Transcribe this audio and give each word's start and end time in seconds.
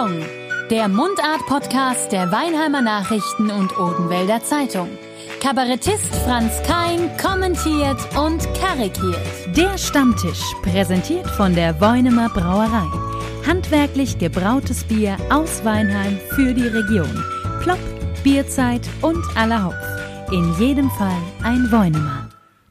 Pardon, 0.00 0.24
der 0.70 0.88
Mundart-Podcast 0.88 2.10
der 2.10 2.32
Weinheimer 2.32 2.80
Nachrichten 2.80 3.50
und 3.50 3.76
Odenwälder 3.78 4.42
Zeitung. 4.42 4.88
Kabarettist 5.42 6.14
Franz 6.24 6.54
Kein 6.66 7.14
kommentiert 7.18 7.98
und 8.16 8.42
karikiert. 8.54 9.20
Der 9.54 9.76
Stammtisch, 9.76 10.42
präsentiert 10.62 11.28
von 11.28 11.54
der 11.54 11.78
Weunemer 11.82 12.30
Brauerei. 12.30 12.86
Handwerklich 13.46 14.16
gebrautes 14.16 14.84
Bier 14.84 15.18
aus 15.28 15.66
Weinheim 15.66 16.18
für 16.30 16.54
die 16.54 16.68
Region. 16.68 17.22
Plopp, 17.62 17.78
Bierzeit 18.24 18.88
und 19.02 19.22
aller 19.36 19.64
Hopf. 19.66 20.32
In 20.32 20.54
jedem 20.58 20.88
Fall 20.92 21.20
ein 21.42 21.70
Weunemer. 21.70 22.30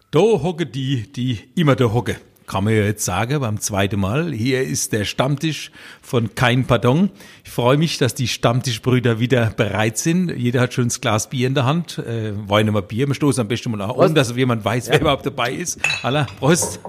Da 0.10 0.20
hocke 0.20 0.66
die, 0.66 1.12
die 1.12 1.38
immer 1.56 1.76
da 1.76 1.94
hocke 1.94 2.16
kann 2.50 2.64
man 2.64 2.74
ja 2.74 2.82
jetzt 2.82 3.06
sagen, 3.06 3.40
beim 3.40 3.60
zweiten 3.60 4.00
Mal. 4.00 4.34
Hier 4.34 4.64
ist 4.64 4.92
der 4.92 5.06
Stammtisch 5.06 5.72
von 6.02 6.34
Kein 6.34 6.66
Pardon. 6.66 7.12
Ich 7.46 7.52
freue 7.52 7.78
mich, 7.78 8.00
dass 8.00 8.16
die 8.16 8.28
Stammtischbrüder 8.28 9.20
wieder 9.20 9.52
bereit 9.52 10.00
sind. 10.00 10.32
Jeder 10.36 10.62
hat 10.62 10.74
schon 10.74 10.88
ein 10.88 10.90
Glas 11.00 11.30
Bier 11.30 11.46
in 11.46 11.54
der 11.54 11.66
Hand. 11.66 12.00
Äh, 12.00 12.34
wollen 12.50 12.74
wir 12.74 12.82
Bier? 12.82 13.08
Wir 13.08 13.14
stoßen 13.14 13.42
am 13.42 13.48
besten 13.48 13.70
mal 13.70 13.82
an, 13.84 14.16
dass 14.16 14.36
jemand 14.36 14.66
weiß, 14.66 14.88
ja. 14.88 14.94
wer 14.94 15.02
überhaupt 15.02 15.28
dabei 15.28 15.54
ist. 15.54 15.80
Alla, 16.02 16.26
Prost. 16.40 16.80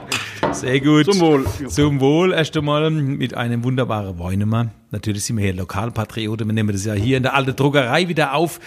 Sehr 0.52 0.80
gut. 0.80 1.04
Zum 1.04 1.20
Wohl. 1.20 1.44
Zum 1.68 2.00
Wohl 2.00 2.32
erst 2.32 2.56
einmal 2.56 2.90
mit 2.90 3.34
einem 3.34 3.62
wunderbaren 3.62 4.18
Weinemann. 4.18 4.70
Natürlich 4.90 5.24
sind 5.24 5.36
wir 5.36 5.44
hier 5.44 5.54
Lokalpatrioten. 5.54 6.48
Wir 6.48 6.54
nehmen 6.54 6.72
das 6.72 6.86
ja 6.86 6.94
hier 6.94 7.18
in 7.18 7.24
der 7.24 7.34
alten 7.34 7.54
Druckerei 7.54 8.08
wieder 8.08 8.32
auf 8.32 8.58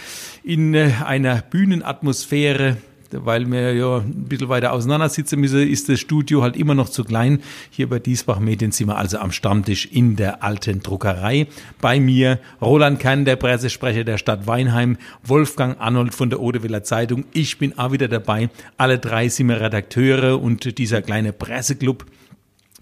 in 0.44 0.76
äh, 0.76 0.92
einer 1.04 1.42
Bühnenatmosphäre 1.42 2.78
weil 3.20 3.50
wir 3.52 3.74
ja 3.74 3.98
ein 3.98 4.26
bisschen 4.26 4.50
weiter 4.50 4.74
auseinander 4.74 5.10
sitzen 5.10 5.40
müssen, 5.40 5.68
ist 5.68 5.90
das 5.90 6.00
Studio 6.00 6.42
halt 6.42 6.56
immer 6.58 6.76
noch 6.76 6.90
zu 6.90 7.04
klein. 7.04 7.40
Hier 7.70 7.90
bei 7.90 8.00
Diesbach 8.00 8.40
Medienzimmer, 8.40 8.98
also 8.98 9.18
am 9.18 9.32
Stammtisch 9.32 9.88
in 9.92 10.16
der 10.16 10.44
alten 10.44 10.82
Druckerei. 10.82 11.48
Bei 11.82 12.00
mir 12.00 12.40
Roland 12.62 13.00
Kern, 13.00 13.26
der 13.26 13.36
Pressesprecher 13.36 14.04
der 14.04 14.18
Stadt 14.18 14.48
Weinheim, 14.48 14.98
Wolfgang 15.24 15.80
Arnold 15.80 16.14
von 16.14 16.30
der 16.30 16.40
Odewiller 16.40 16.84
Zeitung. 16.84 17.26
Ich 17.34 17.58
bin 17.58 17.78
auch 17.78 17.92
wieder 17.92 18.08
dabei. 18.08 18.50
Alle 18.78 19.00
drei 19.00 19.30
sind 19.30 19.50
wir 19.50 19.62
Redakteure 19.62 20.42
und 20.42 20.78
dieser 20.78 21.02
kleine 21.02 21.34
Presseclub 21.34 22.06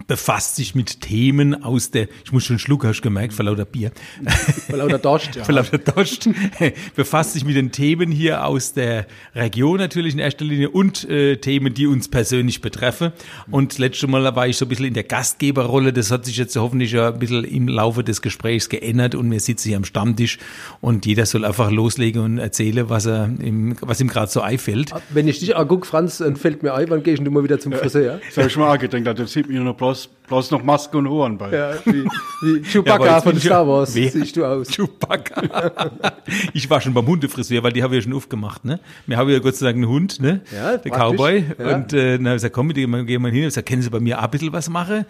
befasst 0.08 0.56
sich 0.56 0.76
mit 0.76 1.02
Themen 1.02 1.64
aus 1.64 1.92
der, 1.92 2.08
ich 2.24 2.32
muss 2.32 2.44
schon 2.44 2.60
schlucken, 2.60 2.88
hast 2.88 3.00
du 3.00 3.04
gemerkt, 3.04 3.34
vor 3.34 3.46
lauter 3.46 3.66
Bier. 3.66 3.92
Vor 4.70 4.78
lauter 4.78 5.00
Dost, 5.00 5.36
ja. 5.36 5.44
vor 5.44 5.56
lauter 5.56 5.78
Dost. 5.78 6.30
befasst 6.96 7.34
sich 7.34 7.46
mit 7.46 7.56
den 7.56 7.72
Themen 7.72 8.12
hier 8.12 8.46
aus 8.46 8.74
der 8.74 9.08
Region 9.36 9.78
natürlich 9.78 10.14
in 10.14 10.20
erster 10.20 10.46
Linie 10.46 10.70
und 10.70 11.10
äh, 11.10 11.38
Themen, 11.38 11.74
die 11.74 11.88
uns 11.88 12.08
persönlich 12.08 12.62
betreffen. 12.62 13.12
Und 13.50 13.78
letztes 13.78 14.10
Mal 14.10 14.36
war 14.36 14.48
ich 14.48 14.58
so 14.58 14.66
ein 14.66 14.70
bisschen 14.70 14.86
in 14.86 14.94
der 14.94 15.04
Gastgeberrolle. 15.04 15.94
Das 15.94 16.12
hat 16.12 16.26
sich 16.26 16.38
jetzt 16.38 16.56
hoffentlich 16.56 16.92
ja 16.92 17.10
ein 17.10 17.20
bisschen 17.20 17.44
im 17.44 17.68
Laufe 17.68 18.04
des 18.04 18.22
Gesprächs 18.22 18.70
geändert 18.70 19.16
und 19.16 19.30
wir 19.32 19.40
sitzen 19.40 19.70
hier 19.70 19.78
am 19.78 19.86
Stammtisch 19.86 20.38
und 20.80 21.06
jeder 21.06 21.26
soll 21.26 21.46
einfach 21.46 21.72
loslegen 21.72 22.22
und 22.22 22.38
erzählen, 22.38 22.90
was 22.90 23.06
er 23.06 23.30
ihm, 23.42 23.76
was 23.82 24.00
ihm 24.00 24.08
gerade 24.08 24.32
so 24.32 24.42
einfällt. 24.42 24.92
Wenn 25.10 25.28
ich 25.28 25.40
dich 25.40 25.56
angucke, 25.56 25.88
Franz, 25.88 26.20
dann 26.20 26.36
fällt 26.36 26.64
mir 26.64 26.74
ein, 26.74 26.90
wann 26.90 27.04
gehst 27.04 27.26
du 27.26 27.32
mal 27.32 27.44
wieder 27.44 27.60
zum 27.60 27.74
Friseur? 27.74 28.16
Ja? 28.16 28.20
Das 28.28 28.38
habe 28.38 28.48
ich 28.48 28.58
mal 28.58 28.72
angedenkt, 28.72 29.08
das 29.20 29.32
sieht 29.32 29.50
mir 29.50 29.62
noch 29.62 29.78
bloß, 29.92 30.10
bloß 30.28 30.52
noch 30.52 30.64
Maske 30.64 30.98
und 30.98 31.08
Ohren 31.08 31.38
bei. 31.38 31.52
Ja, 31.52 31.74
wie, 31.86 32.06
wie 32.42 32.62
Chewbacca 32.72 33.06
ja, 33.06 33.22
von 33.22 33.40
Star 33.40 33.68
Wars 33.68 33.94
wie? 33.96 34.08
siehst 34.08 34.36
du 34.36 34.46
aus. 34.46 34.68
Chewbacca. 34.70 35.72
ich 36.54 36.70
war 36.70 36.82
schon 36.82 36.94
beim 36.94 37.06
Hundefriseur, 37.06 37.64
weil 37.64 37.74
die 37.74 37.84
habe 37.84 37.96
ich 37.96 38.04
ja 38.04 38.10
schon 38.10 38.18
aufgemacht. 38.18 38.66
Ne? 38.66 38.80
Wir 39.08 39.18
haben 39.18 39.30
ja 39.30 39.40
Gott 39.40 39.56
sei 39.56 39.68
Dank 39.68 39.78
einen 39.78 39.88
Hund, 39.88 40.20
ne? 40.20 40.42
Ja, 40.54 40.78
der 40.78 40.92
Cowboy. 40.92 41.46
Ja. 41.58 41.76
Und 41.76 41.94
äh, 41.94 42.18
dann 42.18 42.28
habe 42.28 42.36
ich 42.36 42.42
gesagt, 42.42 42.56
komm, 42.56 42.68
mit 42.68 42.78
dem 42.78 43.06
gehen 43.06 43.22
wir 43.22 43.30
hin. 43.30 43.42
Ich 43.42 43.48
gesagt, 43.48 43.68
können 43.68 43.82
Sie 43.82 43.90
bei 43.90 44.00
mir 44.00 44.20
auch 44.20 44.24
ein 44.24 44.32
bisschen 44.32 44.54
was 44.54 44.70
machen? 44.70 45.06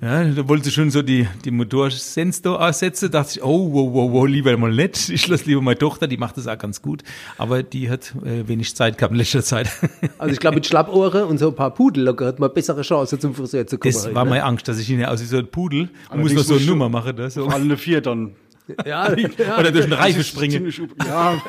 Ja, 0.00 0.22
da 0.22 0.48
wollte 0.48 0.66
sie 0.66 0.70
schon 0.70 0.90
so 0.92 1.02
die, 1.02 1.26
die 1.44 1.50
Motorsensor 1.50 2.64
aussetzen. 2.64 3.10
Da 3.10 3.20
dachte 3.22 3.38
ich, 3.38 3.44
oh, 3.44 3.72
wow, 3.72 3.92
wow, 3.92 4.12
wow, 4.12 4.26
lieber 4.26 4.56
mal 4.56 4.72
nicht. 4.72 5.08
Ich 5.18 5.26
lasse 5.26 5.46
lieber 5.46 5.60
meine 5.60 5.78
Tochter, 5.78 6.06
die 6.06 6.16
macht 6.16 6.36
das 6.36 6.46
auch 6.46 6.56
ganz 6.56 6.80
gut. 6.80 7.02
Aber 7.36 7.64
die 7.64 7.90
hat 7.90 8.14
äh, 8.24 8.46
wenig 8.46 8.76
Zeit 8.76 8.96
gehabt 8.96 9.12
in 9.12 9.18
letzter 9.18 9.42
Zeit. 9.42 9.70
Also 10.18 10.32
ich 10.32 10.40
glaube, 10.40 10.56
mit 10.56 10.66
Schlappohren 10.66 11.24
und 11.24 11.38
so 11.38 11.48
ein 11.48 11.54
paar 11.54 11.72
Pudel 11.72 12.04
locker 12.04 12.26
hat 12.26 12.38
man 12.38 12.52
bessere 12.52 12.82
Chance 12.82 13.18
zum 13.18 13.34
Friseur 13.34 13.66
zu 13.66 13.78
kommen. 13.78 13.94
Das 13.94 14.14
war 14.14 14.24
ne? 14.24 14.30
meine 14.30 14.44
Angst, 14.44 14.66
dass 14.68 14.78
ich 14.78 14.90
ihn 14.90 15.04
aus 15.04 15.20
wie 15.20 15.26
so 15.26 15.38
ein 15.38 15.46
Pudel 15.46 15.88
und 16.10 16.20
muss 16.20 16.32
noch 16.32 16.42
so 16.42 16.56
eine 16.56 16.64
Nummer 16.64 16.88
machen. 16.88 17.16
Da, 17.16 17.30
so. 17.30 17.46
Auf 17.46 17.54
alle 17.54 17.76
vier 17.76 18.00
dann. 18.00 18.32
Ja, 18.86 19.14
ja, 19.16 19.58
Oder 19.58 19.72
durch 19.72 19.86
eine 19.86 19.98
Reife 19.98 20.22
springen. 20.22 20.72
Ja, 21.06 21.42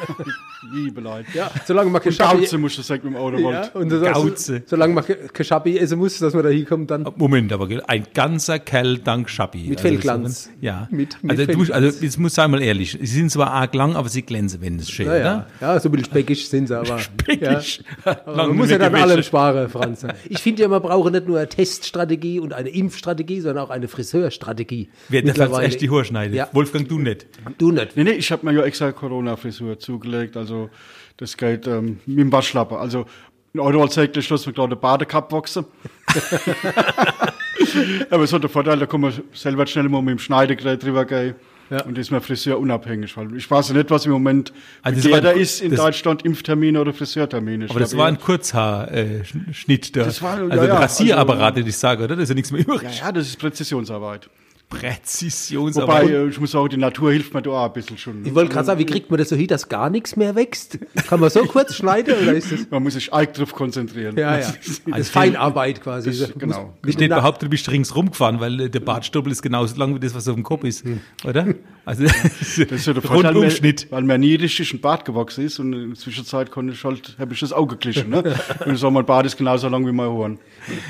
liebe 0.74 1.02
Leute. 1.02 1.28
Ja, 1.34 1.52
solange 1.66 1.90
man 1.90 2.02
Geschabi... 2.02 2.42
Gauze 2.42 2.58
muss 2.58 2.76
das 2.76 2.88
sagen 2.88 3.02
mit 3.06 3.14
dem 3.14 3.22
Auto 3.22 3.38
ja, 3.38 3.68
und 3.74 3.90
das 3.90 4.14
Gauze. 4.14 4.58
So, 4.58 4.62
solange 4.68 4.94
man 4.94 5.04
Geschabi 5.34 5.78
essen 5.78 6.00
muss, 6.00 6.18
dass 6.20 6.34
man 6.34 6.44
da 6.44 6.50
hinkommt, 6.50 6.92
dann... 6.92 7.08
Moment, 7.16 7.52
aber 7.54 7.68
ein 7.88 8.08
ganzer 8.14 8.60
Kerl 8.60 8.98
dank 9.00 9.30
Schabi. 9.30 9.70
Mit 9.70 9.80
also 9.80 9.90
Fellglanz. 9.90 10.50
Ja. 10.62 10.88
Mit, 10.92 11.22
mit 11.24 11.40
also, 11.40 11.46
du, 11.46 11.74
also, 11.74 12.04
jetzt 12.04 12.18
muss 12.18 12.36
sagen 12.36 12.52
mal 12.52 12.62
ehrlich, 12.62 12.98
sie 13.00 13.06
sind 13.06 13.32
zwar 13.32 13.52
arg 13.52 13.74
lang, 13.74 13.96
aber 13.96 14.10
sie 14.10 14.22
glänzen, 14.22 14.62
wenn 14.62 14.78
es 14.78 14.90
schön, 14.90 15.08
ja, 15.08 15.18
ja. 15.18 15.48
ja, 15.62 15.80
so 15.80 15.90
ein 15.90 15.92
bisschen 15.92 16.06
speckig 16.06 16.50
sind 16.50 16.68
sie, 16.68 16.78
aber... 16.78 17.00
Speckig. 17.00 17.84
Ja. 18.06 18.22
Aber 18.26 18.36
man 18.48 18.56
muss 18.56 18.70
ja 18.70 18.78
dann 18.78 18.96
allem 18.96 19.24
sparen, 19.24 19.70
Franz. 19.70 20.06
Ich 20.28 20.40
finde 20.40 20.64
ja, 20.64 20.68
man 20.68 20.82
braucht 20.82 21.12
nicht 21.12 21.28
nur 21.28 21.38
eine 21.38 21.50
Teststrategie 21.50 22.40
und 22.40 22.54
eine 22.54 22.70
Impfstrategie, 22.70 23.42
sondern 23.42 23.66
auch 23.66 23.70
eine 23.70 23.88
Friseurstrategie. 23.88 24.90
Wer 25.10 25.22
darf 25.22 25.60
echt 25.60 25.82
die 25.82 25.90
Haare 25.90 26.06
schneiden? 26.06 26.36
Ja. 26.36 26.50
Wolfgang, 26.54 26.88
du 26.88 26.98
nicht. 27.10 27.28
Du 27.58 27.72
nicht. 27.72 27.96
Nee, 27.96 28.04
nee, 28.04 28.12
ich 28.12 28.32
habe 28.32 28.46
mir 28.46 28.54
ja 28.54 28.64
extra 28.64 28.92
Corona-Frisur 28.92 29.80
zugelegt, 29.80 30.38
also 30.38 30.70
das 31.18 31.36
geht 31.36 31.68
ähm, 31.68 32.00
mit 32.06 32.20
dem 32.20 32.32
Waschlappe. 32.32 32.78
Also 32.78 33.06
in 33.54 33.60
Euro 33.60 33.88
zeigt 33.88 34.16
der 34.16 34.22
Schluss 34.22 34.46
mit 34.46 34.56
gerade 34.56 34.76
Badekapp 34.76 35.32
wachsen. 35.32 35.66
Aber 38.10 38.24
es 38.24 38.32
hat 38.32 38.44
den 38.44 38.50
Vorteil, 38.50 38.80
da 38.80 38.86
kann 38.86 39.02
man 39.02 39.14
selber 39.34 39.66
schnell 39.68 39.90
mal 39.90 40.02
mit 40.02 40.12
dem 40.12 40.20
Schneidegerät 40.20 40.84
drüber 40.84 41.06
gehen. 41.06 41.36
Ja. 41.70 41.84
Und 41.84 41.98
ist 42.00 42.10
man 42.10 42.22
Friseur 42.22 42.58
unabhängig. 42.58 43.16
Weil 43.16 43.36
ich 43.36 43.50
weiß 43.50 43.74
nicht, 43.74 43.92
was 43.92 44.06
im 44.06 44.12
Moment 44.12 44.52
also 44.82 45.08
der 45.08 45.22
da 45.22 45.32
ist 45.32 45.62
in 45.62 45.76
Deutschland 45.76 46.26
Impftermine 46.26 46.82
oder 46.82 46.94
Friseurtermine. 46.94 47.68
Aber 47.70 47.80
das 47.80 47.96
war 47.96 48.08
ein 48.08 48.20
Kurzhaarschnitt 48.20 49.90
äh, 49.90 49.92
da. 49.92 50.04
Das 50.06 50.22
war, 50.22 50.40
also 50.40 50.50
ja, 50.50 50.62
ein 50.62 50.72
Rasierapparat, 50.72 51.58
also, 51.58 51.68
ich 51.68 51.78
sage, 51.78 52.04
oder? 52.04 52.16
Das 52.16 52.24
ist 52.24 52.30
ja 52.30 52.36
nichts 52.36 52.52
mehr 52.52 52.62
übrig. 52.62 52.82
Ja, 52.82 53.06
ja, 53.06 53.12
das 53.12 53.28
ist 53.28 53.38
Präzisionsarbeit. 53.38 54.30
Präzisionsarbeit. 54.70 56.04
Wobei, 56.04 56.28
ich 56.28 56.40
muss 56.40 56.52
sagen, 56.52 56.70
die 56.70 56.78
Natur 56.78 57.12
hilft 57.12 57.34
mir 57.34 57.42
da 57.42 57.50
auch 57.50 57.66
ein 57.66 57.74
bisschen 57.74 57.98
schon. 57.98 58.24
Ich 58.24 58.36
wollte 58.36 58.54
gerade 58.54 58.68
sagen, 58.68 58.80
wie 58.80 58.86
kriegt 58.86 59.10
man 59.10 59.18
das 59.18 59.30
so 59.30 59.36
hin, 59.36 59.48
dass 59.48 59.68
gar 59.68 59.90
nichts 59.90 60.16
mehr 60.16 60.36
wächst? 60.36 60.78
Kann 61.08 61.20
man 61.20 61.32
so 61.32 61.44
kurz 61.46 61.76
schneiden 61.76 62.14
oder 62.22 62.34
ist 62.34 62.52
das? 62.52 62.68
Man 62.70 62.84
muss 62.84 62.94
sich 62.94 63.12
eigentlich 63.12 63.38
drauf 63.38 63.54
konzentrieren. 63.54 64.16
Ja, 64.16 64.38
ja. 64.38 64.46
Das 64.46 64.68
ist 64.68 64.84
also 64.92 65.12
Feinarbeit 65.12 65.82
quasi. 65.82 66.12
Das, 66.12 66.34
genau. 66.38 66.74
Wie 66.84 66.92
steht 66.92 67.10
behauptet, 67.10 67.48
du 67.48 67.50
bist 67.50 67.70
ringsrum 67.72 68.12
gefahren, 68.12 68.40
weil 68.40 68.60
äh, 68.62 68.70
der 68.70 68.82
Bartstoppel 68.82 69.32
ist 69.32 69.42
genauso 69.42 69.76
lang 69.76 69.96
wie 69.96 70.00
das, 70.00 70.14
was 70.14 70.28
auf 70.28 70.36
dem 70.36 70.44
Kopf 70.44 70.64
ist. 70.64 70.86
Hm. 70.86 71.02
Oder? 71.26 71.48
Also, 71.86 72.04
das 72.04 72.58
ist 72.60 72.86
ja 72.86 72.94
der 72.94 73.04
Rundumschnitt. 73.04 73.88
Weil 73.90 74.04
mir 74.04 74.20
nie 74.20 74.36
richtig 74.36 74.72
ein 74.74 74.82
Bart 74.82 75.04
gewachsen 75.04 75.46
ist 75.46 75.58
und 75.58 75.74
in 75.74 75.90
der 75.90 75.98
Zwischenzeit 75.98 76.52
konnte 76.52 76.74
ich 76.74 76.84
halt, 76.84 77.16
habe 77.18 77.34
ich 77.34 77.40
das 77.40 77.54
Auge 77.54 77.76
geglichen. 77.76 78.12
Ne? 78.12 78.24
und 78.66 78.74
ich 78.74 78.80
sage, 78.80 78.94
mein 78.94 79.06
Bart 79.06 79.26
ist 79.26 79.36
genauso 79.38 79.68
lang 79.68 79.88
wie 79.88 79.92
mein 79.92 80.10
Horn. 80.10 80.40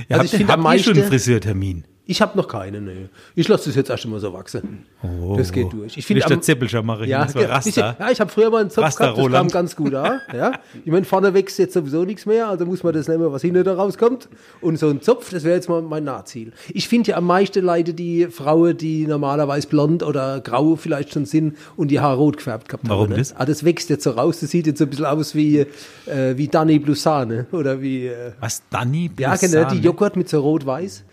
Ja, 0.09 0.17
also 0.17 0.25
ich 0.25 0.37
finde, 0.37 0.53
am 0.53 0.63
meisten 0.63 0.89
schon 0.89 0.97
einen 0.97 1.09
Friseurtermin. 1.09 1.85
Ich 2.09 2.23
habe 2.23 2.35
noch 2.35 2.47
keine, 2.47 2.81
nee. 2.81 3.07
Ich 3.35 3.47
lasse 3.47 3.65
das 3.65 3.75
jetzt 3.75 3.91
erst 3.91 4.07
mal 4.07 4.19
so 4.19 4.33
wachsen. 4.33 4.83
Oh, 5.03 5.35
das 5.37 5.51
geht 5.51 5.71
durch. 5.71 5.95
Ich 5.95 6.07
finde 6.07 6.25
der 6.27 6.41
Zeppelscher 6.41 6.81
mache 6.81 7.03
ich 7.03 7.09
ja, 7.11 7.27
so 7.27 7.37
Raster. 7.37 7.69
Ich, 7.69 7.75
ja, 7.75 8.09
ich 8.11 8.19
habe 8.19 8.31
früher 8.31 8.49
mal 8.49 8.61
einen 8.61 8.71
Zopf 8.71 8.85
Raster 8.85 9.13
gehabt, 9.13 9.19
das 9.19 9.31
kam 9.31 9.47
ganz 9.49 9.75
gut 9.75 9.93
an. 9.93 10.19
Ja. 10.33 10.53
Ich 10.83 10.91
meine, 10.91 11.05
vorne 11.05 11.35
wächst 11.35 11.59
jetzt 11.59 11.75
sowieso 11.75 12.05
nichts 12.05 12.25
mehr, 12.25 12.47
also 12.47 12.65
muss 12.65 12.81
man 12.81 12.93
das 12.93 13.07
nehmen, 13.07 13.31
was 13.31 13.43
hinten 13.43 13.63
da 13.63 13.75
rauskommt. 13.75 14.27
Und 14.59 14.79
so 14.79 14.89
ein 14.89 15.03
Zopf, 15.03 15.29
das 15.29 15.43
wäre 15.43 15.53
jetzt 15.53 15.69
mal 15.69 15.83
mein 15.83 16.03
Nahziel. 16.03 16.51
Ich 16.69 16.87
finde 16.87 17.11
ja 17.11 17.17
am 17.17 17.27
meisten 17.27 17.63
leide 17.63 17.93
die 17.93 18.25
Frauen, 18.25 18.75
die 18.75 19.05
normalerweise 19.05 19.67
blond 19.67 20.01
oder 20.01 20.41
grau 20.41 20.77
vielleicht 20.77 21.13
schon 21.13 21.27
sind 21.27 21.57
und 21.75 21.91
die 21.91 21.99
Haare 21.99 22.17
rot 22.17 22.37
gefärbt 22.37 22.69
gehabt 22.69 22.89
Warum 22.89 23.03
haben. 23.03 23.09
Warum 23.11 23.19
das? 23.19 23.35
Ah, 23.35 23.45
das 23.45 23.63
wächst 23.63 23.87
jetzt 23.91 24.03
so 24.03 24.09
raus, 24.09 24.39
das 24.39 24.49
sieht 24.49 24.65
jetzt 24.65 24.79
so 24.79 24.85
ein 24.85 24.89
bisschen 24.89 25.05
aus 25.05 25.35
wie, 25.35 25.59
äh, 25.59 26.35
wie 26.35 26.47
Danny 26.47 26.79
Blusane 26.79 27.45
oder 27.51 27.79
wie... 27.83 28.07
Äh, 28.07 28.31
was, 28.39 28.63
Danny 28.71 29.09
Blusane? 29.09 29.39
Ja, 29.41 29.63
genau, 29.63 29.69
die 29.69 29.85
Joghurt 29.85 30.15
mit 30.15 30.27
so 30.27 30.39
rot-weiß. 30.41 31.03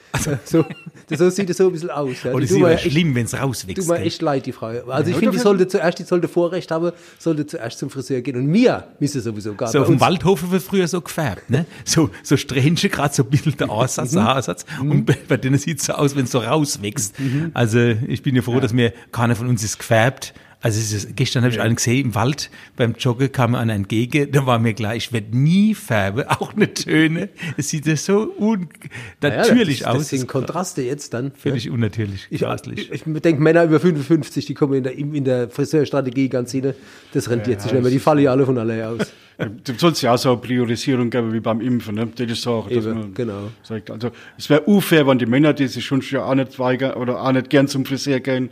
so, 0.44 0.64
so 1.16 1.30
sieht 1.30 1.50
es 1.50 1.56
so 1.56 1.66
ein 1.66 1.72
bisschen 1.72 1.90
aus. 1.90 2.22
Ja. 2.22 2.32
Oder 2.32 2.44
ist 2.44 2.54
aber 2.54 2.78
schlimm, 2.78 3.14
wenn 3.14 3.26
es 3.26 3.34
rauswächst. 3.34 3.82
Tut 3.82 3.88
mir 3.88 4.04
echt 4.04 4.22
leid, 4.22 4.46
die 4.46 4.52
Frau. 4.52 4.68
Also 4.88 5.10
ich 5.10 5.16
finde, 5.16 5.32
die 5.32 5.38
sollte 5.38 5.68
zuerst, 5.68 5.98
die 5.98 6.04
sollte 6.04 6.28
Vorrecht 6.28 6.70
haben, 6.70 6.92
sollte 7.18 7.46
zuerst 7.46 7.78
zum 7.78 7.90
Friseur 7.90 8.20
gehen. 8.20 8.36
Und 8.36 8.46
mir 8.46 8.84
müsste 8.98 9.20
sowieso 9.20 9.54
gar 9.54 9.68
So 9.68 9.80
auf 9.80 9.86
dem 9.86 10.00
Waldhofen 10.00 10.50
wird 10.50 10.62
früher 10.62 10.88
so 10.88 11.00
gefärbt, 11.00 11.50
ne? 11.50 11.66
So, 11.84 12.10
so 12.22 12.36
Strähnchen, 12.36 12.90
gerade 12.90 13.14
so 13.14 13.22
ein 13.22 13.30
bisschen 13.30 13.56
der 13.56 13.70
Ansatz, 13.70 14.12
der 14.12 14.24
Haarsatz. 14.24 14.66
Mhm. 14.82 14.90
Und 14.90 15.28
bei 15.28 15.36
denen 15.36 15.58
sieht 15.58 15.80
es 15.80 15.86
so 15.86 15.94
aus, 15.94 16.16
wenn 16.16 16.24
es 16.24 16.32
so 16.32 16.38
rauswächst. 16.38 17.18
Mhm. 17.18 17.50
Also 17.54 17.78
ich 17.78 18.22
bin 18.22 18.34
ja 18.34 18.42
froh, 18.42 18.60
dass 18.60 18.72
mir 18.72 18.92
keiner 19.12 19.36
von 19.36 19.48
uns 19.48 19.62
ist 19.62 19.78
gefärbt. 19.78 20.34
Also 20.62 20.80
ist, 20.80 21.14
gestern 21.16 21.44
habe 21.44 21.52
ich 21.52 21.60
einen 21.60 21.76
gesehen 21.76 22.06
im 22.06 22.14
Wald, 22.14 22.50
beim 22.76 22.94
Joggen 22.98 23.30
kam 23.30 23.52
mir 23.52 23.58
einer 23.58 23.74
entgegen, 23.74 24.32
da 24.32 24.46
war 24.46 24.58
mir 24.58 24.72
klar, 24.72 24.96
ich 24.96 25.12
werde 25.12 25.36
nie 25.36 25.74
färben, 25.74 26.24
auch 26.28 26.54
eine 26.54 26.72
Töne. 26.72 27.28
Es 27.56 27.68
sieht 27.68 27.86
ja 27.86 27.96
so 27.96 28.22
unnatürlich 28.22 29.80
ja, 29.80 29.88
aus. 29.88 29.98
Das 29.98 30.08
sind 30.08 30.26
Kontraste 30.26 30.82
jetzt 30.82 31.12
dann. 31.12 31.32
Völlig 31.32 31.66
ja. 31.66 31.72
unnatürlich. 31.72 32.26
Ich, 32.30 32.42
ich, 32.42 32.90
ich 32.90 33.02
denke, 33.04 33.42
Männer 33.42 33.64
über 33.64 33.80
55, 33.80 34.46
die 34.46 34.54
kommen 34.54 34.74
in 34.74 34.82
der, 34.84 34.96
in 34.96 35.24
der 35.24 35.50
Friseurstrategie 35.50 36.30
ganz 36.30 36.52
hin, 36.52 36.72
das 37.12 37.28
rentiert 37.28 37.58
ja, 37.58 37.62
sich 37.62 37.72
nicht 37.72 37.82
mehr, 37.82 37.90
die 37.90 37.98
fallen 37.98 38.20
ja 38.20 38.30
alle 38.30 38.46
von 38.46 38.56
alleine 38.58 38.88
aus. 38.88 39.12
Du 39.64 39.74
sollst 39.76 40.00
ja 40.00 40.14
auch 40.14 40.18
so 40.18 40.30
eine 40.30 40.38
Priorisierung 40.38 41.10
geben 41.10 41.30
wie 41.30 41.40
beim 41.40 41.60
Impfen, 41.60 41.94
ne? 41.94 42.08
Das 42.16 42.26
ist 42.26 42.40
so, 42.40 42.66
dass 42.70 42.84
man 42.86 43.12
genau. 43.12 43.50
sagt. 43.62 43.90
Also, 43.90 44.10
es 44.38 44.48
wäre 44.48 44.62
unfair, 44.62 45.06
wenn 45.06 45.18
die 45.18 45.26
Männer, 45.26 45.52
die 45.52 45.66
sich 45.66 45.84
schon 45.84 46.02
auch 46.16 46.34
nicht 46.34 46.58
weigern 46.58 46.94
oder 46.94 47.20
auch 47.20 47.32
nicht 47.32 47.50
gern 47.50 47.68
zum 47.68 47.84
Friseur 47.84 48.20
gehen, 48.20 48.48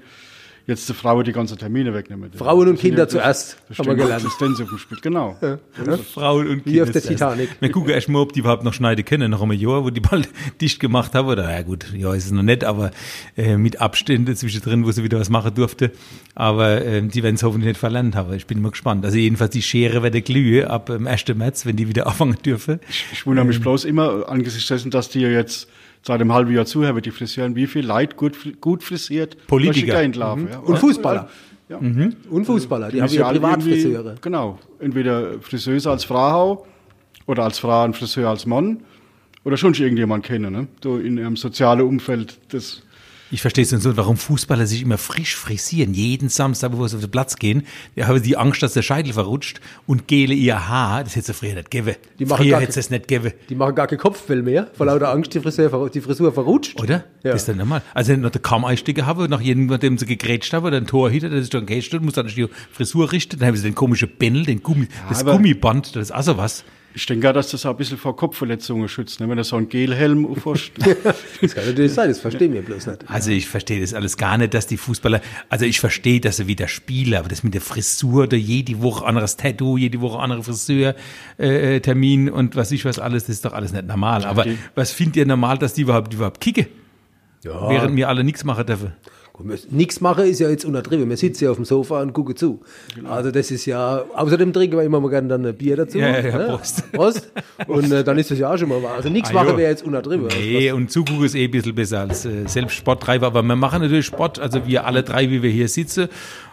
jetzt 0.67 0.89
die 0.89 0.95
Frauen 0.95 1.25
die 1.25 1.33
ganzen 1.33 1.59
Termine 1.59 1.93
wegnehmen. 1.93 2.33
Frauen 2.33 2.69
und 2.69 2.79
Kinder 2.79 3.09
zuerst, 3.09 3.59
haben 3.77 3.87
wir 3.87 3.95
gelernt. 3.95 4.25
Assistenz 4.25 4.61
auf 4.61 4.69
dem 4.69 4.79
Spiel, 4.79 4.99
genau. 5.03 5.37
Ja. 5.43 5.59
Ja. 5.87 5.97
Frauen 5.99 6.49
und 6.49 6.65
Kinder 6.65 6.71
Wie 6.73 6.83
auf 6.83 6.91
der 6.91 7.03
Titanic. 7.03 7.51
Wir 7.61 7.71
gucken 7.71 7.91
erst 7.91 8.09
mal, 8.09 8.21
ob 8.21 8.33
die 8.33 8.41
überhaupt 8.41 8.65
noch 8.65 8.73
schneiden 8.73 9.05
können, 9.05 9.31
nach 9.31 9.43
einem 9.43 9.53
Jahr, 9.53 9.85
wo 9.85 9.91
die 9.91 10.01
bald 10.01 10.29
dicht 10.61 10.81
gemacht 10.81 11.15
haben, 11.15 11.29
oder, 11.29 11.51
ja 11.51 11.63
gut, 11.63 11.93
ja, 11.95 12.15
ist 12.15 12.27
es 12.27 12.33
noch 12.33 12.43
nicht, 12.43 12.65
aber 12.65 12.91
äh, 13.37 13.57
mit 13.57 13.81
Abständen 13.81 14.35
zwischendrin, 14.35 14.87
wo 14.87 14.93
sie 14.93 15.05
wieder 15.05 15.21
was 15.21 15.29
machen 15.29 15.55
durfte, 15.55 15.93
aber 16.35 16.85
äh, 16.85 17.03
die 17.03 17.23
werden 17.23 17.35
es 17.35 17.43
hoffentlich 17.43 17.69
nicht 17.69 17.81
verlernt 17.81 18.17
haben. 18.17 18.33
Ich 18.35 18.47
bin 18.47 18.63
mal 18.63 18.71
gespannt. 18.71 19.05
Also 19.05 19.19
jedenfalls 19.19 19.53
die 19.53 19.63
Schere 19.63 20.03
werde 20.03 20.23
glühe 20.23 20.71
ab 20.71 20.87
dem 20.87 21.03
ähm, 21.03 21.07
1. 21.07 21.27
März, 21.35 21.67
wenn 21.67 21.77
die 21.77 21.89
wieder 21.89 22.07
anfangen 22.15 22.39
dürfen. 22.45 22.81
Ich, 22.89 23.07
ich 23.13 23.27
wundere 23.27 23.45
mich 23.45 23.57
ähm, 23.57 23.63
bloß 23.63 23.85
immer 23.85 24.29
angesichts 24.29 24.69
dessen, 24.69 24.91
dass 24.91 25.11
die 25.11 25.21
ja 25.21 25.29
jetzt 25.29 25.69
seit 26.05 26.21
einem 26.21 26.33
halben 26.33 26.53
Jahr 26.55 26.67
zuhören, 26.67 27.01
die 27.01 27.11
Friseuren, 27.11 27.57
wie 27.57 27.67
viel 27.67 27.85
Leid 27.85 28.17
gut, 28.17 28.61
gut 28.61 28.83
frisiert 28.83 29.47
Politiker 29.47 30.07
mhm. 30.07 30.49
ja. 30.51 30.59
und 30.59 30.79
Fußballer. 30.79 31.29
Ja. 31.69 31.81
Mhm. 31.81 32.15
Und 32.31 32.45
Fußballer, 32.45 32.89
die, 32.89 32.97
die 32.97 33.03
haben 33.03 33.13
ja 33.13 33.31
Privatfriseure. 33.31 34.17
Genau, 34.21 34.59
entweder 34.81 35.41
Friseuse 35.41 35.91
als 35.91 36.05
Frau 36.05 36.67
oder 37.27 37.45
als 37.45 37.59
Frau 37.59 37.85
ein 37.85 37.95
Friseur 37.95 38.29
als 38.29 38.45
Mann 38.45 38.81
oder 39.45 39.57
schon 39.57 39.73
irgendjemand 39.73 40.25
kennen, 40.25 40.53
ne? 40.53 40.69
so 40.83 40.99
in 40.99 41.17
ihrem 41.17 41.37
sozialen 41.37 41.87
Umfeld. 41.87 42.39
Das 42.51 42.83
ich 43.35 43.41
verstehe 43.41 43.65
es 43.65 43.73
nicht 43.73 43.83
so, 43.83 43.97
warum 43.97 44.17
Fußballer 44.17 44.65
sich 44.65 44.83
immer 44.83 44.97
frisch 44.97 45.35
frisieren. 45.35 45.93
Jeden 45.93 46.29
Samstag, 46.29 46.71
bevor 46.71 46.89
sie 46.89 46.95
auf 46.95 47.03
den 47.03 47.11
Platz 47.11 47.35
gehen, 47.35 47.67
die 47.97 48.05
haben 48.05 48.23
die 48.23 48.37
Angst, 48.37 48.63
dass 48.63 48.75
der 48.75 48.83
Scheitel 48.83 49.13
verrutscht 49.13 49.61
und 49.89 50.07
gele 50.07 50.35
ihr 50.35 50.69
Haar. 50.69 51.03
Das 51.03 51.17
hätte 51.17 51.27
sie 51.27 51.35
früher 51.35 51.55
nicht 51.55 51.69
gegeben. 51.69 51.97
Die 52.21 52.27
machen 52.27 52.45
früher 52.45 52.61
hätte 52.61 52.79
es 52.79 52.91
nicht 52.91 53.09
gegeben. 53.09 53.35
Die 53.49 53.57
machen 53.57 53.75
gar 53.75 53.89
kein 53.89 53.99
Kopfwell 53.99 54.43
mehr, 54.43 54.69
vor 54.75 54.87
lauter 54.87 55.11
Angst, 55.11 55.35
die 55.35 55.41
Frisur, 55.41 55.91
die 55.91 56.01
Frisur 56.01 56.33
verrutscht. 56.33 56.81
Oder? 56.81 57.05
Ja. 57.25 57.33
Das 57.33 57.43
ist 57.43 57.49
dann 57.49 57.57
normal. 57.57 57.83
Also 57.93 58.15
noch 58.15 58.31
der 58.31 58.41
Kammeinstiege 58.41 59.05
haben, 59.05 59.29
nach 59.29 59.41
jedem, 59.41 59.67
nachdem 59.67 59.99
sie 59.99 60.07
gegrätscht 60.07 60.53
haben, 60.53 60.65
oder 60.65 60.77
ein 60.77 60.87
Torhüter, 60.87 61.29
der 61.29 61.41
sich 61.41 61.51
dann 61.51 61.67
gehst 61.67 61.93
muss 62.01 62.15
dann 62.15 62.29
die 62.29 62.47
Frisur 62.71 63.11
richten, 63.11 63.41
dann 63.41 63.49
haben 63.49 63.57
sie 63.57 63.65
den 63.65 63.75
komischen 63.75 64.11
Bändel, 64.17 64.45
den 64.45 64.63
Gummi, 64.63 64.85
ja, 64.85 65.09
das 65.09 65.25
Gummiband, 65.25 65.97
das 65.97 66.05
ist 66.05 66.13
also 66.13 66.37
was. 66.37 66.65
Ich 66.97 67.07
denke 67.07 67.33
dass 67.33 67.51
das 67.51 67.67
auch 67.67 67.71
ein 67.71 67.77
bisschen 67.77 67.99
vor 67.99 68.15
Kopfverletzungen 68.15 68.89
schützt, 68.89 69.19
ne? 69.19 69.29
wenn 69.29 69.37
er 69.37 69.43
so 69.43 69.57
einen 69.57 69.69
Gelhelm 69.69 70.27
auffasst. 70.27 70.71
das 71.41 71.55
kann 71.55 71.67
natürlich 71.67 71.93
sein, 71.93 72.09
das 72.09 72.21
verstehen 72.21 72.53
wir 72.53 72.63
bloß 72.63 72.87
nicht. 72.87 73.11
Also 73.11 73.33
ich 73.33 73.49
verstehe 73.49 73.81
das 73.81 73.95
alles 73.95 74.17
gar 74.17 74.39
nicht, 74.39 74.55
dass 74.55 74.69
die 74.69 74.77
Fußballer, 74.77 75.21
also 75.49 75.65
ich 75.65 75.81
verstehe, 75.81 76.21
dass 76.21 76.37
sie 76.37 76.47
wieder 76.47 76.69
spielen, 76.69 77.15
aber 77.15 77.29
das 77.29 77.43
mit 77.43 77.53
der 77.53 77.63
Frisur, 77.63 78.29
da 78.29 78.37
jede 78.37 78.81
Woche 78.81 79.05
anderes 79.05 79.37
Tattoo, 79.37 79.77
jede 79.77 80.01
Woche 80.01 80.21
andere 80.21 80.45
Friseurtermin 80.45 82.29
äh, 82.29 82.31
und 82.31 82.55
was 82.55 82.71
ich 82.71 82.85
was 82.85 83.01
alles, 83.01 83.25
das 83.25 83.37
ist 83.37 83.45
doch 83.45 83.55
alles 83.55 83.73
nicht 83.73 83.87
normal. 83.87 84.25
Aber 84.25 84.47
was 84.77 84.93
findet 84.93 85.17
ihr 85.17 85.27
normal, 85.27 85.59
dass 85.59 85.75
die 85.75 85.83
überhaupt, 85.83 86.15
überhaupt 86.15 86.41
kicken? 86.41 86.67
Ja. 87.43 87.71
Während 87.71 87.97
wir 87.97 88.09
alle 88.09 88.23
nichts 88.23 88.45
machen 88.45 88.67
dürfen. 88.67 88.93
Nichts 89.71 90.01
machen 90.01 90.27
ist 90.27 90.39
ja 90.39 90.49
jetzt 90.49 90.65
untertrieben. 90.65 91.09
Wir 91.09 91.17
sitzen 91.17 91.45
ja 91.45 91.51
auf 91.51 91.57
dem 91.57 91.65
Sofa 91.65 92.01
und 92.01 92.13
gucken 92.13 92.37
zu. 92.37 92.61
Genau. 92.95 93.11
Also 93.11 93.33
das 93.33 93.51
ist 93.51 93.67
ja, 93.67 94.05
außerdem 94.15 94.53
trinken 94.53 94.77
wir 94.77 94.85
immer 94.85 95.01
mal 95.01 95.11
gerne 95.11 95.27
dann 95.27 95.45
ein 95.45 95.57
Bier 95.57 95.77
dazu. 95.77 95.99
Ja, 95.99 96.21
ja, 96.21 96.39
ne? 96.39 96.45
Prost. 96.47 96.93
Prost. 96.93 97.33
Und 97.67 97.91
äh, 97.91 98.05
dann 98.05 98.17
ist 98.17 98.31
das 98.31 98.39
ja 98.39 98.53
auch 98.53 98.57
schon 98.57 98.69
mal 98.69 98.81
wahr. 98.81 98.95
Also 98.95 99.09
nichts 99.09 99.31
ah, 99.31 99.35
machen 99.35 99.57
wäre 99.57 99.71
jetzt 99.71 99.85
untertrieben. 99.85 100.29
Nee, 100.29 100.71
und 100.71 100.93
zugucken 100.93 101.25
ist 101.25 101.35
eh 101.35 101.47
ein 101.47 101.51
bisschen 101.51 101.75
besser 101.75 102.01
als 102.01 102.25
äh, 102.25 102.47
selbst 102.47 102.77
Sporttreiber. 102.77 103.27
Aber 103.27 103.43
wir 103.43 103.57
machen 103.57 103.83
natürlich 103.83 104.07
Sport, 104.07 104.39
also 104.39 104.67
wir 104.69 104.87
alle 104.87 105.03
drei, 105.03 105.29
wie 105.29 105.43
wir 105.43 105.51
hier 105.51 105.69
sitzen. 105.69 106.09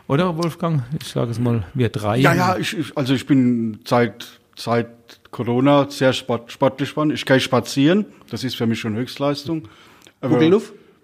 Oder 0.08 0.36
Wolfgang? 0.36 0.82
Ich 1.00 1.10
sage 1.10 1.30
es 1.30 1.40
mal, 1.40 1.64
wir 1.76 1.90
drei. 1.90 2.18
Ja, 2.18 2.34
ja, 2.34 2.58
ich, 2.58 2.76
also 2.96 3.14
ich 3.14 3.28
bin 3.28 3.80
seit, 3.86 4.26
seit 4.56 4.88
Corona 5.30 5.88
sehr 5.88 6.14
sport, 6.14 6.52
sportlich 6.52 6.90
geworden. 6.90 7.12
Ich 7.12 7.28
gehe 7.28 7.40
spazieren. 7.40 8.08
Das 8.32 8.44
ist 8.44 8.56
für 8.56 8.66
mich 8.66 8.80
schon 8.80 8.96
Höchstleistung. 8.96 9.68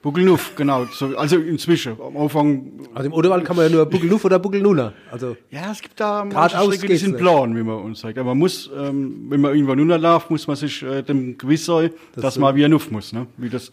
Buckelnuff? 0.02 0.52
Bugelnuff, 0.52 0.56
genau. 0.56 0.86
So, 0.86 1.18
also 1.18 1.38
inzwischen. 1.38 2.00
Am 2.00 2.16
Anfang. 2.18 2.72
Also 2.94 3.08
im 3.08 3.14
Oderwald 3.14 3.46
kann 3.46 3.56
man 3.56 3.66
ja 3.70 3.76
nur 3.76 3.86
Bugelnuff 3.86 4.24
oder 4.26 4.40
Bugelnuna. 4.40 4.94
Also 5.12 5.36
ja, 5.50 5.72
es 5.72 5.82
gibt 5.82 6.00
da 6.00 6.24
manche 6.24 6.56
Strecke, 6.56 6.88
die 6.88 6.98
sind 6.98 7.18
plan, 7.18 7.56
wie 7.56 7.64
man 7.64 7.78
uns 7.78 8.02
sagt. 8.02 8.18
Aber 8.18 8.30
man 8.30 8.38
muss, 8.38 8.70
ähm, 8.78 9.26
wenn 9.30 9.42
man 9.42 9.54
irgendwann 9.54 9.80
runterläuft, 9.80 10.30
muss 10.30 10.46
man 10.48 10.56
sich 10.56 10.84
äh, 10.84 11.02
dem 11.02 11.38
gewiss 11.38 11.66
sein, 11.66 11.92
das 12.14 12.22
dass 12.22 12.34
so. 12.36 12.42
man 12.42 12.56
wie 12.56 12.64
ein 12.66 12.72
Nuff 12.72 12.92
muss, 12.92 13.12
ne? 13.12 13.28
Wie 13.38 13.50
das 13.50 13.72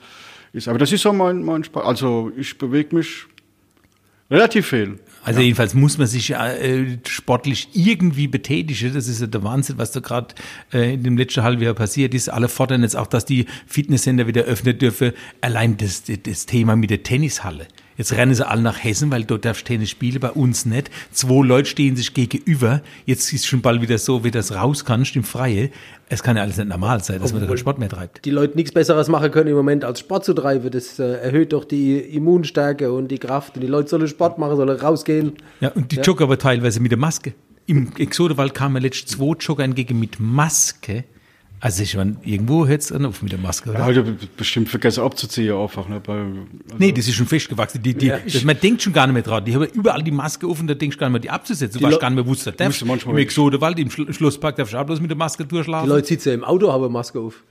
ist. 0.52 0.68
Aber 0.68 0.78
das 0.78 0.92
ist 0.92 1.02
so 1.02 1.12
mein, 1.12 1.42
mein 1.42 1.62
Spaß. 1.62 1.84
Also 1.84 2.32
ich 2.36 2.56
bewege 2.56 2.96
mich 2.96 3.26
relativ 4.30 4.68
viel. 4.68 4.98
Also 5.24 5.40
ja. 5.40 5.46
jedenfalls 5.46 5.74
muss 5.74 5.98
man 5.98 6.06
sich 6.06 6.30
äh, 6.32 6.98
sportlich 7.06 7.68
irgendwie 7.72 8.28
betätigen. 8.28 8.92
Das 8.92 9.08
ist 9.08 9.20
ja 9.20 9.26
der 9.26 9.42
Wahnsinn, 9.42 9.78
was 9.78 9.90
da 9.90 10.00
gerade 10.00 10.34
äh, 10.72 10.94
in 10.94 11.02
dem 11.02 11.16
letzten 11.16 11.42
Halbjahr 11.42 11.74
passiert 11.74 12.14
ist. 12.14 12.28
Alle 12.28 12.48
fordern 12.48 12.82
jetzt 12.82 12.96
auch, 12.96 13.06
dass 13.06 13.24
die 13.24 13.46
Fitnesscenter 13.66 14.26
wieder 14.26 14.42
öffnen 14.42 14.78
dürfen. 14.78 15.12
Allein 15.40 15.76
das, 15.78 16.02
das 16.22 16.46
Thema 16.46 16.76
mit 16.76 16.90
der 16.90 17.02
Tennishalle. 17.02 17.66
Jetzt 17.96 18.12
rennen 18.12 18.34
sie 18.34 18.46
alle 18.46 18.62
nach 18.62 18.82
Hessen, 18.82 19.10
weil 19.10 19.24
dort 19.24 19.44
darfst 19.44 19.66
Tennis 19.66 19.90
spielen, 19.90 20.20
bei 20.20 20.30
uns 20.30 20.66
nicht. 20.66 20.90
Zwei 21.12 21.44
Leute 21.44 21.68
stehen 21.68 21.96
sich 21.96 22.14
gegenüber. 22.14 22.82
Jetzt 23.06 23.32
ist 23.32 23.46
schon 23.46 23.60
bald 23.60 23.82
wieder 23.82 23.98
so, 23.98 24.24
wie 24.24 24.30
das 24.30 24.54
raus 24.54 24.84
kannst 24.84 25.14
im 25.16 25.24
Freie. 25.24 25.70
Es 26.08 26.22
kann 26.22 26.36
ja 26.36 26.42
alles 26.42 26.56
nicht 26.56 26.68
normal 26.68 27.02
sein, 27.02 27.20
dass 27.20 27.32
man 27.32 27.40
da 27.40 27.46
keinen 27.46 27.58
Sport 27.58 27.78
mehr 27.78 27.88
treibt. 27.88 28.24
Die 28.24 28.30
Leute 28.30 28.56
nichts 28.56 28.72
Besseres 28.72 29.08
machen 29.08 29.30
können 29.30 29.48
im 29.48 29.56
Moment 29.56 29.84
als 29.84 30.00
Sport 30.00 30.24
zu 30.24 30.34
treiben. 30.34 30.70
Das 30.70 30.98
äh, 30.98 31.04
erhöht 31.04 31.52
doch 31.52 31.64
die 31.64 31.98
Immunstärke 31.98 32.92
und 32.92 33.08
die 33.08 33.18
Kraft. 33.18 33.54
Und 33.56 33.62
die 33.62 33.68
Leute 33.68 33.88
sollen 33.88 34.08
Sport 34.08 34.38
machen, 34.38 34.56
sollen 34.56 34.78
rausgehen. 34.78 35.32
Ja, 35.60 35.70
und 35.70 35.92
die 35.92 35.96
ja. 35.96 36.02
joggen 36.02 36.24
aber 36.24 36.38
teilweise 36.38 36.80
mit 36.80 36.90
der 36.90 36.98
Maske. 36.98 37.34
Im 37.66 37.92
Exodewald 37.96 38.52
kamen 38.54 38.82
letztens 38.82 39.12
zwei 39.12 39.34
Jogger 39.38 39.64
entgegen 39.64 39.98
mit 39.98 40.20
Maske. 40.20 41.04
Also 41.64 41.82
ich 41.82 41.96
meine, 41.96 42.16
irgendwo 42.24 42.66
hätte 42.66 42.94
es 42.94 43.04
auf 43.06 43.22
mit 43.22 43.32
der 43.32 43.38
Maske. 43.38 43.70
Oder? 43.70 43.78
Ja, 43.78 43.84
halt 43.86 44.36
bestimmt 44.36 44.68
vergessen 44.68 45.02
abzuziehen 45.02 45.56
einfach. 45.56 45.88
Ne? 45.88 45.98
Bei, 45.98 46.12
also 46.12 46.76
nee, 46.76 46.92
das 46.92 47.08
ist 47.08 47.14
schon 47.14 47.24
festgewachsen. 47.24 47.82
Die, 47.82 47.94
die, 47.94 48.08
ja, 48.08 48.18
das, 48.18 48.44
man 48.44 48.60
denkt 48.60 48.82
schon 48.82 48.92
gar 48.92 49.06
nicht 49.06 49.14
mehr 49.14 49.22
dran. 49.22 49.46
Die 49.46 49.54
haben 49.54 49.64
überall 49.72 50.02
die 50.02 50.10
Maske 50.10 50.46
offen, 50.46 50.66
da 50.66 50.74
denkst 50.74 50.96
du 50.96 51.00
gar 51.00 51.06
nicht 51.06 51.12
mehr, 51.14 51.20
die 51.20 51.30
abzusetzen. 51.30 51.80
Du 51.80 51.86
weißt 51.86 52.00
gar 52.00 52.10
nicht 52.10 52.16
mehr, 52.16 52.26
wo 52.26 52.34
es 52.34 52.44
da 52.44 52.50
darfst. 52.50 52.82
Im 52.82 53.16
Exodewald, 53.16 53.78
im 53.78 53.88
Schlosspark 53.90 54.56
darfst 54.56 54.74
du 54.74 54.76
auch 54.76 54.84
bloß 54.84 55.00
mit 55.00 55.08
der 55.08 55.16
Maske 55.16 55.46
durchlaufen. 55.46 55.88
Die 55.88 55.94
Leute 55.94 56.06
sitzen 56.06 56.28
ja 56.28 56.34
im 56.34 56.44
Auto, 56.44 56.70
haben 56.70 56.84
eine 56.84 56.92
Maske 56.92 57.18
auf. 57.18 57.42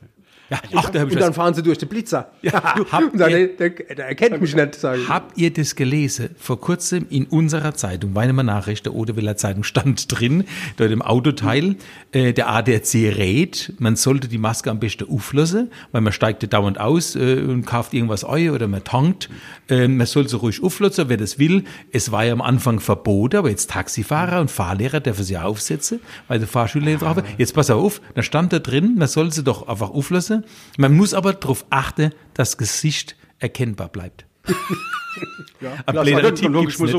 Ja, 0.49 0.59
ach, 0.75 0.89
da 0.89 1.03
und 1.03 1.15
dann 1.15 1.33
fahren 1.33 1.53
sie 1.53 1.63
durch 1.63 1.77
die 1.77 1.85
Blitzer. 1.85 2.31
Ja, 2.41 2.75
und 3.11 3.19
dann, 3.19 3.31
ihr, 3.31 3.55
der, 3.55 3.69
der, 3.69 4.07
erkennt 4.07 4.41
mich 4.41 4.53
nicht, 4.53 4.75
sagen. 4.75 5.07
Habt 5.07 5.37
ihr 5.37 5.53
das 5.53 5.75
gelesen? 5.75 6.35
Vor 6.37 6.59
kurzem 6.59 7.05
in 7.09 7.25
unserer 7.25 7.73
Zeitung, 7.75 8.13
Weinemer 8.13 8.43
Nachricht, 8.43 8.85
der 8.85 8.93
Odewiller 8.93 9.37
Zeitung, 9.37 9.63
stand 9.63 10.11
drin, 10.19 10.43
dort 10.77 10.91
im 10.91 11.01
Autoteil, 11.01 11.77
äh, 12.11 12.33
der 12.33 12.49
ADAC 12.49 12.93
rät, 12.93 13.73
man 13.79 13.95
sollte 13.95 14.27
die 14.27 14.37
Maske 14.37 14.69
am 14.69 14.79
besten 14.79 15.09
auflassen, 15.09 15.71
weil 15.91 16.01
man 16.01 16.11
steigt 16.11 16.51
dauernd 16.51 16.79
aus 16.79 17.15
äh, 17.15 17.41
und 17.41 17.65
kauft 17.65 17.93
irgendwas 17.93 18.25
eu 18.25 18.53
oder 18.53 18.67
man 18.67 18.83
tankt. 18.83 19.29
Äh, 19.69 19.87
man 19.87 20.05
soll 20.05 20.27
sie 20.27 20.35
ruhig 20.35 20.61
auflassen, 20.61 21.05
wer 21.07 21.17
das 21.17 21.39
will. 21.39 21.63
Es 21.91 22.11
war 22.11 22.25
ja 22.25 22.33
am 22.33 22.41
Anfang 22.41 22.81
verboten, 22.81 23.37
aber 23.37 23.49
jetzt 23.49 23.71
Taxifahrer 23.71 24.41
und 24.41 24.51
Fahrlehrer 24.51 24.99
dürfen 24.99 25.23
sie 25.23 25.37
aufsetzen, 25.37 26.01
weil 26.27 26.39
die 26.39 26.45
Fahrschüler 26.45 26.97
drauf 26.97 27.17
haben. 27.17 27.23
Jetzt 27.37 27.55
pass 27.55 27.69
auf, 27.69 28.01
da 28.13 28.21
stand 28.21 28.51
da 28.51 28.59
drin, 28.59 28.95
man 28.97 29.07
soll 29.07 29.31
sie 29.31 29.43
doch 29.43 29.67
einfach 29.67 29.89
auflassen 29.89 30.42
man 30.77 30.95
muss 30.95 31.13
aber 31.13 31.33
darauf 31.33 31.65
achten, 31.69 32.11
dass 32.33 32.51
das 32.51 32.57
Gesicht 32.57 33.15
erkennbar 33.39 33.89
bleibt. 33.89 34.25
ja, 35.61 35.71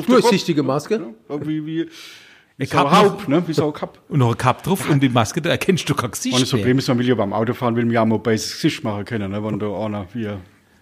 Durchsichtige 0.06 0.62
Maske. 0.62 1.00
Ja, 1.28 1.46
wie, 1.46 1.66
wie, 1.66 1.88
wie 2.56 2.66
so 2.66 2.90
Haupt, 2.90 3.28
ne? 3.28 3.42
Wie 3.46 3.52
so 3.52 3.70
Cup. 3.72 3.98
Und 4.08 4.20
noch 4.20 4.30
ein 4.30 4.38
Cup 4.38 4.62
drauf 4.62 4.88
und 4.88 5.02
die 5.02 5.08
Maske, 5.08 5.42
da 5.42 5.50
erkennst 5.50 5.88
du 5.88 5.94
kein 5.94 6.10
Gesicht. 6.10 6.34
Und 6.34 6.42
das 6.42 6.50
Problem 6.50 6.78
ist, 6.78 6.88
man 6.88 6.98
will 6.98 7.08
ja 7.08 7.14
beim 7.14 7.32
Autofahren, 7.32 7.76
will 7.76 7.84
man 7.84 7.94
ja 7.94 8.04
mal 8.04 8.18
bei 8.18 8.32
Gesicht 8.32 8.84
machen 8.84 9.04
können, 9.04 9.32
ne? 9.32 9.44
wenn 9.44 9.58
da 9.58 9.66
einer 9.84 10.06
wie 10.14 10.28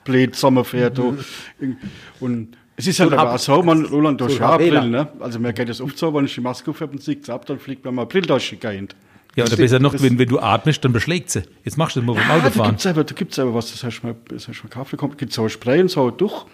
blöd 0.04 0.36
Sommer 0.36 0.64
fährt. 0.64 0.98
Mhm. 0.98 1.76
Und 2.20 2.56
es 2.76 2.86
ist 2.86 3.00
halt 3.00 3.12
aber 3.12 3.38
so, 3.38 3.62
man, 3.62 3.84
Roland, 3.84 4.20
du 4.20 4.26
hast 4.26 4.38
ja 4.38 4.50
April, 4.50 4.88
ne? 4.88 5.08
Also 5.20 5.38
mir 5.38 5.52
geht 5.52 5.68
das 5.68 5.80
oft 5.80 5.96
so, 5.96 6.12
wenn 6.14 6.24
ich 6.24 6.34
die 6.34 6.40
Maske 6.40 6.70
aufhebe 6.70 6.92
und 6.92 7.02
sieht 7.02 7.28
ab, 7.30 7.46
dann 7.46 7.58
fliegt 7.58 7.84
man 7.84 7.94
mal 7.94 8.02
April 8.02 8.22
durchgegangen. 8.22 8.88
Ja, 9.36 9.44
oder 9.44 9.56
besser 9.56 9.78
noch, 9.78 9.94
wenn, 10.00 10.18
wenn 10.18 10.28
du 10.28 10.38
atmest, 10.38 10.84
dann 10.84 10.92
beschlägt 10.92 11.30
sie. 11.30 11.42
Jetzt 11.64 11.78
machst 11.78 11.96
du 11.96 12.00
das 12.00 12.06
mal 12.06 12.14
beim 12.14 12.28
ja, 12.28 12.36
Autofahren. 12.36 12.56
Da 12.56 12.70
gibt 12.70 12.80
es 12.80 12.86
aber, 12.86 13.04
gibt's 13.04 13.38
aber 13.38 13.54
was, 13.54 13.70
das 13.72 13.82
hast 13.82 14.00
du 14.00 14.08
mal, 14.08 14.16
das 14.28 14.48
hast 14.48 14.62
du 14.62 14.78
mal 14.78 14.84
bekommen. 14.84 15.16
gibt 15.16 15.32
so 15.32 15.44
ein 15.44 15.48
Spray 15.48 15.80
und 15.80 15.90
so 15.90 16.10
durch. 16.10 16.44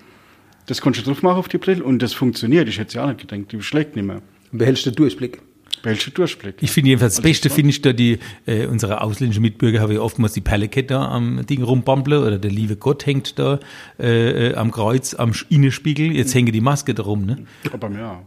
Das 0.67 0.81
kannst 0.81 1.01
du 1.01 1.05
drauf 1.05 1.23
machen 1.23 1.39
auf 1.39 1.49
die 1.49 1.59
Brille 1.59 1.83
und 1.83 2.01
das 2.01 2.13
funktioniert. 2.13 2.69
Ich 2.69 2.79
hätte 2.79 2.89
es 2.89 2.95
ja 2.95 3.05
auch 3.05 3.09
nicht 3.09 3.21
gedacht, 3.21 3.51
die 3.51 3.57
beschlägt 3.57 3.97
nicht 3.97 4.05
mehr. 4.05 4.21
Und 4.53 4.59
behältst 4.59 4.87
du 4.87 4.93
Durchblick? 4.93 5.41
Behältst 5.83 6.07
du 6.07 6.11
Durchblick. 6.11 6.57
Ich 6.61 6.71
finde 6.71 6.91
jedenfalls 6.91 7.15
das 7.15 7.25
also 7.25 7.29
Beste, 7.29 7.51
finde 7.51 7.71
ich 7.71 7.83
da 7.83 7.93
die, 7.93 8.19
äh, 8.47 8.67
unsere 8.67 9.01
ausländischen 9.01 9.43
Mitbürger 9.43 9.81
haben 9.81 9.93
ja 9.93 10.01
oftmals 10.01 10.33
die 10.33 10.41
Perlekette 10.41 10.95
da 10.95 11.09
am 11.09 11.47
Ding 11.47 11.63
rumbamble 11.63 12.21
oder 12.21 12.39
der 12.39 12.51
liebe 12.51 12.77
Gott 12.77 13.07
hängt 13.07 13.39
da 13.39 13.61
äh, 13.99 14.51
äh 14.51 14.55
am 14.55 14.71
Kreuz, 14.71 15.15
am 15.15 15.33
Innenspiegel. 15.49 16.15
Jetzt 16.15 16.35
hänge 16.35 16.53
die 16.53 16.61
Maske 16.61 16.95
da 16.95 17.03
rum, 17.03 17.25
ne? 17.25 17.47
Aber 17.73 17.91
ja. 17.91 18.23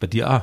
Bei 0.00 0.06
dir 0.06 0.30
auch. 0.30 0.40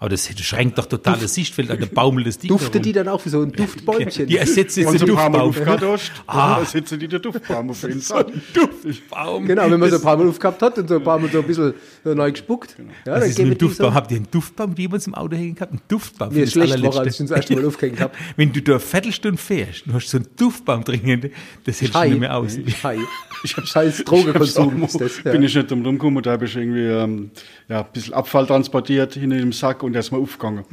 Aber 0.00 0.10
das 0.10 0.28
schränkt 0.38 0.76
doch 0.76 0.84
total 0.84 1.18
das 1.18 1.32
Sichtfeld 1.34 1.70
an 1.70 1.80
der 1.80 1.86
Baumel 1.86 2.24
des 2.24 2.38
Ding. 2.38 2.48
Duftet 2.50 2.84
die 2.84 2.92
dann 2.92 3.08
auch 3.08 3.24
wie 3.24 3.30
so 3.30 3.40
ein 3.40 3.50
Duftbäumchen? 3.50 4.26
Die 4.26 4.36
ersetzen 4.36 4.80
jetzt 4.80 4.92
Wenn 4.92 4.98
den 4.98 5.06
sie 5.06 5.12
ein 5.12 5.16
paar 5.16 5.30
Mal 5.30 5.38
Duftbaum. 5.46 5.68
aufgehört 5.74 6.00
hast, 6.00 6.12
Ah. 6.26 6.58
ersetzen 6.60 6.98
die 7.00 7.08
den 7.08 7.22
Duftbaum 7.22 7.70
auf 7.70 7.82
jeden 7.82 8.00
Fall. 8.02 8.26
Duftbaum. 8.52 9.46
Genau, 9.46 9.70
wenn 9.70 9.80
man 9.80 9.88
so 9.90 9.96
ein 9.96 10.02
paar 10.02 10.16
Mal 10.18 10.28
aufgehabt 10.28 10.60
hat 10.60 10.78
und 10.78 10.88
so 10.88 10.96
ein 10.96 11.02
paar 11.02 11.18
Mal 11.18 11.30
so 11.30 11.38
ein 11.38 11.46
bisschen 11.46 11.72
so 12.04 12.12
neu 12.14 12.30
gespuckt. 12.30 12.76
Ja, 12.78 13.12
Was 13.14 13.20
dann 13.20 13.30
ist 13.30 13.38
mit 13.38 13.48
dem 13.48 13.58
Duftbaum? 13.58 13.88
So, 13.90 13.94
Habt 13.94 14.10
ihr 14.10 14.16
einen 14.18 14.30
Duftbaum 14.30 14.74
jemals 14.76 15.06
im 15.06 15.14
Auto 15.14 15.36
hängen 15.36 15.54
gehabt? 15.54 15.72
Einen 15.72 15.80
Duftbaum? 15.88 16.30
ist 16.36 16.54
das 16.56 16.64
schlecht 16.68 16.82
war, 16.84 16.96
als 17.00 17.14
ich 17.14 17.20
ihn 17.20 17.26
das 17.28 17.36
erste 17.38 17.54
Mal 17.56 17.64
aufgehängt 17.66 18.00
habe. 18.00 18.12
Wenn 18.36 18.52
du 18.52 18.60
da 18.60 18.72
eine 18.72 18.80
Viertelstunde 18.80 19.38
fährst 19.38 19.86
und 19.86 19.94
hast 19.94 20.08
so 20.10 20.18
einen 20.18 20.26
Duftbaum 20.36 20.84
drin, 20.84 21.30
das 21.64 21.80
hältst 21.80 21.94
du 21.96 22.04
nicht 22.04 22.20
mehr 22.20 22.36
aus. 22.36 22.58
Hi. 22.84 22.98
Scheiß 23.44 24.04
Drogenkonsum 24.04 24.86
das. 24.98 25.22
Ja. 25.24 25.32
Bin 25.32 25.42
ich 25.44 25.54
nicht 25.54 25.70
drum 25.70 25.84
rumgekommen, 25.84 26.22
da 26.22 26.32
habe 26.32 26.44
ich 26.44 26.56
irgendwie 26.56 26.80
ähm, 26.86 27.30
ja, 27.68 27.80
ein 27.80 27.86
bisschen 27.92 28.12
Abfall 28.14 28.46
transportiert 28.46 28.97
in 29.16 29.30
dem 29.30 29.52
Sack 29.52 29.82
und 29.82 29.92
der 29.92 30.00
ist 30.00 30.10
mal 30.10 30.20
aufgegangen. 30.20 30.64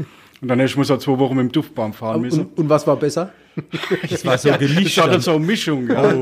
Und 0.41 0.47
dann 0.47 0.59
hätte 0.59 0.79
ich 0.79 0.87
so 0.87 0.97
zwei 0.97 1.17
Wochen 1.17 1.35
mit 1.35 1.43
dem 1.43 1.51
Duftbaum 1.51 1.93
fahren 1.93 2.21
müssen. 2.21 2.41
Und, 2.41 2.57
und 2.59 2.69
was 2.69 2.85
war 2.85 2.97
besser? 2.97 3.31
Das 4.09 4.25
war 4.25 4.37
so 4.37 4.51
gemischt. 4.51 4.97
Das 4.97 5.05
dann. 5.05 5.21
so 5.21 5.31
eine 5.31 5.45
Mischung. 5.45 5.89
Ja. 5.89 6.13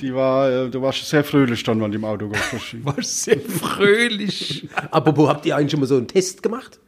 Die 0.00 0.14
war, 0.14 0.48
äh, 0.48 0.70
du 0.70 0.80
warst 0.80 1.04
sehr 1.08 1.24
fröhlich 1.24 1.60
dann, 1.64 1.82
wenn 1.82 1.90
du 1.90 1.98
im 1.98 2.04
Auto 2.04 2.30
warst. 2.30 2.84
War 2.84 3.02
sehr 3.02 3.40
fröhlich. 3.40 4.68
Apropos, 4.92 5.28
habt 5.28 5.44
ihr 5.44 5.56
eigentlich 5.56 5.72
schon 5.72 5.80
mal 5.80 5.86
so 5.86 5.96
einen 5.96 6.06
Test 6.06 6.44
gemacht? 6.44 6.78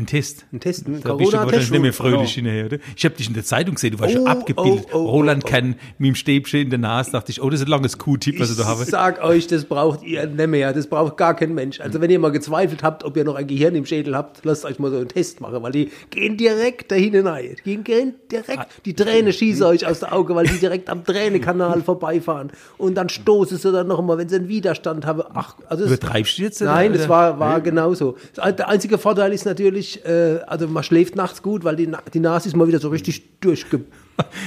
Ein 0.00 0.06
Test. 0.06 0.46
Ein 0.50 0.60
Test, 0.60 0.88
ein 0.88 1.02
Da 1.02 1.12
bist 1.12 1.34
du 1.34 1.36
wahrscheinlich 1.36 1.70
nicht 1.70 1.82
mehr 1.82 1.92
fröhlich 1.92 2.32
hinterher, 2.32 2.64
oder? 2.64 2.78
Ich 2.96 3.04
habe 3.04 3.14
dich 3.16 3.28
in 3.28 3.34
der 3.34 3.44
Zeitung 3.44 3.74
gesehen, 3.74 3.92
du 3.92 3.98
warst 3.98 4.14
schon 4.14 4.22
Oh, 4.22 4.28
abgebildet. 4.28 4.86
oh, 4.92 4.96
oh, 4.96 5.10
Roland 5.10 5.44
oh, 5.44 5.46
oh. 5.46 5.50
kann 5.50 5.74
mit 5.98 6.08
dem 6.08 6.14
Stäbchen 6.14 6.60
in 6.62 6.70
der 6.70 6.78
Nase, 6.78 7.10
dachte 7.10 7.30
ich, 7.30 7.42
oh, 7.42 7.50
das 7.50 7.60
ist 7.60 7.66
ein 7.66 7.70
langes 7.70 7.98
Q-Tip, 7.98 8.40
was 8.40 8.50
ich 8.50 8.56
da 8.56 8.64
habe. 8.64 8.82
Ich 8.82 8.88
sag 8.88 9.22
euch, 9.22 9.46
das 9.46 9.66
braucht 9.66 10.02
ihr 10.02 10.26
nicht 10.26 10.46
mehr. 10.46 10.72
Das 10.72 10.86
braucht 10.86 11.18
gar 11.18 11.36
kein 11.36 11.54
Mensch. 11.54 11.80
Also 11.80 12.00
wenn 12.00 12.08
ihr 12.10 12.18
mal 12.18 12.32
gezweifelt 12.32 12.82
habt, 12.82 13.04
ob 13.04 13.14
ihr 13.18 13.24
noch 13.24 13.34
ein 13.34 13.46
Gehirn 13.46 13.74
im 13.74 13.84
Schädel 13.84 14.16
habt, 14.16 14.42
lasst 14.42 14.64
euch 14.64 14.78
mal 14.78 14.90
so 14.90 14.96
einen 14.96 15.08
Test 15.08 15.42
machen, 15.42 15.62
weil 15.62 15.72
die 15.72 15.90
gehen 16.08 16.38
direkt 16.38 16.90
dahin 16.90 17.12
hinein. 17.12 17.56
Die 17.66 17.76
gehen 17.76 18.14
direkt, 18.32 18.68
die 18.86 18.94
Tränen 18.94 19.34
schießen 19.34 19.66
euch 19.66 19.86
aus 19.86 20.00
der 20.00 20.14
Auge, 20.14 20.34
weil 20.34 20.46
die 20.46 20.58
direkt 20.58 20.88
am 20.88 21.04
Tränenkanal 21.04 21.82
vorbeifahren. 21.82 22.52
Und 22.78 22.94
dann 22.94 23.10
stoßen 23.10 23.58
sie 23.58 23.70
dann 23.70 23.86
noch 23.86 24.00
mal, 24.00 24.16
wenn 24.16 24.30
sie 24.30 24.36
einen 24.36 24.48
Widerstand 24.48 25.04
haben. 25.04 25.24
Ach, 25.34 25.56
also 25.68 25.84
Übertreibst 25.84 26.38
du 26.38 26.42
jetzt? 26.42 26.62
Nein, 26.62 26.94
das 26.94 27.06
war, 27.06 27.38
war 27.38 27.60
genauso. 27.60 28.16
Der 28.36 28.66
einzige 28.66 28.96
Vorteil 28.96 29.34
ist 29.34 29.44
natürlich, 29.44 29.89
äh, 29.98 30.40
also 30.46 30.68
man 30.68 30.82
schläft 30.82 31.16
nachts 31.16 31.42
gut, 31.42 31.64
weil 31.64 31.76
die, 31.76 31.86
Na- 31.86 32.02
die 32.12 32.20
Nase 32.20 32.48
ist 32.48 32.56
mal 32.56 32.68
wieder 32.68 32.80
so 32.80 32.88
richtig 32.88 33.22
durchge... 33.40 33.80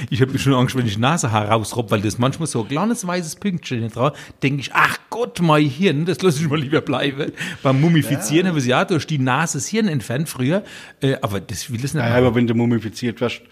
Ich 0.08 0.20
habe 0.22 0.38
schon 0.38 0.54
Angst, 0.54 0.76
wenn 0.76 0.86
ich 0.86 0.98
Nasenhaar 0.98 1.48
rausrob, 1.48 1.90
weil 1.90 2.00
das 2.00 2.16
manchmal 2.16 2.46
so 2.46 2.62
ein 2.62 2.68
kleines 2.68 3.04
weißes 3.04 3.36
Pünktchen 3.36 3.88
drauf, 3.90 4.16
denke 4.40 4.60
ich, 4.60 4.70
ach 4.72 4.98
Gott, 5.10 5.40
mein 5.42 5.64
Hirn, 5.64 6.04
das 6.04 6.22
lasse 6.22 6.42
ich 6.42 6.48
mal 6.48 6.60
lieber 6.60 6.80
bleiben. 6.80 7.32
Beim 7.60 7.80
Mumifizieren 7.80 8.46
haben 8.46 8.60
sie 8.60 8.70
ja 8.70 8.84
durch 8.84 9.04
die 9.04 9.18
Nase 9.18 9.58
das 9.58 9.66
Hirn 9.66 9.88
entfernt 9.88 10.28
früher, 10.28 10.62
äh, 11.00 11.16
aber 11.22 11.40
das 11.40 11.72
will 11.72 11.84
es 11.84 11.92
nicht. 11.92 12.02
Ja, 12.04 12.10
machen. 12.10 12.24
aber 12.24 12.34
wenn 12.36 12.46
du 12.46 12.54
mumifiziert 12.54 13.20
wirst, 13.20 13.42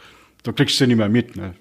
da 0.45 0.53
kriegst 0.53 0.79
du 0.79 0.85
ja 0.85 0.89
nicht 0.89 0.97
mehr 0.97 1.09
mit. 1.09 1.37
Ne? 1.37 1.55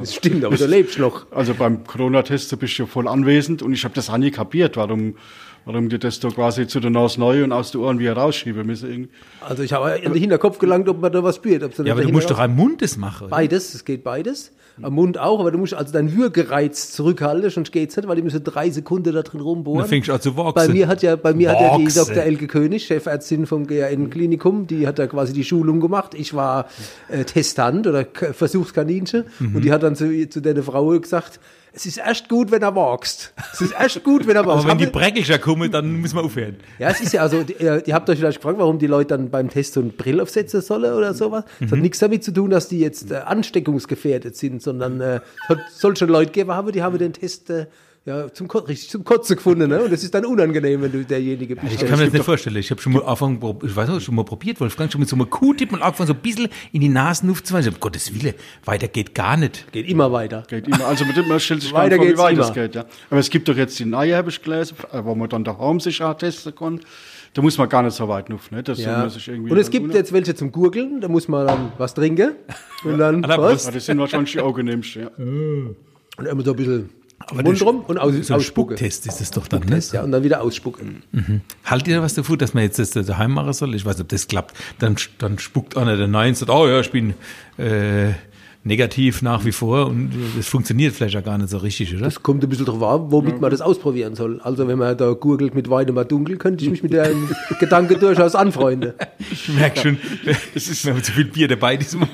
Das 0.00 0.14
stimmt, 0.14 0.44
aber 0.44 0.56
du 0.56 0.66
lebst 0.66 0.98
noch. 0.98 1.30
Also 1.32 1.54
beim 1.54 1.84
Corona-Test 1.84 2.52
da 2.52 2.56
bist 2.56 2.78
du 2.78 2.82
ja 2.84 2.86
voll 2.86 3.08
anwesend 3.08 3.62
und 3.62 3.72
ich 3.72 3.84
habe 3.84 3.94
das 3.94 4.10
auch 4.10 4.18
nie 4.18 4.30
kapiert, 4.30 4.76
warum, 4.76 5.16
warum 5.68 5.88
die 5.88 5.98
das 5.98 6.18
da 6.18 6.28
quasi 6.30 6.66
zu 6.66 6.80
der 6.80 6.90
Nase 6.90 7.20
neu 7.20 7.44
und 7.44 7.52
aus 7.52 7.70
den 7.70 7.80
Ohren 7.82 7.98
wieder 7.98 8.14
rausschieben 8.14 8.66
müssen. 8.66 8.90
irgendwie. 8.90 9.10
Also 9.46 9.62
ich 9.62 9.72
habe 9.72 9.90
in 9.98 10.12
den 10.12 10.20
Hinterkopf 10.20 10.58
gelangt, 10.58 10.88
ob 10.88 11.00
man 11.00 11.12
da 11.12 11.22
was 11.22 11.36
spürt. 11.36 11.62
Ja, 11.84 11.92
aber 11.92 12.02
du 12.02 12.08
musst 12.10 12.30
doch 12.30 12.38
am 12.38 12.56
Mund 12.56 12.82
das 12.82 12.96
machen. 12.96 13.24
oder? 13.26 13.30
Beides, 13.30 13.74
es 13.74 13.84
geht 13.84 14.02
beides. 14.02 14.52
Am 14.80 14.94
Mund 14.94 15.18
auch, 15.18 15.40
aber 15.40 15.50
du 15.50 15.58
musst 15.58 15.74
also 15.74 15.92
deinen 15.92 16.16
Würgereiz 16.16 16.92
zurückhalten, 16.92 17.50
sonst 17.50 17.72
geht's 17.72 17.96
nicht, 17.96 18.06
weil 18.08 18.14
die 18.14 18.22
müssen 18.22 18.44
drei 18.44 18.70
Sekunden 18.70 19.12
da 19.12 19.22
drin 19.22 19.40
rumbohren. 19.40 19.80
Dann 19.80 19.88
fängst 19.88 20.08
du 20.08 20.12
an 20.12 20.20
zu 20.20 20.36
wachsen. 20.36 20.54
Bei 20.54 20.68
mir 20.68 20.86
hat 20.86 21.02
ja, 21.02 21.16
bei 21.16 21.34
mir 21.34 21.50
hat 21.50 21.60
ja 21.60 21.76
die 21.76 21.84
Wachsen. 21.86 22.06
Dr. 22.06 22.22
Elke 22.22 22.46
König, 22.46 22.84
Chefärztin 22.86 23.46
vom 23.46 23.66
GRN-Klinikum, 23.66 24.68
die 24.68 24.86
hat 24.86 25.00
da 25.00 25.08
quasi 25.08 25.32
die 25.32 25.42
Schulung 25.42 25.80
gemacht. 25.80 26.14
Ich 26.14 26.32
war 26.32 26.66
äh, 27.08 27.24
Testant 27.24 27.88
oder 27.88 28.06
Versuchskaninchen 28.48 29.24
Mhm. 29.40 29.56
und 29.56 29.64
die 29.64 29.72
hat 29.72 29.82
dann 29.82 29.96
zu, 29.96 30.28
zu 30.28 30.40
der 30.40 30.62
Frau 30.62 30.88
gesagt, 31.00 31.40
es 31.72 31.86
ist 31.86 31.98
echt 31.98 32.28
gut, 32.28 32.50
wenn 32.50 32.62
er 32.62 32.74
wachst. 32.74 33.32
Es 33.52 33.60
ist 33.60 33.78
echt 33.78 34.02
gut, 34.04 34.26
wenn 34.26 34.36
er 34.36 34.44
wachst. 34.46 34.60
aber 34.64 34.70
wenn 34.70 34.78
die 34.78 34.86
Breckelcher 34.86 35.38
kommen, 35.38 35.70
dann 35.70 35.92
müssen 36.00 36.16
wir 36.16 36.24
aufhören. 36.24 36.56
ja, 36.78 36.88
es 36.90 37.00
ist 37.00 37.12
ja 37.12 37.22
also, 37.22 37.42
die, 37.42 37.54
äh, 37.54 37.82
die 37.82 37.94
habt 37.94 38.08
euch 38.10 38.18
vielleicht 38.18 38.38
gefragt, 38.38 38.58
warum 38.58 38.78
die 38.78 38.86
Leute 38.86 39.08
dann 39.16 39.30
beim 39.30 39.48
Test 39.48 39.74
so 39.74 39.80
eine 39.80 39.90
Brille 39.90 40.22
aufsetzen 40.22 40.60
sollen 40.60 40.92
oder 40.94 41.14
sowas. 41.14 41.44
Das 41.60 41.70
Mhm. 41.70 41.74
hat 41.76 41.80
nichts 41.82 41.98
damit 41.98 42.24
zu 42.24 42.32
tun, 42.32 42.50
dass 42.50 42.68
die 42.68 42.80
jetzt 42.80 43.10
äh, 43.10 43.16
ansteckungsgefährdet 43.16 44.36
sind, 44.36 44.62
sondern 44.62 45.00
äh, 45.00 45.20
es 45.44 45.48
hat, 45.48 45.58
soll 45.72 45.96
schon 45.96 46.08
Leute 46.08 46.32
geben 46.32 46.52
haben, 46.52 46.72
die 46.72 46.82
haben 46.82 46.98
den 46.98 47.12
Test 47.12 47.50
äh, 47.50 47.66
ja, 48.08 48.32
zum, 48.32 48.46
richtig 48.50 48.88
zum 48.88 49.04
Kotzen 49.04 49.36
gefunden. 49.36 49.68
Ne? 49.68 49.82
Und 49.82 49.92
das 49.92 50.02
ist 50.02 50.14
dann 50.14 50.24
unangenehm, 50.24 50.80
wenn 50.80 50.90
du 50.90 51.04
derjenige 51.04 51.54
bist. 51.56 51.74
Ich 51.74 51.80
kann 51.86 51.98
mir 51.98 52.06
das 52.06 52.12
nicht 52.14 52.24
vorstellen. 52.24 52.56
Ich 52.56 52.70
habe 52.70 52.80
schon 52.80 52.94
mal 52.94 53.02
angefangen, 53.02 53.38
ich 53.62 53.76
weiß 53.76 53.90
auch, 53.90 54.00
schon 54.00 54.14
mal 54.14 54.24
probiert, 54.24 54.58
Wolfgang, 54.60 54.90
schon 54.90 55.00
mit 55.00 55.10
so 55.10 55.16
einem 55.16 55.28
Q-Tip 55.28 55.74
und 55.74 55.82
angefangen, 55.82 56.06
so 56.06 56.14
ein 56.14 56.20
bisschen 56.20 56.48
in 56.72 56.80
die 56.80 56.88
Nasen 56.88 57.30
aufzuweisen. 57.30 57.68
Ich 57.68 57.74
hab, 57.74 57.78
um 57.78 57.80
Gottes 57.80 58.14
Wille, 58.14 58.34
weiter 58.64 58.88
geht 58.88 59.14
gar 59.14 59.36
nicht. 59.36 59.70
Geht 59.72 59.86
immer 59.88 60.10
weiter. 60.10 60.42
Geht 60.48 60.66
immer. 60.66 60.86
Also 60.86 61.04
mit 61.04 61.18
dem 61.18 61.28
man 61.28 61.38
stellt 61.38 61.60
sich 61.60 61.72
Weiter 61.74 61.98
nicht 61.98 62.16
vor, 62.16 62.16
wie 62.16 62.18
weit 62.18 62.32
immer. 62.32 62.42
das 62.44 62.54
geht. 62.54 62.74
Ja. 62.74 62.86
Aber 63.10 63.20
es 63.20 63.28
gibt 63.28 63.46
doch 63.46 63.56
jetzt 63.56 63.78
die 63.78 63.84
neue, 63.84 64.16
habe 64.16 64.30
ich 64.30 64.42
gelesen, 64.42 64.76
äh, 64.90 65.04
wo 65.04 65.14
man 65.14 65.28
dann 65.28 65.44
daheim 65.44 65.78
sich 65.78 66.02
auch 66.02 66.14
testen 66.14 66.54
kann. 66.54 66.80
Da 67.34 67.42
muss 67.42 67.58
man 67.58 67.68
gar 67.68 67.82
nicht 67.82 67.94
so 67.94 68.08
weit 68.08 68.30
nuff, 68.30 68.50
ne? 68.50 68.62
Das 68.62 68.78
Ja. 68.78 69.00
man 69.00 69.10
sich 69.10 69.28
irgendwie 69.28 69.52
Und 69.52 69.58
es 69.58 69.66
dann 69.70 69.82
gibt 69.82 69.94
jetzt 69.94 70.14
welche 70.14 70.34
zum 70.34 70.50
Gurgeln, 70.50 71.02
da 71.02 71.08
muss 71.08 71.28
man 71.28 71.46
dann 71.46 71.72
was 71.76 71.92
trinken. 71.92 72.32
Und 72.84 72.96
dann 72.98 73.22
aller 73.22 73.38
was? 73.42 73.66
Ja, 73.66 73.72
das 73.72 73.84
sind 73.84 73.98
wahrscheinlich 73.98 74.32
die 74.32 74.40
angenehmsten. 74.40 75.02
Ja. 75.02 75.10
Und 75.18 76.26
immer 76.26 76.42
so 76.42 76.52
ein 76.52 76.56
bisschen 76.56 76.90
Aber 77.18 77.42
Mund 77.42 77.60
rum 77.62 77.80
und 77.86 77.98
aus, 77.98 78.14
So 78.26 78.34
ausspucken. 78.34 78.76
Spucktest 78.76 79.06
ist 79.06 79.20
das 79.20 79.30
doch 79.30 79.48
dann, 79.48 79.62
ne? 79.62 79.80
Ja, 79.92 80.02
und 80.02 80.12
dann 80.12 80.22
wieder 80.22 80.40
ausspucken. 80.40 81.02
Haltet 81.64 81.88
ihr 81.88 82.02
was 82.02 82.14
davon, 82.14 82.38
dass 82.38 82.54
man 82.54 82.62
jetzt 82.62 82.78
das 82.78 82.90
daheim 82.90 83.32
machen 83.32 83.52
soll? 83.52 83.74
Ich 83.74 83.84
weiß 83.84 83.96
nicht, 83.96 84.02
ob 84.04 84.08
das 84.08 84.28
klappt. 84.28 84.56
Dann, 84.78 84.96
dann 85.18 85.38
spuckt 85.38 85.76
einer 85.76 85.96
der 85.96 86.06
Neuen 86.06 86.30
und 86.30 86.36
sagt, 86.36 86.50
oh 86.50 86.66
ja, 86.68 86.80
ich 86.80 86.90
bin 86.90 87.14
äh, 87.58 88.12
negativ 88.64 89.22
nach 89.22 89.44
wie 89.44 89.52
vor 89.52 89.86
und 89.86 90.10
das 90.36 90.48
funktioniert 90.48 90.94
vielleicht 90.94 91.14
ja 91.14 91.20
gar 91.20 91.38
nicht 91.38 91.50
so 91.50 91.58
richtig, 91.58 91.94
oder? 91.96 92.06
Es 92.06 92.22
kommt 92.22 92.42
ein 92.42 92.48
bisschen 92.48 92.66
drauf 92.66 92.82
an, 92.82 93.10
womit 93.10 93.40
man 93.40 93.50
das 93.50 93.60
ausprobieren 93.60 94.14
soll. 94.14 94.40
Also 94.40 94.66
wenn 94.68 94.78
man 94.78 94.96
da 94.96 95.12
gurgelt 95.12 95.54
mit 95.54 95.70
Weide 95.70 95.92
mal 95.92 96.04
dunkel, 96.04 96.36
könnte 96.36 96.64
ich 96.64 96.70
mich 96.70 96.82
mit 96.82 96.92
dem 96.92 97.28
Gedanke 97.60 97.96
durchaus 97.96 98.34
anfreunden. 98.34 98.92
Ich 99.30 99.48
merke 99.48 99.80
schon, 99.80 99.98
es 100.54 100.68
ist 100.68 100.84
mir 100.84 101.00
zu 101.02 101.12
viel 101.12 101.26
Bier 101.26 101.48
dabei 101.48 101.76
diesmal. 101.76 102.08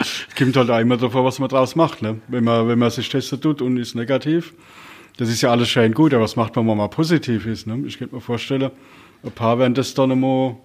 Es 0.00 0.26
kommt 0.36 0.56
halt 0.56 0.70
auch 0.70 0.78
immer 0.78 0.96
davor, 0.96 1.24
was 1.24 1.38
man 1.38 1.48
draus 1.48 1.76
macht. 1.76 2.02
Ne? 2.02 2.18
Wenn, 2.28 2.44
man, 2.44 2.66
wenn 2.66 2.78
man 2.78 2.90
sich 2.90 3.08
testen 3.08 3.40
tut 3.40 3.62
und 3.62 3.76
ist 3.76 3.94
negativ, 3.94 4.54
das 5.18 5.28
ist 5.28 5.42
ja 5.42 5.50
alles 5.50 5.68
schön 5.68 5.92
gut, 5.94 6.14
aber 6.14 6.24
was 6.24 6.36
macht 6.36 6.56
man, 6.56 6.64
wenn 6.64 6.76
man 6.76 6.78
mal 6.78 6.88
positiv 6.88 7.46
ist? 7.46 7.66
Ne? 7.66 7.82
Ich 7.86 7.98
könnte 7.98 8.14
mir 8.14 8.20
vorstellen, 8.20 8.70
ein 9.22 9.32
paar 9.32 9.58
werden 9.58 9.74
das 9.74 9.94
dann 9.94 10.12
einmal 10.12 10.56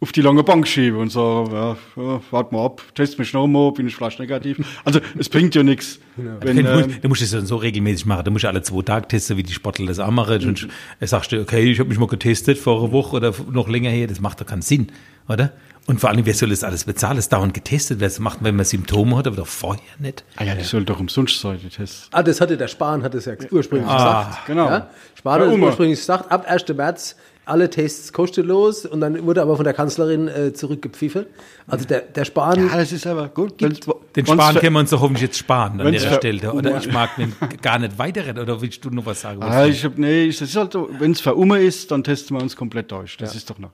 auf 0.00 0.12
die 0.12 0.20
lange 0.20 0.42
Bank 0.42 0.66
schieben 0.68 0.98
und 0.98 1.10
so, 1.10 1.48
ja, 1.50 1.76
ja, 1.96 2.20
warte 2.30 2.54
mal 2.54 2.66
ab, 2.66 2.82
test 2.94 3.18
mich 3.18 3.32
noch 3.32 3.46
mal, 3.46 3.72
bin 3.72 3.86
ich 3.86 3.96
vielleicht 3.96 4.18
negativ. 4.18 4.58
Also 4.84 5.00
es 5.18 5.28
bringt 5.28 5.54
ja 5.54 5.62
nichts. 5.62 5.98
Wenn, 6.16 6.58
du, 6.58 6.62
musst, 6.62 6.88
ähm, 6.88 6.96
du 7.00 7.08
musst 7.08 7.22
das 7.22 7.30
dann 7.30 7.46
so 7.46 7.56
regelmäßig 7.56 8.04
machen. 8.04 8.24
Du 8.24 8.30
musst 8.30 8.44
alle 8.44 8.62
zwei 8.62 8.82
Tage 8.82 9.08
testen, 9.08 9.36
wie 9.36 9.42
die 9.42 9.52
Sportler 9.52 9.86
das 9.86 9.98
auch 9.98 10.10
machen. 10.10 10.40
Sonst 10.40 10.68
äh, 11.00 11.06
sagst 11.06 11.32
du, 11.32 11.40
okay, 11.40 11.62
ich 11.70 11.78
habe 11.78 11.88
mich 11.88 11.98
mal 11.98 12.06
getestet 12.06 12.58
vor 12.58 12.82
einer 12.82 12.92
Woche 12.92 13.16
oder 13.16 13.34
noch 13.50 13.68
länger 13.68 13.90
her. 13.90 14.06
Das 14.06 14.20
macht 14.20 14.40
doch 14.40 14.46
keinen 14.46 14.62
Sinn, 14.62 14.88
oder? 15.28 15.52
Und 15.86 16.00
vor 16.00 16.08
allem, 16.10 16.24
wer 16.24 16.34
soll 16.34 16.48
das 16.48 16.64
alles 16.64 16.84
bezahlen? 16.84 17.16
Das 17.16 17.28
dauernd 17.28 17.52
getestet 17.52 18.00
werden. 18.00 18.10
Das 18.10 18.18
macht 18.18 18.40
man, 18.40 18.46
wenn 18.46 18.56
man 18.56 18.64
Symptome 18.64 19.16
hat, 19.16 19.26
aber 19.26 19.36
doch 19.36 19.46
vorher 19.46 19.82
nicht. 19.98 20.24
ah 20.36 20.44
ja, 20.44 20.54
das 20.54 20.70
soll 20.70 20.84
doch 20.84 20.98
umsonst 20.98 21.40
sein, 21.40 21.58
die 21.62 21.68
Tests. 21.68 22.08
Ah, 22.10 22.22
das 22.22 22.40
hatte 22.40 22.56
der 22.56 22.68
Spahn, 22.68 23.02
hat 23.02 23.14
es 23.14 23.26
ja 23.26 23.34
ursprünglich 23.50 23.90
gesagt. 23.92 24.46
genau. 24.46 24.68
Ja? 24.68 24.88
Spahn 25.14 25.40
hat 25.42 25.50
Ja, 25.50 25.58
ursprünglich 25.58 25.98
gesagt, 25.98 26.30
ab 26.32 26.46
1. 26.48 26.68
März 26.68 27.16
alle 27.46 27.68
Tests 27.70 28.12
kostenlos 28.12 28.86
und 28.86 29.00
dann 29.00 29.24
wurde 29.26 29.42
aber 29.42 29.56
von 29.56 29.64
der 29.64 29.74
Kanzlerin 29.74 30.28
äh, 30.28 30.52
zurückgepfiffen. 30.52 31.26
Also 31.66 31.84
der, 31.84 32.00
der 32.00 32.24
Spahn, 32.24 32.68
Ja, 32.68 32.76
das 32.76 32.92
ist 32.92 33.06
aber 33.06 33.28
gut. 33.28 33.60
Den 33.60 33.70
Wenn's 33.70 34.30
Sparen 34.30 34.54
ver- 34.54 34.60
können 34.60 34.72
wir 34.74 34.80
uns 34.80 34.90
doch 34.90 35.00
hoffentlich 35.00 35.22
jetzt 35.22 35.38
sparen 35.38 35.80
an 35.80 35.92
der 35.92 35.98
Stelle. 35.98 36.52
Oder 36.52 36.78
ich 36.78 36.90
mag 36.92 37.16
den 37.16 37.34
gar 37.62 37.78
nicht 37.78 37.98
weiterreden. 37.98 38.42
Oder 38.42 38.60
willst 38.60 38.84
du 38.84 38.90
noch 38.90 39.04
was 39.06 39.20
sagen? 39.20 39.42
Ah, 39.42 39.66
ich 39.66 39.84
hab, 39.84 39.98
nee, 39.98 40.24
ich- 40.24 40.38
das 40.38 40.48
ist 40.50 40.56
halt 40.56 40.72
so, 40.72 40.88
wenn 40.98 41.12
es 41.12 41.20
verumme 41.20 41.58
ist, 41.60 41.90
dann 41.90 42.02
testen 42.02 42.36
wir 42.36 42.42
uns 42.42 42.56
komplett 42.56 42.90
durch. 42.92 43.16
Das 43.16 43.34
ist 43.34 43.48
doch 43.50 43.58
noch 43.58 43.70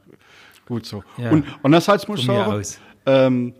gut 0.67 0.87
so. 0.87 1.03
Ja. 1.19 1.31
Und 1.31 1.45
andererseits 1.63 2.07
muss 2.09 2.21
ich 2.21 2.27
sagen, 2.27 2.63
ähm, 3.07 3.53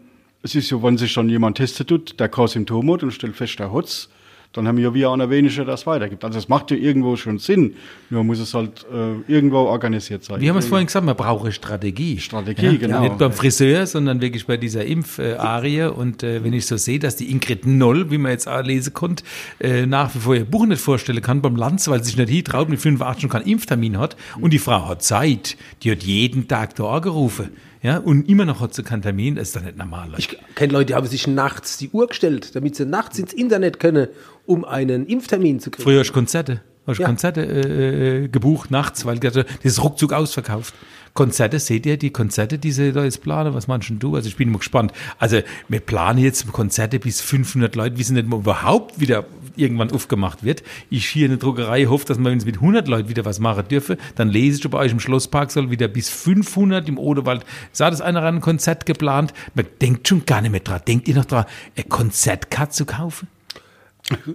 es 0.43 0.55
ist 0.55 0.69
so, 0.69 0.83
wenn 0.83 0.97
sich 0.97 1.13
schon 1.13 1.29
jemand 1.29 1.57
testet 1.59 1.89
tut, 1.89 2.19
der 2.19 2.29
kein 2.29 2.47
Symptom 2.47 2.93
hat 2.93 3.03
und 3.03 3.11
stellt 3.13 3.37
fest, 3.37 3.59
der 3.59 3.73
hat's, 3.73 4.09
dann 4.53 4.67
haben 4.67 4.79
wir 4.79 4.91
ja 4.97 5.13
einer 5.13 5.31
weniger, 5.31 5.65
das 5.65 5.87
weitergibt. 5.87 6.25
Also 6.25 6.39
es 6.39 6.49
macht 6.49 6.73
ja 6.73 6.77
irgendwo 6.77 7.15
schon 7.15 7.39
Sinn, 7.39 7.77
nur 8.11 8.25
muss 8.25 8.41
es 8.41 8.53
halt 8.53 8.85
äh, 8.93 9.33
irgendwo 9.33 9.59
organisiert 9.59 10.25
sein. 10.25 10.41
Wie 10.41 10.49
haben 10.49 10.57
wir 10.57 10.61
es 10.61 10.67
vorhin 10.67 10.87
gesagt, 10.87 11.07
man 11.07 11.15
braucht 11.15 11.45
eine 11.45 11.53
Strategie. 11.53 12.19
Strategie, 12.19 12.79
genau. 12.79 13.01
Nicht 13.01 13.19
beim 13.19 13.33
Friseur, 13.33 13.87
sondern 13.87 14.21
wirklich 14.21 14.47
bei 14.47 14.57
dieser 14.57 14.85
Impfarie. 14.85 15.83
Und 15.85 16.25
äh, 16.25 16.43
wenn 16.43 16.53
ich 16.53 16.67
so 16.67 16.77
sehe, 16.77 16.99
dass 16.99 17.15
die 17.15 17.31
Ingrid 17.31 17.65
Noll, 17.65 18.11
wie 18.11 18.19
man 18.19 18.33
jetzt 18.33 18.49
auch 18.49 18.65
lesen 18.65 18.93
konnte, 18.93 19.23
äh, 19.61 19.87
nach 19.87 20.15
wie 20.17 20.19
vor 20.19 20.35
ihr 20.35 20.45
Buch 20.45 20.67
nicht 20.67 20.81
vorstellen 20.81 21.23
kann 21.23 21.43
beim 21.43 21.55
Lanz, 21.55 21.87
weil 21.87 22.01
sie 22.01 22.11
sich 22.11 22.17
nicht 22.17 22.31
hintraut, 22.31 22.69
mit 22.69 22.81
85 22.81 23.21
schon 23.21 23.31
keinen 23.31 23.47
Impftermin 23.47 23.99
hat. 23.99 24.17
Und 24.41 24.53
die 24.53 24.59
Frau 24.59 24.89
hat 24.89 25.05
Zeit. 25.05 25.57
Die 25.85 25.93
hat 25.93 26.03
jeden 26.03 26.49
Tag 26.49 26.75
da 26.75 26.97
angerufen. 26.97 27.51
Ja, 27.83 27.99
und 27.99 28.29
immer 28.29 28.45
noch 28.45 28.61
hat 28.61 28.75
sie 28.75 28.83
keinen 28.83 29.03
Termin. 29.03 29.37
Das 29.37 29.49
ist 29.49 29.57
doch 29.57 29.63
nicht 29.63 29.79
normal. 29.79 30.13
Ich 30.19 30.37
kenne 30.55 30.73
Leute, 30.73 30.87
die 30.87 30.95
haben 30.95 31.07
sich 31.07 31.27
nachts 31.27 31.79
die 31.79 31.89
Uhr 31.91 32.09
gestellt, 32.09 32.55
damit 32.55 32.77
sie 32.77 32.85
nachts 32.85 33.19
ins 33.19 33.33
Internet 33.33 33.81
können, 33.81 34.09
um 34.45 34.65
einen 34.65 35.07
Impftermin 35.07 35.61
zu 35.61 35.71
kriegen. 35.71 35.83
Früher 35.83 36.05
Konzerte. 36.05 36.61
Hast 36.87 36.99
ja. 36.99 37.07
Konzerte 37.07 37.43
äh, 37.43 38.25
äh, 38.25 38.29
gebucht 38.29 38.71
nachts, 38.71 39.05
weil 39.05 39.19
das 39.19 39.45
ist 39.63 39.83
ruckzuck 39.83 40.13
ausverkauft. 40.13 40.75
Konzerte, 41.13 41.59
seht 41.59 41.87
ihr 41.87 41.97
die 41.97 42.11
Konzerte, 42.11 42.59
die 42.59 42.71
sie 42.71 42.93
da 42.93 43.05
jetzt 43.05 43.23
planen? 43.23 43.53
Was 43.55 43.67
meinst 43.67 43.91
du? 43.99 44.15
Also 44.15 44.29
ich 44.29 44.37
bin 44.37 44.49
immer 44.49 44.59
gespannt. 44.59 44.93
Also 45.19 45.41
wir 45.69 45.81
planen 45.81 46.21
jetzt 46.21 46.51
Konzerte 46.53 46.99
bis 46.99 47.21
500 47.21 47.75
Leute, 47.75 47.99
wissen 47.99 48.15
nicht, 48.15 48.33
ob 48.33 48.43
überhaupt 48.43 49.01
wieder 49.01 49.27
irgendwann 49.57 49.91
aufgemacht 49.91 50.45
wird. 50.45 50.63
Ich 50.89 51.09
hier 51.09 51.27
in 51.27 51.33
der 51.33 51.39
Druckerei 51.39 51.87
hoffe, 51.87 52.07
dass 52.07 52.19
wir 52.19 52.31
uns 52.31 52.45
mit 52.45 52.57
100 52.57 52.87
Leuten 52.87 53.09
wieder 53.09 53.25
was 53.25 53.41
machen 53.41 53.67
dürfen. 53.69 53.97
Dann 54.15 54.29
lese 54.29 54.61
ich 54.61 54.71
bei 54.71 54.79
euch 54.79 54.93
im 54.93 55.01
Schlosspark 55.01 55.51
soll 55.51 55.71
wieder 55.71 55.89
bis 55.89 56.09
500 56.09 56.89
im 56.89 56.99
Odewald. 56.99 57.45
Sah 57.73 57.91
das 57.91 58.01
einer 58.01 58.23
an 58.23 58.37
ein 58.37 58.41
Konzert 58.41 58.87
geplant? 58.87 59.35
Man 59.55 59.67
denkt 59.81 60.07
schon 60.07 60.25
gar 60.25 60.41
nicht 60.41 60.53
mehr 60.53 60.61
dran. 60.61 60.81
Denkt 60.87 61.09
ihr 61.09 61.17
noch 61.17 61.25
dran, 61.25 61.45
ein 61.77 61.89
Konzertcard 61.89 62.73
zu 62.73 62.87
kaufen? 62.87 63.29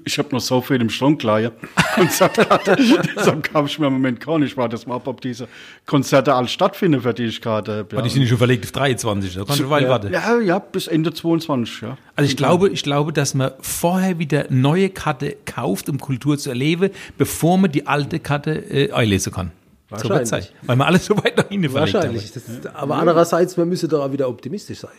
Ich 0.05 0.17
habe 0.17 0.29
noch 0.31 0.39
so 0.39 0.61
viel 0.61 0.81
im 0.81 0.89
Stromkleier. 0.89 1.51
Deshalb 1.97 3.43
kam 3.43 3.65
ich 3.65 3.79
mir 3.79 3.87
im 3.87 3.93
Moment 3.93 4.19
gar 4.19 4.39
nicht 4.39 4.55
war 4.57 4.69
das 4.69 4.85
mal 4.85 4.95
ab, 4.95 5.07
ob 5.07 5.21
diese 5.21 5.47
Konzerte 5.85 6.33
alle 6.33 6.47
stattfinden, 6.47 7.01
für 7.01 7.13
die 7.13 7.25
ich 7.25 7.41
gerade. 7.41 7.85
Ja. 7.91 7.97
Hatte 7.97 8.07
ich 8.07 8.15
nicht 8.15 8.29
schon 8.29 8.37
verlegt 8.37 8.65
auf 8.65 8.71
23, 8.71 9.33
da 9.33 9.43
kannst 9.43 9.59
du 9.59 9.63
ja, 9.63 9.89
warten. 9.89 10.13
Ja, 10.13 10.39
ja, 10.39 10.59
bis 10.59 10.87
Ende 10.87 11.13
22, 11.13 11.81
ja. 11.81 11.97
Also 12.15 12.29
ich 12.29 12.37
glaube, 12.37 12.69
ich 12.69 12.83
glaube, 12.83 13.13
dass 13.13 13.33
man 13.33 13.51
vorher 13.59 14.19
wieder 14.19 14.45
neue 14.49 14.89
Karte 14.89 15.35
kauft, 15.45 15.89
um 15.89 15.99
Kultur 15.99 16.37
zu 16.37 16.49
erleben, 16.49 16.91
bevor 17.17 17.57
man 17.57 17.71
die 17.71 17.87
alte 17.87 18.19
Karte 18.19 18.51
äh, 18.51 18.91
einlesen 18.91 19.33
kann. 19.33 19.51
Wahrscheinlich. 19.89 20.51
Weil 20.63 20.75
man 20.75 20.87
alles 20.87 21.05
so 21.05 21.17
weit 21.17 21.37
nach 21.37 21.47
hinten 21.47 21.69
verlegt 21.69 21.93
Wahrscheinlich. 21.93 22.31
Das, 22.31 22.43
aber 22.73 22.95
andererseits, 22.95 23.55
man 23.57 23.69
müsste 23.69 23.87
doch 23.87 24.03
auch 24.03 24.11
wieder 24.11 24.27
optimistisch 24.27 24.79
sein. 24.79 24.91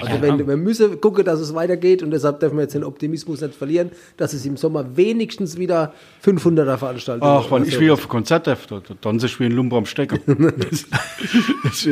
Also 0.00 0.14
ja, 0.14 0.22
wenn, 0.22 0.46
wir 0.46 0.56
müssen 0.56 1.00
gucken, 1.00 1.24
dass 1.24 1.40
es 1.40 1.54
weitergeht 1.54 2.02
und 2.02 2.10
deshalb 2.10 2.40
dürfen 2.40 2.56
wir 2.56 2.62
jetzt 2.62 2.74
den 2.74 2.84
Optimismus 2.84 3.40
nicht 3.40 3.54
verlieren, 3.54 3.90
dass 4.16 4.32
es 4.32 4.44
im 4.46 4.56
Sommer 4.56 4.96
wenigstens 4.96 5.58
wieder 5.58 5.94
500er 6.24 6.76
Veranstaltungen 6.76 7.30
Ach, 7.30 7.50
wenn 7.50 7.64
ich 7.64 7.78
will 7.78 7.90
auf 7.90 8.08
Konzert 8.08 8.46
darf, 8.46 8.66
dann 9.00 9.18
sich 9.18 9.38
wie 9.40 9.44
ein 9.44 9.52
Lumber 9.52 9.76
am 9.76 9.86
Stecker. 9.86 10.18
das, 10.26 10.86
das, 11.62 11.88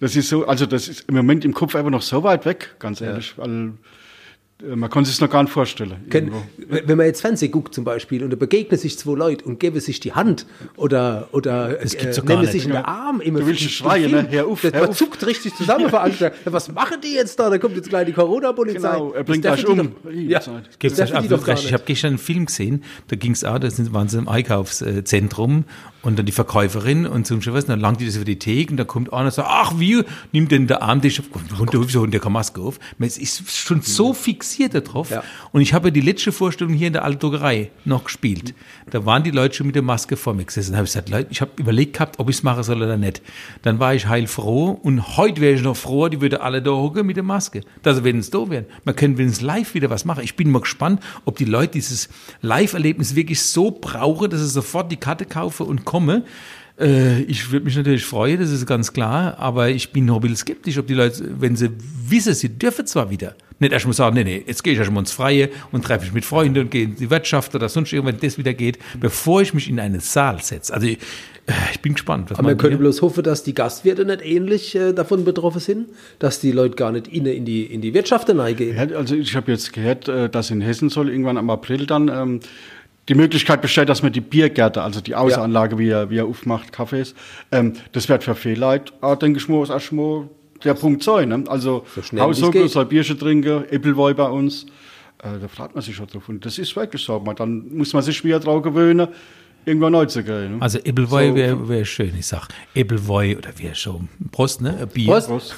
das, 0.00 0.16
ist 0.16 0.28
so, 0.28 0.46
also 0.46 0.66
das 0.66 0.88
ist 0.88 1.08
im 1.08 1.16
Moment 1.16 1.44
im 1.44 1.54
Kopf 1.54 1.74
einfach 1.74 1.90
noch 1.90 2.02
so 2.02 2.22
weit 2.22 2.44
weg, 2.44 2.74
ganz 2.78 3.00
ehrlich, 3.00 3.34
ja. 3.36 3.44
weil 3.44 3.72
man 4.74 4.90
kann 4.90 5.04
sich 5.04 5.20
noch 5.20 5.30
gar 5.30 5.42
nicht 5.42 5.52
vorstellen. 5.52 5.96
Können, 6.10 6.32
wenn 6.68 6.96
man 6.96 7.06
jetzt 7.06 7.20
Fernsehen 7.20 7.52
guckt 7.52 7.74
zum 7.74 7.84
Beispiel 7.84 8.22
und 8.22 8.30
da 8.30 8.36
begegnen 8.36 8.78
sich 8.78 8.98
zwei 8.98 9.16
Leute 9.16 9.44
und 9.44 9.60
geben 9.60 9.80
sich 9.80 10.00
die 10.00 10.12
Hand 10.12 10.46
oder, 10.76 11.28
oder 11.32 11.74
das 11.74 11.94
äh, 11.94 12.22
nehmen 12.26 12.46
sich 12.46 12.64
in 12.64 12.72
den 12.72 12.84
Arm 12.84 13.20
immer. 13.20 13.40
Du 13.40 13.46
willst 13.46 13.70
schreien, 13.70 14.10
ne? 14.10 14.26
Hör 14.30 14.46
auf, 14.46 14.62
hör 14.62 14.72
Man 14.72 14.88
auf. 14.90 14.96
zuckt 14.96 15.26
richtig 15.26 15.54
zusammen 15.54 15.88
veranstaltet. 15.88 16.38
Was 16.44 16.70
machen 16.72 17.00
die 17.02 17.14
jetzt 17.14 17.38
da? 17.38 17.50
Da 17.50 17.58
kommt 17.58 17.76
jetzt 17.76 17.88
gleich 17.88 18.06
die 18.06 18.12
Corona-Polizei. 18.12 18.90
Genau, 18.90 19.12
er 19.12 19.24
bringt 19.24 19.42
gleich 19.42 19.66
um. 19.66 19.76
Doch, 19.78 20.10
ja, 20.12 20.38
das 20.38 20.96
das 20.96 21.64
ich 21.64 21.72
habe 21.72 21.82
gestern 21.86 22.08
einen 22.08 22.18
Film 22.18 22.46
gesehen, 22.46 22.84
da 23.08 23.16
ging 23.16 23.32
es 23.32 23.44
auch, 23.44 23.58
da 23.58 23.68
waren 23.92 24.08
sie 24.08 24.18
im 24.18 24.28
Einkaufszentrum 24.28 25.64
und 26.04 26.18
dann 26.18 26.26
die 26.26 26.32
Verkäuferin 26.32 27.06
und 27.06 27.26
zum 27.26 27.42
Schluss, 27.42 27.66
dann 27.66 27.80
langt 27.80 28.00
die 28.00 28.06
das 28.06 28.16
über 28.16 28.24
die 28.24 28.38
Theke 28.38 28.70
und 28.70 28.76
dann 28.76 28.86
kommt 28.86 29.12
einer 29.12 29.26
und 29.26 29.34
sagt, 29.34 29.48
ach 29.50 29.72
wie, 29.78 30.02
nimmt 30.32 30.52
denn 30.52 30.66
der 30.66 30.82
Arm, 30.82 31.00
der, 31.00 31.10
der, 31.10 32.06
der 32.06 32.30
Maske 32.30 32.60
auf. 32.60 32.78
Man 32.98 33.08
ist 33.08 33.50
schon 33.50 33.82
so 33.82 34.12
fixiert 34.12 34.74
darauf. 34.74 35.10
Ja. 35.10 35.24
Und 35.52 35.60
ich 35.60 35.72
habe 35.72 35.90
die 35.92 36.00
letzte 36.00 36.32
Vorstellung 36.32 36.74
hier 36.74 36.88
in 36.88 36.92
der 36.92 37.04
Altdruckerei 37.04 37.70
noch 37.84 38.04
gespielt. 38.04 38.54
Da 38.90 39.06
waren 39.06 39.22
die 39.22 39.30
Leute 39.30 39.54
schon 39.56 39.66
mit 39.66 39.76
der 39.76 39.82
Maske 39.82 40.16
vor 40.16 40.34
mir 40.34 40.44
gesessen. 40.44 40.72
Da 40.72 40.78
habe 40.78 40.86
ich 40.86 40.92
gesagt, 40.92 41.08
Leute, 41.08 41.28
ich 41.30 41.40
habe 41.40 41.52
überlegt 41.56 41.94
gehabt, 41.94 42.18
ob 42.18 42.28
ich 42.28 42.36
es 42.36 42.42
machen 42.42 42.62
soll 42.62 42.82
oder 42.82 42.96
nicht. 42.96 43.22
Dann 43.62 43.78
war 43.78 43.94
ich 43.94 44.06
heilfroh 44.06 44.70
und 44.70 45.16
heute 45.16 45.40
wäre 45.40 45.54
ich 45.54 45.62
noch 45.62 45.76
froh, 45.76 46.08
die 46.08 46.20
würde 46.20 46.42
alle 46.42 46.60
da 46.62 46.70
hocken 46.70 47.06
mit 47.06 47.16
der 47.16 47.24
Maske. 47.24 47.62
Dass 47.82 47.96
sie 47.96 48.04
wenigstens 48.04 48.38
da 48.38 48.50
wären. 48.50 48.66
Man 48.84 48.94
könnte 48.94 49.18
wenigstens 49.18 49.44
live 49.44 49.74
wieder 49.74 49.90
was 49.90 50.04
machen. 50.04 50.22
Ich 50.22 50.36
bin 50.36 50.50
mal 50.50 50.60
gespannt, 50.60 51.00
ob 51.24 51.36
die 51.36 51.44
Leute 51.44 51.72
dieses 51.72 52.08
Live-Erlebnis 52.42 53.14
wirklich 53.14 53.42
so 53.42 53.70
brauchen, 53.70 54.30
dass 54.30 54.40
sie 54.40 54.48
sofort 54.48 54.92
die 54.92 54.96
Karte 54.96 55.24
kaufen 55.24 55.66
und 55.66 55.84
komme. 55.94 56.24
Äh, 56.78 57.22
ich 57.22 57.52
würde 57.52 57.64
mich 57.66 57.76
natürlich 57.76 58.04
freuen, 58.04 58.40
das 58.40 58.50
ist 58.50 58.66
ganz 58.66 58.92
klar, 58.92 59.38
aber 59.38 59.68
ich 59.68 59.92
bin 59.92 60.06
noch 60.06 60.16
ein 60.16 60.22
bisschen 60.22 60.36
skeptisch, 60.38 60.76
ob 60.78 60.88
die 60.88 60.94
Leute, 60.94 61.24
wenn 61.38 61.54
sie 61.54 61.70
wissen, 62.08 62.34
sie 62.34 62.48
dürfen 62.48 62.84
zwar 62.84 63.10
wieder, 63.10 63.36
nicht 63.60 63.72
erstmal 63.72 63.94
sagen, 63.94 64.16
nee, 64.16 64.24
nee, 64.24 64.42
jetzt 64.44 64.64
gehe 64.64 64.72
ich 64.72 64.78
erstmal 64.80 65.02
ins 65.02 65.12
Freie 65.12 65.50
und 65.70 65.84
treffe 65.84 66.06
mich 66.06 66.12
mit 66.12 66.24
Freunden 66.24 66.58
und 66.58 66.70
gehe 66.72 66.84
in 66.84 66.96
die 66.96 67.10
Wirtschaft 67.10 67.54
oder 67.54 67.68
sonst 67.68 67.92
irgendwann 67.92 68.18
das 68.20 68.38
wieder 68.38 68.54
geht, 68.54 68.78
bevor 68.98 69.40
ich 69.40 69.54
mich 69.54 69.70
in 69.70 69.78
einen 69.78 70.00
Saal 70.00 70.42
setze. 70.42 70.74
Also 70.74 70.88
ich, 70.88 70.98
äh, 71.46 71.52
ich 71.72 71.80
bin 71.80 71.92
gespannt. 71.92 72.32
Aber 72.36 72.48
wir 72.48 72.56
können 72.56 72.78
bloß 72.78 73.02
hoffen, 73.02 73.22
dass 73.22 73.44
die 73.44 73.54
Gastwirte 73.54 74.04
nicht 74.04 74.24
ähnlich 74.24 74.74
äh, 74.74 74.92
davon 74.92 75.24
betroffen 75.24 75.60
sind, 75.60 75.90
dass 76.18 76.40
die 76.40 76.50
Leute 76.50 76.74
gar 76.74 76.90
nicht 76.90 77.06
in, 77.06 77.24
in, 77.26 77.44
die, 77.44 77.66
in 77.66 77.82
die 77.82 77.94
Wirtschaft 77.94 78.26
hineingehen. 78.26 78.96
Also 78.96 79.14
ich 79.14 79.36
habe 79.36 79.52
jetzt 79.52 79.72
gehört, 79.72 80.08
äh, 80.08 80.28
dass 80.28 80.50
in 80.50 80.60
Hessen 80.60 80.88
soll 80.88 81.08
irgendwann 81.08 81.38
am 81.38 81.50
April 81.50 81.86
dann 81.86 82.08
ähm, 82.08 82.40
die 83.08 83.14
Möglichkeit 83.14 83.60
besteht, 83.60 83.88
dass 83.88 84.02
man 84.02 84.12
die 84.12 84.20
Biergärte, 84.20 84.82
also 84.82 85.00
die 85.00 85.14
Außenanlage, 85.14 85.74
ja. 85.74 85.78
wie, 85.78 85.88
er, 85.88 86.10
wie 86.10 86.18
er 86.18 86.26
aufmacht, 86.26 86.72
Kaffees, 86.72 87.14
ähm, 87.52 87.74
das 87.92 88.08
wird 88.08 88.24
für 88.24 88.54
Leute, 88.54 88.92
auch, 89.00 89.16
denke 89.16 89.38
ich 89.38 89.48
mal, 89.48 89.62
ist 89.62 89.70
erstmal 89.70 90.28
der 90.64 90.74
Punkt 90.74 91.02
sein. 91.02 91.28
Ne? 91.28 91.44
Also 91.48 91.84
so 92.32 92.66
soll 92.66 92.86
Bierchen 92.86 93.18
trinken, 93.18 93.64
Äppelwoi 93.70 94.14
bei 94.14 94.28
uns. 94.28 94.66
Äh, 95.22 95.38
da 95.40 95.48
fragt 95.48 95.74
man 95.74 95.82
sich 95.82 95.94
schon 95.94 96.06
drauf. 96.06 96.28
Und 96.28 96.44
das 96.44 96.58
ist 96.58 96.74
wirklich 96.76 97.02
so. 97.02 97.18
Man, 97.20 97.36
dann 97.36 97.76
muss 97.76 97.92
man 97.92 98.02
sich 98.02 98.22
wieder 98.24 98.40
drauf 98.40 98.62
gewöhnen, 98.62 99.08
irgendwann 99.64 99.92
neu 99.92 100.06
zu 100.06 100.22
gehen. 100.22 100.56
Ne? 100.56 100.62
Also 100.62 100.78
Ebbelwoi 100.78 101.28
so, 101.28 101.34
wäre 101.34 101.68
wär 101.68 101.84
schön, 101.84 102.12
ich 102.18 102.26
sag. 102.26 102.48
Ebbelwoi 102.74 103.36
oder 103.36 103.50
wie 103.56 103.74
schon. 103.74 104.08
Prost, 104.32 104.60
ne? 104.60 104.76
Ein 104.80 104.88
Bier. 104.88 105.06
Prost. 105.06 105.28
Prost. 105.28 105.54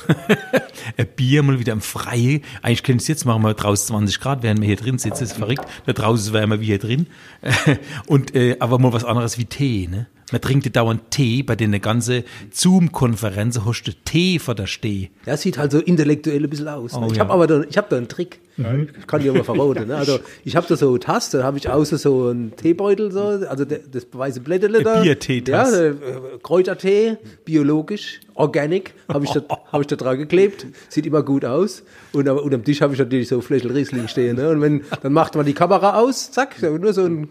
ein 0.96 1.06
Bier 1.16 1.42
mal 1.42 1.58
wieder 1.58 1.72
im 1.72 1.80
Freien. 1.80 2.42
Eigentlich 2.62 2.82
können 2.82 2.98
es 2.98 3.08
jetzt 3.08 3.24
machen 3.24 3.42
wir 3.42 3.54
draußen 3.54 3.88
20 3.88 4.20
Grad, 4.20 4.42
während 4.42 4.60
wir 4.60 4.66
hier 4.66 4.76
drin 4.76 4.98
sitzen, 4.98 5.24
ist 5.24 5.34
verrückt. 5.34 5.64
Da 5.86 5.92
draußen 5.92 6.28
ist 6.28 6.32
wärmer 6.32 6.60
wie 6.60 6.66
hier 6.66 6.78
drin. 6.78 7.06
Und, 8.06 8.34
äh, 8.34 8.56
aber 8.60 8.78
mal 8.78 8.92
was 8.92 9.04
anderes 9.04 9.38
wie 9.38 9.44
Tee, 9.44 9.88
ne? 9.88 10.06
Man 10.32 10.40
trinkt 10.40 10.74
dauernd 10.74 11.10
Tee, 11.10 11.44
bei 11.44 11.54
den 11.54 11.80
ganzen 11.80 12.24
Zoom-Konferenzen 12.50 13.64
hast 13.64 13.84
du 13.84 13.92
Tee 14.04 14.40
vor 14.40 14.56
der 14.56 14.66
Steh. 14.66 15.10
Ja, 15.24 15.36
sieht 15.36 15.56
halt 15.56 15.70
so 15.70 15.78
intellektuell 15.78 16.42
ein 16.42 16.50
bisschen 16.50 16.66
aus. 16.66 16.94
Ne? 16.94 17.06
Oh, 17.06 17.10
ich 17.10 17.16
ja. 17.16 17.20
habe 17.20 17.32
aber 17.32 17.46
da, 17.46 17.62
ich 17.68 17.78
hab 17.78 17.88
da 17.90 17.96
einen 17.96 18.08
Trick. 18.08 18.40
Mhm. 18.56 18.88
Ich 18.98 19.06
kann 19.06 19.22
dir 19.22 19.32
mal 19.32 19.44
verraten. 19.44 19.86
Ne? 19.86 19.96
Also 19.96 20.18
ich 20.44 20.56
habe 20.56 20.66
da 20.66 20.76
so 20.76 20.88
eine 20.88 20.98
Tasse, 20.98 21.38
da 21.38 21.44
habe 21.44 21.58
ich 21.58 21.68
außer 21.68 21.96
so 21.96 22.28
einen 22.28 22.56
Teebeutel, 22.56 23.12
so, 23.12 23.20
also 23.22 23.64
das 23.64 24.06
weiße 24.10 24.40
Blätterle 24.40 24.82
da. 24.82 25.02
Biertee-Tasse. 25.02 25.96
Ja, 26.00 26.08
äh, 26.08 26.38
Kräutertee, 26.42 27.18
biologisch, 27.44 28.20
organic, 28.34 28.94
habe 29.08 29.26
ich, 29.26 29.30
da, 29.30 29.42
hab 29.72 29.80
ich 29.80 29.86
da 29.86 29.94
dran 29.94 30.18
geklebt. 30.18 30.66
Sieht 30.88 31.06
immer 31.06 31.22
gut 31.22 31.44
aus. 31.44 31.84
Und 32.12 32.28
unterm 32.28 32.64
Tisch 32.64 32.80
habe 32.80 32.94
ich 32.94 32.98
natürlich 32.98 33.28
so 33.28 33.40
Fläschel 33.40 33.70
Riesling 33.70 34.08
stehen. 34.08 34.36
Ne? 34.36 34.48
Und 34.48 34.60
wenn, 34.60 34.82
dann 35.02 35.12
macht 35.12 35.36
man 35.36 35.46
die 35.46 35.54
Kamera 35.54 36.00
aus, 36.00 36.32
zack, 36.32 36.60
nur 36.62 36.92
so 36.92 37.04
ein 37.04 37.28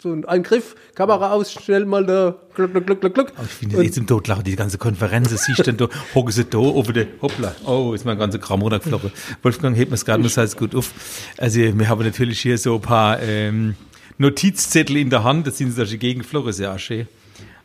so 0.00 0.12
ein 0.12 0.24
Eingriff, 0.24 0.76
Kamera 0.94 1.32
aus, 1.32 1.52
schnell 1.52 1.84
mal 1.84 2.04
da, 2.04 2.36
gluck, 2.54 2.72
gluck, 2.72 3.00
gluck, 3.00 3.14
gluck. 3.14 3.32
Aber 3.36 3.44
ich 3.44 3.50
finde 3.50 3.82
jetzt 3.82 3.98
im 3.98 4.06
Totlachen, 4.06 4.44
die 4.44 4.56
ganze 4.56 4.78
Konferenz, 4.78 5.30
siehst 5.30 5.66
du 5.66 5.72
da, 5.72 5.88
hocken 6.14 6.32
sie 6.32 6.44
da, 6.44 6.58
over 6.58 6.92
der, 6.92 7.06
hoppla, 7.20 7.54
oh, 7.64 7.92
ist 7.94 8.04
mein 8.04 8.18
ganzer 8.18 8.38
Kram 8.38 8.62
runtergeflogen. 8.62 9.10
Wolfgang 9.42 9.76
hebt 9.76 9.90
mir 9.90 9.96
es 9.96 10.04
gerade, 10.04 10.22
das 10.22 10.36
heißt 10.36 10.56
gut 10.56 10.74
auf. 10.74 10.92
Also, 11.36 11.58
wir 11.60 11.88
haben 11.88 12.04
natürlich 12.04 12.40
hier 12.40 12.58
so 12.58 12.76
ein 12.76 12.80
paar, 12.80 13.20
ähm, 13.22 13.74
Notizzettel 14.18 14.96
in 14.96 15.10
der 15.10 15.22
Hand, 15.22 15.46
das 15.46 15.58
sind 15.58 15.72
solche 15.72 15.96
Gegenflore, 15.96 16.52
sehr 16.52 16.76
schön. 16.78 17.06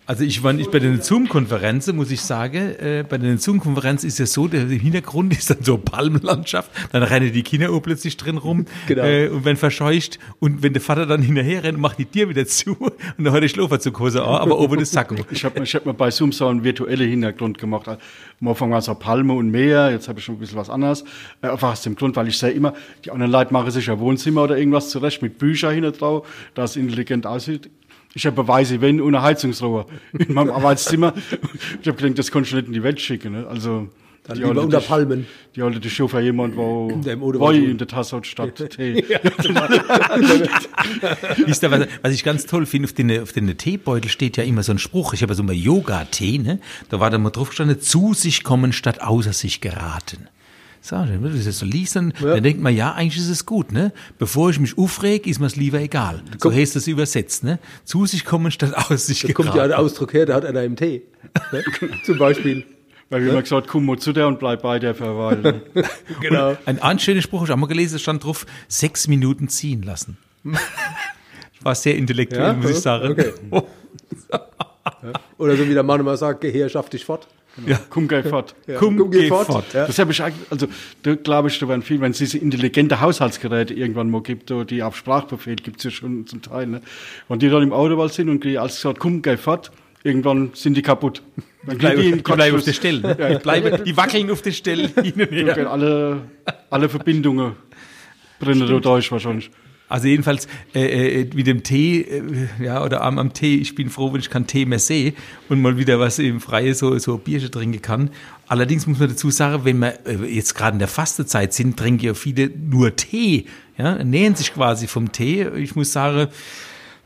Also 0.06 0.26
ich 0.26 0.44
war 0.44 0.52
nicht 0.52 0.70
bei 0.70 0.80
den 0.80 1.02
Zoom-Konferenzen, 1.02 1.96
muss 1.96 2.12
ich 2.12 2.22
sagen. 2.22 2.76
Äh, 2.78 3.06
bei 3.08 3.18
den 3.18 3.38
Zoom-Konferenzen 3.38 4.08
ist 4.08 4.20
ja 4.20 4.26
so, 4.26 4.50
der 4.50 4.66
Hintergrund 4.68 5.32
ist 5.38 5.50
dann 5.50 5.60
so 5.62 5.78
Palmenlandschaft, 5.78 6.70
dann 6.92 7.04
rennen 7.04 7.32
die 7.32 7.44
Kinder 7.44 7.72
auch 7.72 7.80
plötzlich 7.80 8.18
drin 8.18 8.38
rum 8.38 8.66
genau. 8.88 9.04
äh, 9.04 9.30
und 9.30 9.46
wenn 9.46 9.56
verscheucht 9.56 10.20
und 10.40 10.62
wenn 10.62 10.74
der 10.74 10.82
Vater 10.82 11.06
dann 11.06 11.22
hinterher 11.22 11.64
rennt, 11.64 11.80
macht 11.80 12.00
die 12.00 12.06
Tür 12.06 12.28
wieder 12.28 12.46
zu 12.46 12.76
und 12.76 13.24
dann 13.24 13.32
hat 13.32 13.44
der 13.44 14.00
Hause 14.00 14.24
an, 14.24 14.36
aber 14.36 14.60
oben 14.60 14.80
das 14.80 14.92
Sacken. 14.92 15.18
Ich 15.32 15.46
habe 15.46 15.64
ich 15.64 15.74
hab 15.74 15.86
mir 15.86 15.94
bei 15.94 16.12
Zoom 16.12 16.32
so 16.32 16.48
einen 16.48 16.64
virtuellen 16.64 17.10
Hintergrund 17.10 17.58
gemacht. 17.58 17.88
Am 17.88 18.48
Anfang 18.48 18.72
war 18.72 18.80
es 18.80 18.90
auch 18.90 19.00
Palme 19.00 19.34
und 19.34 19.52
Meer, 19.52 19.92
jetzt 19.92 20.08
habe 20.08 20.20
ich 20.20 20.26
schon 20.26 20.36
ein 20.36 20.40
bisschen 20.40 20.58
was 20.58 20.70
anderes. 20.70 21.04
Äh, 21.42 21.48
einfach 21.48 21.72
aus 21.72 21.82
dem 21.82 21.96
Grund, 21.96 22.16
weil 22.16 22.28
ich 22.28 22.38
sehe 22.38 22.52
immer, 22.52 22.74
die 23.06 23.12
anderen 23.12 23.32
Leute 23.32 23.54
machen 23.54 23.72
sich 23.72 23.90
ein 23.90 24.00
Wohnzimmer 24.00 24.44
oder 24.44 24.58
irgendwas 24.58 24.90
zurecht 24.90 25.22
mit 25.22 25.38
Büchern 25.38 25.74
hinter 25.74 25.92
drauf, 25.92 26.28
das 26.56 26.76
intelligent 26.76 27.26
aussieht 27.26 27.70
ich 28.14 28.26
habe 28.26 28.36
Beweise, 28.36 28.80
wenn 28.82 29.02
ohne 29.02 29.22
Heizungsrohr 29.22 29.88
in 30.18 30.34
meinem 30.34 30.52
Arbeitszimmer. 30.52 31.14
Ich 31.82 31.88
habe 31.88 31.98
gedacht, 31.98 32.20
das 32.20 32.32
konnte 32.32 32.50
ich 32.50 32.56
nicht 32.56 32.68
in 32.68 32.74
die 32.74 32.84
Welt 32.84 33.02
schicken. 33.02 33.34
Ne? 33.34 33.48
Also 33.48 33.90
dann 34.24 34.38
die 34.38 34.44
lieber 34.44 34.62
unter 34.62 34.80
die, 34.80 34.86
Palmen. 34.86 35.28
Die 35.56 35.62
alte 35.62 35.80
die 35.82 35.90
Chauffeur 35.90 36.22
jemand, 36.22 36.56
wo 36.56 36.90
Woi 36.90 37.58
in 37.58 37.78
der 37.78 37.88
Tasse 37.88 38.16
hat 38.16 38.26
statt 38.26 38.56
Tee. 38.70 39.04
Wisst 41.46 41.64
ihr, 41.64 41.72
was, 41.72 41.88
was 42.02 42.14
ich 42.14 42.24
ganz 42.24 42.46
toll 42.46 42.66
finde, 42.66 42.88
auf 42.88 42.94
den, 42.94 43.22
auf 43.22 43.34
den 43.34 43.58
Teebeutel 43.58 44.10
steht 44.10 44.38
ja 44.38 44.46
immer 44.46 44.64
so 44.64 44.72
ein 44.72 44.80
Spruch. 44.80 45.14
Ich 45.14 45.24
habe 45.24 45.34
so 45.34 45.44
mal 45.44 45.54
Yoga-Tee, 45.54 46.38
ne? 46.38 46.60
Da 46.90 47.02
war 47.02 47.10
da 47.10 47.18
mal 47.18 47.32
drauf 47.32 47.50
gestanden, 47.50 47.82
zu 47.82 48.14
sich 48.14 48.44
kommen 48.44 48.72
statt 48.72 49.02
außer 49.02 49.34
sich 49.34 49.60
geraten. 49.60 50.30
So, 50.86 50.98
wenn 50.98 51.24
du 51.24 51.30
das 51.30 51.60
so 51.60 51.66
liest, 51.66 51.96
dann, 51.96 52.14
ja. 52.20 52.34
dann 52.34 52.44
denkt 52.44 52.62
man, 52.62 52.76
ja, 52.76 52.92
eigentlich 52.92 53.18
ist 53.18 53.30
es 53.30 53.46
gut, 53.46 53.72
ne? 53.72 53.94
Bevor 54.20 54.50
ich 54.50 54.60
mich 54.60 54.78
aufreg, 54.78 55.28
ist 55.28 55.40
mir 55.40 55.46
es 55.46 55.56
lieber 55.56 55.80
egal. 55.80 56.22
So 56.34 56.50
Komm. 56.50 56.56
heißt 56.56 56.76
das 56.76 56.88
übersetzt, 56.88 57.46
ne? 57.46 57.58
Zu 57.86 58.06
sich 58.06 58.26
kommen 58.26 58.52
statt 58.52 58.74
aus 58.76 59.06
sich 59.06 59.22
Da 59.22 59.32
kommt 59.32 59.56
ja 59.56 59.66
der 59.66 59.80
Ausdruck 59.80 60.14
her, 60.14 60.26
der 60.26 60.36
hat 60.36 60.44
einer 60.44 60.62
im 60.62 60.76
Tee. 60.76 61.04
Ne? 61.54 61.64
Zum 62.04 62.18
Beispiel. 62.18 62.66
Weil 63.10 63.22
wir 63.22 63.28
ja? 63.28 63.32
immer 63.32 63.44
gesagt, 63.44 63.70
komm 63.70 63.86
mal 63.86 63.98
zu 63.98 64.12
der 64.12 64.28
und 64.28 64.40
bleib 64.40 64.62
bei 64.62 64.78
der 64.78 64.94
verweilen. 64.94 65.62
genau. 66.20 66.58
Und 66.66 66.84
ein 66.84 67.00
schöner 67.00 67.22
Spruch, 67.22 67.46
ich 67.46 67.50
habe 67.50 67.62
mal 67.62 67.68
gelesen, 67.68 67.98
stand 67.98 68.26
drauf, 68.26 68.46
sechs 68.68 69.08
Minuten 69.08 69.48
ziehen 69.48 69.84
lassen. 69.84 70.18
War 71.62 71.76
sehr 71.76 71.96
intellektuell, 71.96 72.44
Ja, 72.44 72.54
muss 72.54 72.72
ich 72.72 72.80
sagen. 72.80 73.12
okay. 73.12 73.64
Oder 75.38 75.56
so 75.56 75.66
wie 75.66 75.74
der 75.74 75.84
Mann 75.84 76.02
immer 76.02 76.18
sagt, 76.18 76.42
geh 76.42 76.52
her, 76.52 76.68
schaff 76.68 76.90
dich 76.90 77.06
fort. 77.06 77.30
Ja. 77.66 77.80
Komm 77.90 78.08
gleich 78.08 78.26
fort. 78.28 78.56
Ja. 78.66 78.80
Komm, 78.80 78.98
Komm, 78.98 79.12
geh 79.12 79.28
fort. 79.28 79.74
Ja. 79.74 79.86
Das 79.86 80.00
habe 80.00 80.12
ich 80.12 80.24
eigentlich, 80.24 80.52
also 80.52 80.68
da 81.04 81.16
glaube 81.16 81.50
ich, 81.50 81.60
da 81.60 81.68
werden 81.68 81.84
viel, 81.84 82.02
wenn 82.02 82.12
es 82.12 82.18
diese 82.18 82.38
intelligente 82.40 83.00
Haushaltsgeräte 83.00 83.74
irgendwann 83.74 84.10
mal 84.10 84.22
gibt, 84.24 84.52
die 84.70 84.82
auf 84.82 84.96
Sprachbefehl 84.96 85.56
gibt 85.56 85.78
es 85.78 85.84
ja 85.84 85.92
schon 85.92 86.26
zum 86.26 86.42
Teil, 86.42 86.68
ne? 86.68 86.82
Wenn 87.28 87.40
die 87.40 87.50
dann 87.50 87.62
im 87.62 87.74
Autowald 87.74 88.14
sind 88.14 88.30
und 88.30 88.44
die 88.44 88.58
alles 88.58 88.78
gesagt, 88.78 89.00
komm, 89.00 89.22
geh 89.22 89.38
fort, 89.38 89.72
irgendwann 90.04 90.50
sind 90.54 90.76
die 90.76 90.82
kaputt. 90.82 91.22
Dann 91.66 91.78
Bleib, 91.78 91.96
gehen 91.98 92.18
die 92.18 92.24
die 92.24 92.32
bleiben 92.32 92.58
auf 92.58 92.64
der 92.64 92.74
Stelle. 92.74 93.02
Ne? 93.02 93.16
Die, 93.16 93.44
bleiben, 93.44 93.84
die 93.86 93.96
wackeln 93.96 94.32
auf 94.32 94.42
der 94.42 94.52
Stelle 94.52 94.88
hin 94.88 95.14
und 95.14 95.32
her. 95.32 95.72
alle, 95.72 96.22
alle 96.70 96.90
Verbindungen 96.90 97.54
brennen 98.40 98.68
da 98.68 98.80
durch 98.80 99.12
wahrscheinlich. 99.12 99.50
Also 99.90 100.08
jedenfalls 100.08 100.48
äh, 100.74 101.22
äh, 101.22 101.30
mit 101.36 101.46
dem 101.46 101.62
Tee, 101.64 102.02
äh, 102.02 102.48
ja, 102.64 102.84
oder 102.84 103.02
am, 103.02 103.20
am 103.20 103.34
Tee, 103.34 103.58
ich 103.58 103.76
bin 103.76 103.90
froh, 103.90 104.12
wenn 104.12 104.22
ich 104.22 104.30
keinen 104.30 104.48
Tee 104.48 104.66
mehr 104.66 104.80
sehe 104.80 105.14
und 105.50 105.62
mal 105.62 105.78
wieder 105.78 106.00
was 106.00 106.20
im 106.20 106.42
Freien 106.42 106.74
so, 106.74 106.98
so 106.98 107.18
Bierchen 107.18 107.52
trinken 107.52 107.82
kann. 107.82 108.10
Allerdings 108.48 108.88
muss 108.88 109.00
man 109.00 109.10
dazu 109.10 109.30
sagen, 109.30 109.66
wenn 109.66 109.80
wir 109.80 110.00
äh, 110.06 110.26
jetzt 110.26 110.56
gerade 110.56 110.74
in 110.74 110.80
der 110.80 110.88
Fastezeit 110.88 111.54
sind, 111.54 111.78
trinken 111.78 112.06
ja 112.06 112.14
viele 112.14 112.50
nur 112.50 112.96
Tee, 112.96 113.46
ja, 113.78 113.96
ernähren 113.96 114.36
sich 114.36 114.54
quasi 114.54 114.88
vom 114.88 115.12
Tee. 115.12 115.48
Ich 115.58 115.76
muss 115.76 115.92
sagen, 115.92 116.30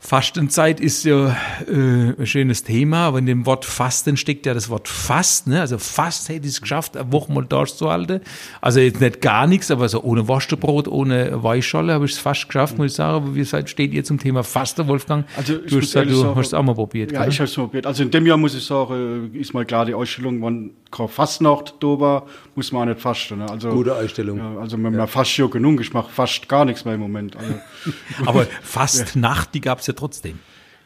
Fastenzeit 0.00 0.78
ist 0.80 1.04
ja 1.04 1.36
äh, 1.66 1.72
ein 2.18 2.26
schönes 2.26 2.62
Thema, 2.62 3.06
aber 3.08 3.18
in 3.18 3.26
dem 3.26 3.46
Wort 3.46 3.64
Fasten 3.64 4.16
steckt 4.16 4.46
ja 4.46 4.54
das 4.54 4.68
Wort 4.68 4.86
Fast, 4.86 5.48
ne? 5.48 5.60
Also 5.60 5.76
fast 5.76 6.28
hätte 6.28 6.46
ich 6.46 6.52
es 6.54 6.60
geschafft, 6.60 6.96
eine 6.96 7.12
Woche 7.12 7.32
mal 7.32 7.44
durchzuhalten. 7.44 8.20
Also 8.60 8.78
jetzt 8.78 9.00
nicht 9.00 9.20
gar 9.20 9.48
nichts, 9.48 9.72
aber 9.72 9.88
so 9.88 10.00
ohne 10.02 10.28
Wurstebrot, 10.28 10.86
ohne 10.86 11.42
Weichscholle 11.42 11.92
habe 11.94 12.04
ich 12.04 12.12
es 12.12 12.18
fast 12.18 12.46
geschafft, 12.46 12.78
muss 12.78 12.92
ich 12.92 12.94
sagen. 12.94 13.16
Aber 13.16 13.34
wie 13.34 13.42
seid, 13.42 13.68
steht 13.68 13.92
ihr 13.92 14.04
zum 14.04 14.20
Thema 14.20 14.44
Fasten, 14.44 14.86
Wolfgang? 14.86 15.26
Also 15.36 15.54
du 15.54 15.62
muss 15.62 15.72
hast, 15.72 15.80
gesagt, 15.80 15.96
ehrlich 15.96 16.14
du 16.14 16.20
sagen- 16.20 16.36
hast 16.36 16.46
es 16.46 16.54
auch 16.54 16.62
mal 16.62 16.74
probiert. 16.74 17.10
Ja, 17.10 17.20
gell? 17.22 17.30
ich 17.30 17.40
habe 17.40 17.48
es 17.48 17.54
probiert. 17.54 17.86
Also 17.86 18.04
in 18.04 18.10
dem 18.12 18.24
Jahr 18.24 18.36
muss 18.36 18.54
ich 18.54 18.64
sagen, 18.64 19.34
ist 19.34 19.52
mal 19.52 19.64
klar 19.64 19.84
die 19.84 19.94
Ausstellung, 19.94 20.40
wann 20.42 20.70
keine 20.90 21.08
Fastnacht 21.08 21.74
da 21.80 21.86
war, 22.00 22.26
muss 22.54 22.72
man 22.72 22.82
auch 22.82 22.92
nicht 22.94 23.00
fasten. 23.02 23.38
Ne? 23.40 23.50
Also, 23.50 23.68
Gute 23.70 23.94
Einstellung. 23.96 24.38
Ja, 24.38 24.58
also 24.60 24.78
man, 24.78 24.94
man 24.94 25.08
fasst 25.08 25.36
ja 25.36 25.46
genug, 25.46 25.80
ich 25.82 25.92
mache 25.92 26.10
fast 26.10 26.48
gar 26.48 26.64
nichts 26.64 26.84
mehr 26.84 26.94
im 26.94 27.00
Moment. 27.00 27.36
Also, 27.36 27.54
aber 28.26 28.46
Fastnacht, 28.62 29.52
die 29.54 29.60
gab 29.60 29.80
es 29.80 29.86
ja 29.88 29.94
trotzdem. 29.94 30.38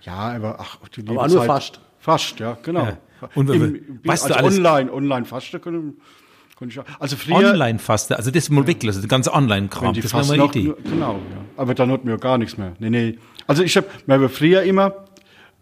ja, 0.02 0.14
aber 0.14 0.58
ach, 0.60 0.78
die 0.96 1.00
Aber 1.08 1.28
nur 1.28 1.38
Zeit- 1.38 1.46
fast. 1.46 1.80
Fast, 1.98 2.40
ja, 2.40 2.56
genau. 2.62 2.84
Ja. 2.84 2.98
Und 3.36 3.48
Im, 3.50 4.00
weißt 4.04 4.24
also 4.24 4.34
du 4.34 4.40
alles- 4.40 4.56
online, 4.58 4.92
online 4.92 5.24
fasten 5.24 5.60
können, 5.60 6.00
können 6.58 6.70
ich 6.72 6.80
auch. 6.80 6.84
Also 6.98 7.16
früher, 7.16 7.50
Online-Fasten, 7.50 8.14
also 8.14 8.32
das 8.32 8.50
mal 8.50 8.66
weglassen, 8.66 9.02
der 9.02 9.08
ganze 9.08 9.32
Online-Kram, 9.32 9.86
wenn 9.86 9.92
die 9.94 10.00
das 10.00 10.12
war 10.12 10.24
mal 10.24 10.32
eine 10.32 10.42
Fastnacht, 10.42 10.56
Idee. 10.56 10.66
nur- 10.68 10.76
genau, 10.82 11.12
ja. 11.14 11.44
Aber 11.56 11.74
dann 11.74 11.92
hat 11.92 12.04
mir 12.04 12.12
ja 12.12 12.16
gar 12.16 12.38
nichts 12.38 12.56
mehr. 12.58 12.72
Nee, 12.80 12.90
nee. 12.90 13.18
Also 13.46 13.62
ich 13.62 13.76
habe, 13.76 13.86
wir 14.06 14.14
haben 14.16 14.28
früher 14.28 14.62
immer, 14.64 14.92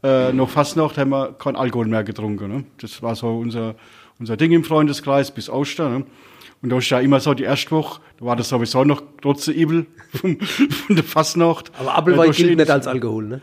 äh, 0.03 0.33
noch 0.33 0.49
Fastnacht 0.49 0.97
haben 0.97 1.11
wir 1.11 1.35
kein 1.35 1.57
Alkohol 1.57 1.87
mehr 1.87 2.05
getrunken. 2.05 2.49
Ne? 2.51 2.65
Das 2.81 3.03
war 3.03 3.15
so 3.15 3.37
unser, 3.39 3.75
unser 4.19 4.39
Ding 4.39 4.53
im 4.53 4.65
Freundeskreis 4.65 5.31
bis 5.31 5.51
Ostern. 5.51 5.99
Ne? 5.99 6.07
Und 6.63 6.69
da 6.71 6.77
ist 6.79 6.91
ja 6.91 7.01
immer 7.01 7.21
so 7.21 7.33
die 7.35 7.45
erste 7.45 7.71
Woche, 7.71 8.01
da 8.19 8.27
war 8.27 8.37
das 8.37 8.49
sowieso 8.51 8.85
noch 8.85 9.03
trotz 9.23 9.47
der 9.47 9.57
Ibel 9.57 9.87
von 10.13 10.37
der 10.91 11.05
Fastnacht. 11.05 11.73
Aber 11.79 11.89
Äh, 11.91 11.93
Appelwein 11.95 12.31
gilt 12.33 12.57
nicht 12.59 12.71
als 12.71 12.87
Alkohol, 12.87 13.27
ne? 13.27 13.41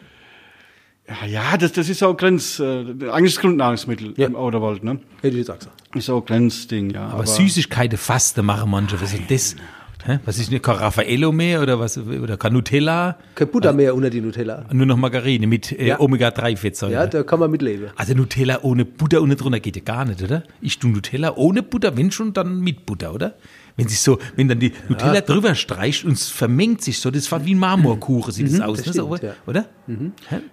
Ja, 1.08 1.26
ja 1.26 1.58
das, 1.58 1.72
das 1.72 1.90
ist 1.90 2.04
auch 2.04 2.16
Grenz, 2.16 2.60
äh, 2.60 2.64
eigentlich 3.12 3.34
das 3.36 3.42
Grundnahrungsmittel 3.42 4.14
Ja. 4.18 4.28
im 4.28 4.36
Auderwald. 4.36 4.84
Ne? 4.84 5.00
Hätte 5.22 5.30
ich 5.30 5.48
jetzt 5.48 5.50
auch 5.50 5.58
gesagt. 5.58 5.96
Ist 5.96 6.10
auch 6.10 6.20
ein 6.22 6.26
Grenzding, 6.26 6.90
ja. 6.92 7.08
Aber 7.08 7.26
Süßigkeiten 7.26 7.98
fasten 7.98 8.46
machen 8.46 8.70
manche, 8.70 9.02
was 9.02 9.14
ist 9.14 9.32
das? 9.32 9.56
Hä? 10.06 10.20
Was 10.26 10.38
ist 10.38 10.52
denn 10.52 10.62
kein 10.62 10.76
Raffaello 10.76 11.32
mehr 11.32 11.62
oder 11.62 11.80
was 11.80 11.98
oder 11.98 12.38
kein 12.38 12.54
Nutella? 12.54 13.18
Kein 13.36 13.48
Butter 13.50 13.74
mehr 13.74 13.96
unter 13.96 14.10
die 14.10 14.22
Nutella. 14.22 14.66
Nur 14.72 14.86
noch 14.86 14.98
Margarine 14.98 15.48
mit 15.48 15.72
äh, 15.72 15.88
Ja. 15.88 16.00
Omega-3-Fettsäuren. 16.00 16.94
Ja, 16.94 17.08
da 17.08 17.24
kann 17.24 17.40
man 17.40 17.52
mitleben. 17.52 17.90
Also 17.96 18.14
Nutella 18.14 18.60
ohne 18.62 18.86
Butter 18.86 19.22
ohne 19.22 19.36
drunter 19.36 19.60
geht 19.60 19.76
ja 19.76 19.82
gar 19.84 20.06
nicht, 20.06 20.22
oder? 20.22 20.44
Ich 20.62 20.80
tue 20.80 20.92
Nutella 20.92 21.36
ohne 21.36 21.64
Butter, 21.64 21.98
wenn 21.98 22.12
schon, 22.12 22.34
dann 22.34 22.60
mit 22.62 22.86
Butter, 22.86 23.14
oder? 23.14 23.36
Wenn 23.76 23.88
sich 23.88 24.00
so, 24.00 24.18
wenn 24.36 24.48
dann 24.48 24.60
die 24.60 24.72
Nutella 24.88 25.22
drüber 25.22 25.54
streicht 25.56 26.06
und 26.06 26.14
es 26.14 26.30
vermengt 26.30 26.82
sich 26.82 27.00
so, 27.00 27.12
das 27.12 27.32
war 27.32 27.46
wie 27.46 27.54
ein 27.54 27.60
Marmorkuchen, 27.60 28.34
sieht 28.34 28.52
das 28.52 28.62
aus, 28.62 28.78
das 28.78 28.88
ne? 28.88 28.94
So, 28.94 29.16
stimmt, 29.16 29.34
ja. 29.34 29.36
oder? 29.46 29.66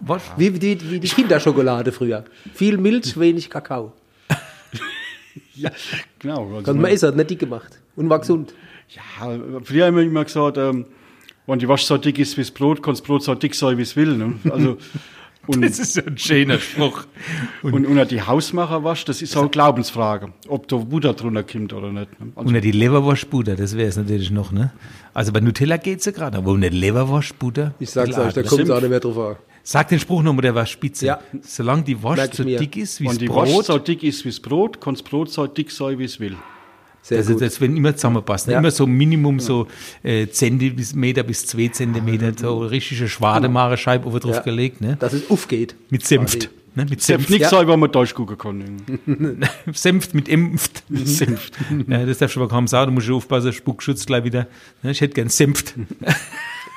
Was? 0.00 0.22
Wie, 0.36 0.50
die, 0.50 0.90
wie 0.90 1.00
die 1.00 1.08
Kinderschokolade 1.08 1.92
früher. 1.92 2.24
Viel 2.52 2.76
Milch, 2.76 3.18
wenig 3.18 3.48
Kakao. 3.48 3.92
ja, 5.54 5.70
genau. 6.18 6.46
Also 6.48 6.62
Kann 6.62 6.80
man 6.80 6.90
essen, 6.90 7.08
hat 7.08 7.16
nicht 7.16 7.30
dick 7.30 7.38
gemacht. 7.38 7.78
Und 7.96 8.10
war 8.10 8.18
gesund. 8.18 8.52
Ja, 8.90 9.60
früher 9.62 9.86
haben 9.86 9.96
wir 9.96 10.02
immer 10.02 10.24
gesagt, 10.24 10.56
ähm, 10.56 10.86
wenn 11.46 11.58
die 11.58 11.68
Wasch 11.68 11.82
so 11.84 11.98
dick 11.98 12.18
ist 12.18 12.36
wie 12.36 12.42
das 12.42 12.50
Brot, 12.50 12.82
kann 12.82 12.94
das 12.94 13.02
Brot 13.02 13.22
so 13.22 13.34
dick 13.34 13.54
sein, 13.54 13.76
wie 13.78 13.82
es 13.82 13.96
will. 13.96 14.16
Ne? 14.16 14.34
Also, 14.50 14.78
und, 15.46 15.62
Das 15.62 15.78
ist 15.78 15.96
ja 15.96 16.04
ein 16.04 16.16
schöner 16.16 16.58
Spruch. 16.58 17.04
und, 17.62 17.86
und 17.86 18.10
die 18.10 18.22
Hausmacherwasch, 18.22 19.04
das 19.04 19.20
ist 19.20 19.36
auch 19.36 19.42
eine 19.42 19.50
Glaubensfrage, 19.50 20.32
ob 20.48 20.68
da 20.68 20.76
Butter 20.76 21.12
drunter 21.12 21.42
kommt 21.42 21.72
oder 21.72 21.92
nicht. 21.92 22.18
Ne? 22.20 22.32
Also, 22.34 22.48
Unter 22.48 22.60
die 22.60 22.72
Leberwurstbutter, 22.72 23.56
das 23.56 23.76
wäre 23.76 23.88
es 23.88 23.96
natürlich 23.96 24.30
noch, 24.30 24.52
ne? 24.52 24.72
Also 25.12 25.32
bei 25.32 25.40
Nutella 25.40 25.76
geht's 25.76 26.06
ja 26.06 26.12
gerade, 26.12 26.38
aber 26.38 26.50
unter 26.50 26.70
Leberwurstbutter. 26.70 27.74
Ich 27.78 27.90
sag's 27.90 28.10
Klar, 28.10 28.28
euch, 28.28 28.34
da 28.34 28.42
kommt 28.42 28.62
es 28.62 28.70
auch 28.70 28.80
nicht 28.80 28.90
mehr 28.90 29.00
drauf 29.00 29.18
an. 29.18 29.36
Sag 29.66 29.88
den 29.88 29.98
Spruch 29.98 30.22
nochmal, 30.22 30.42
der 30.42 30.54
war 30.54 30.66
spitze. 30.66 31.06
Ja. 31.06 31.20
Solange 31.40 31.84
die 31.84 31.94
Merk 31.94 32.30
ich 32.32 32.36
so 32.36 32.44
mir. 32.44 32.58
dick 32.58 32.76
ist 32.76 33.00
wie 33.00 33.04
wenn 33.04 33.12
das 33.12 33.18
die 33.18 33.28
Wasch 33.30 33.50
Brot, 33.50 33.64
so 33.64 33.78
dick 33.78 34.02
ist 34.02 34.24
wie 34.24 34.28
das 34.28 34.40
Brot, 34.40 34.80
kann 34.80 34.94
das 34.94 35.02
Brot 35.02 35.30
so 35.30 35.46
dick 35.46 35.70
sein, 35.70 35.98
wie 35.98 36.04
es 36.04 36.20
will. 36.20 36.36
Sehr 37.04 37.18
also 37.18 37.34
gut. 37.34 37.42
das 37.42 37.60
wenn 37.60 37.76
immer 37.76 37.94
zusammenpassen. 37.94 38.50
Ja. 38.50 38.58
Immer 38.60 38.70
so 38.70 38.86
Minimum 38.86 39.38
so 39.38 39.66
äh, 40.02 40.26
Zentimeter 40.28 41.22
bis 41.22 41.44
zwei 41.44 41.68
Zentimeter, 41.68 42.32
so 42.34 42.60
richtige 42.60 43.08
Schwademarescheibe 43.08 44.08
oben 44.08 44.20
drauf 44.20 44.42
gelegt, 44.42 44.80
ne? 44.80 44.96
Dass 44.98 45.12
es 45.12 45.28
aufgeht. 45.28 45.76
Mit 45.90 46.06
Senft. 46.06 46.48
Ne? 46.74 46.86
Mit 46.88 47.02
Senft. 47.02 47.28
nichts 47.28 47.50
Ja. 47.50 47.58
sein, 47.58 47.68
wenn 47.68 47.78
man 47.78 47.92
durchgucken 47.92 48.38
kann. 48.38 49.38
Senft 49.74 50.14
mit 50.14 50.30
Impft. 50.30 50.82
Senft. 50.90 51.52
Ja, 51.88 52.06
das 52.06 52.18
darfst 52.18 52.36
du 52.36 52.40
aber 52.40 52.48
kaum 52.48 52.66
sagen, 52.66 52.90
du 52.90 52.94
musst 52.94 53.10
aufpassen, 53.10 53.52
Spuckschutz 53.52 54.06
gleich 54.06 54.24
wieder. 54.24 54.46
Ne? 54.82 54.92
Ich 54.92 55.02
hätte 55.02 55.12
gern 55.12 55.28
Senft. 55.28 55.74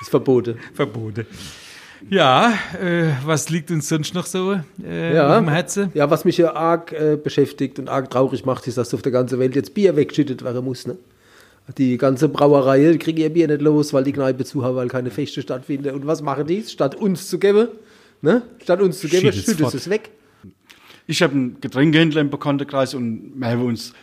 Ist 0.02 0.10
verboten. 0.10 0.58
Verboten. 0.74 1.26
Ja, 2.10 2.54
äh, 2.82 3.10
was 3.26 3.50
liegt 3.50 3.72
uns 3.72 3.90
sonst 3.90 4.14
noch 4.14 4.26
so 4.26 4.54
äh, 4.84 5.16
Ja. 5.16 5.40
dem 5.40 5.50
Herzen? 5.50 5.92
Ja, 5.94 6.10
was 6.10 6.26
mich 6.26 6.38
ja 6.38 6.56
arg 6.56 6.92
äh, 6.92 7.18
beschäftigt 7.22 7.80
und 7.80 7.90
arg 7.90 8.10
traurig 8.10 8.46
macht, 8.46 8.68
ist, 8.68 8.78
dass 8.78 8.94
auf 8.94 9.02
der 9.02 9.12
ganzen 9.12 9.40
Welt 9.40 9.56
jetzt 9.56 9.74
Bier 9.74 9.96
weggeschüttet 9.96 10.44
werden 10.44 10.64
muss. 10.64 10.88
Ne? 10.88 10.98
Die 11.78 11.98
ganze 11.98 12.30
Brauerei 12.30 12.92
die 12.92 12.98
kriegen 12.98 13.20
ihr 13.20 13.30
Bier 13.30 13.48
nicht 13.48 13.62
los, 13.62 13.94
weil 13.94 14.04
die 14.04 14.14
Kneipe 14.14 14.46
zu 14.46 14.64
haben, 14.64 14.76
weil 14.76 14.88
keine 14.88 15.12
Feste 15.12 15.42
stattfinden. 15.42 15.94
Und 15.94 16.08
was 16.08 16.22
machen 16.22 16.48
die? 16.48 16.64
Statt 16.64 16.96
uns 16.96 17.28
zu 17.28 17.40
geben, 17.40 17.68
ne? 18.22 18.44
statt 18.62 18.82
uns 18.82 19.00
zu 19.00 19.08
geben, 19.08 19.32
schüttet 19.34 19.74
es 19.74 19.90
weg. 19.90 20.12
Ich 21.08 21.22
habe 21.22 21.34
einen 21.34 21.62
Getränkehändler 21.62 22.22
im 22.22 22.30
Bekanntenkreis 22.30 22.94
und 22.94 23.34
wir 23.36 23.48
haben 23.48 23.66
uns 23.66 23.94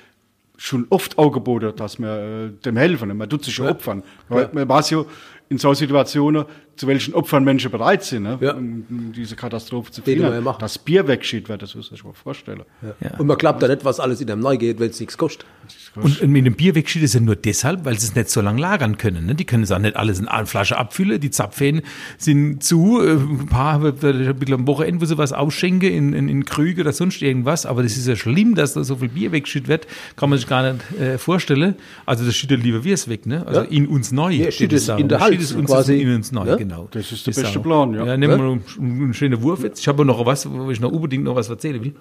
schon 0.57 0.87
oft 0.91 1.19
angeboten, 1.19 1.73
dass 1.77 1.99
wir 1.99 2.51
äh, 2.57 2.63
dem 2.65 2.77
helfen. 2.77 3.17
Man 3.17 3.29
tut 3.29 3.45
sich 3.45 3.59
ja 3.59 3.69
opfern. 3.71 4.03
Weil 4.29 4.49
Man 4.53 4.69
weiß 4.69 4.91
ja 4.91 5.05
in 5.49 5.59
so 5.59 5.75
Situationen, 5.75 6.45
zu 6.77 6.89
welchen 6.89 7.15
Opfern 7.15 7.45
Menschen 7.45 7.71
bereit 7.71 8.03
sind, 8.03 8.25
ne? 8.25 8.39
Ja. 8.41 8.55
um, 8.55 9.13
diese 9.15 9.37
Katastrophe 9.37 9.93
zu 9.93 10.03
verhindern. 10.03 10.45
Das 10.59 10.77
Bier 10.79 11.07
wegschießt, 11.07 11.49
wird 11.49 11.63
das 11.63 11.75
muss 11.77 11.93
ich 11.93 12.03
mir 12.03 12.15
vorstellen. 12.15 12.63
Und 13.19 13.27
man 13.29 13.37
glaubt 13.39 13.63
da 13.63 13.69
nicht, 13.69 13.85
was 13.85 14.01
alles 14.01 14.21
in 14.21 14.29
einem 14.31 14.41
neu 14.41 14.57
geht, 14.57 14.81
wenn 14.81 14.91
es 14.91 14.99
nichts 14.99 15.17
kostet. 15.17 15.47
Und 15.95 16.21
mit 16.27 16.45
dem 16.45 16.55
Bier 16.55 16.75
wegschießen 16.75 17.05
ist 17.05 17.15
ja 17.15 17.21
nur 17.21 17.37
deshalb, 17.37 17.85
weil 17.85 17.97
sie 18.01 18.09
es 18.09 18.15
nicht 18.17 18.29
so 18.29 18.41
lange 18.41 18.61
lagern 18.61 18.99
können. 18.99 19.27
Ne? 19.27 19.37
Die 19.37 19.45
können 19.45 19.63
es 19.63 19.71
auch 19.71 19.79
nicht 19.79 19.95
alles 19.97 20.19
in 20.19 20.27
eine 20.27 20.47
Flasche 20.47 20.77
abfüllen. 20.77 21.21
Die 21.21 21.31
Zapfhähne 21.31 21.83
sind 22.19 22.65
zu. 22.65 23.01
Äh, 23.01 23.13
Ein 23.13 23.47
paar 23.47 23.75
haben 23.75 23.87
ein 23.87 24.37
bisschen 24.37 24.55
am 24.55 24.67
Wochenende, 24.67 25.01
wo 25.01 25.05
sie 25.05 25.17
was 25.17 25.33
ausschenken 25.33 25.91
in, 25.93 26.13
in, 26.13 26.29
in 26.29 26.45
Krüge 26.45 26.81
oder 26.81 26.93
sonst 26.93 27.23
irgendwas. 27.23 27.67
Aber 27.67 27.85
das 27.85 27.97
ist 27.97 28.09
ja 28.09 28.17
schlimm, 28.17 28.57
dass 28.57 28.73
da 28.75 28.83
so 28.83 28.97
viel 28.97 29.09
Bier 29.11 29.31
weggeschüttet 29.31 29.69
wird. 29.69 29.87
Kann 30.17 30.31
man 30.31 30.39
sich 30.41 30.49
gar 30.49 30.73
nicht 30.73 31.01
äh, 31.01 31.19
vorstellen. 31.19 31.77
Also 32.05 32.25
das 32.25 32.35
schüttet 32.35 32.65
lieber 32.65 32.83
wir 32.83 32.95
es 32.95 33.07
weg. 33.09 33.27
Ne? 33.27 33.47
Also 33.47 33.61
Ja. 33.61 33.67
in 33.69 33.87
uns 33.87 34.11
neu. 34.11 34.33
Ja, 34.33 34.49
ich 34.49 34.61
es 34.61 34.89
in 34.89 35.09
der 35.09 35.21
Schüttet 35.21 35.34
Es 35.41 35.53
uns 35.53 35.71
quasi. 35.71 36.01
in 36.01 36.15
uns 36.15 36.33
neu, 36.33 36.47
Ja? 36.47 36.57
genau. 36.57 36.89
Das 36.91 37.11
ist 37.13 37.27
der 37.27 37.31
Ist 37.33 37.43
beste 37.43 37.59
auch- 37.59 37.63
Plan, 37.63 37.95
ja. 37.95 38.05
Ja, 38.07 38.17
nehmen 38.17 38.39
wir 38.39 38.45
noch 38.57 38.79
einen 38.79 39.15
schönen 39.15 39.43
Wurf 39.43 39.63
jetzt. 39.63 39.81
Ich 39.81 39.89
habe 39.89 40.05
noch 40.05 40.25
was, 40.27 40.51
wo 40.51 40.71
ich 40.71 40.81
noch 40.81 40.91
unbedingt 40.93 41.25
noch 41.25 41.37
was 41.37 41.49
erzählen 41.49 41.83
will. 41.83 41.95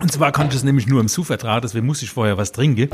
Und 0.00 0.12
zwar 0.12 0.32
kann 0.32 0.48
ich 0.48 0.54
es 0.54 0.64
nämlich 0.64 0.86
nur 0.86 1.00
im 1.00 1.08
Su 1.08 1.24
vertragen, 1.24 1.62
deswegen 1.62 1.86
muss 1.86 2.02
ich 2.02 2.10
vorher 2.10 2.38
was 2.38 2.52
trinken. 2.52 2.88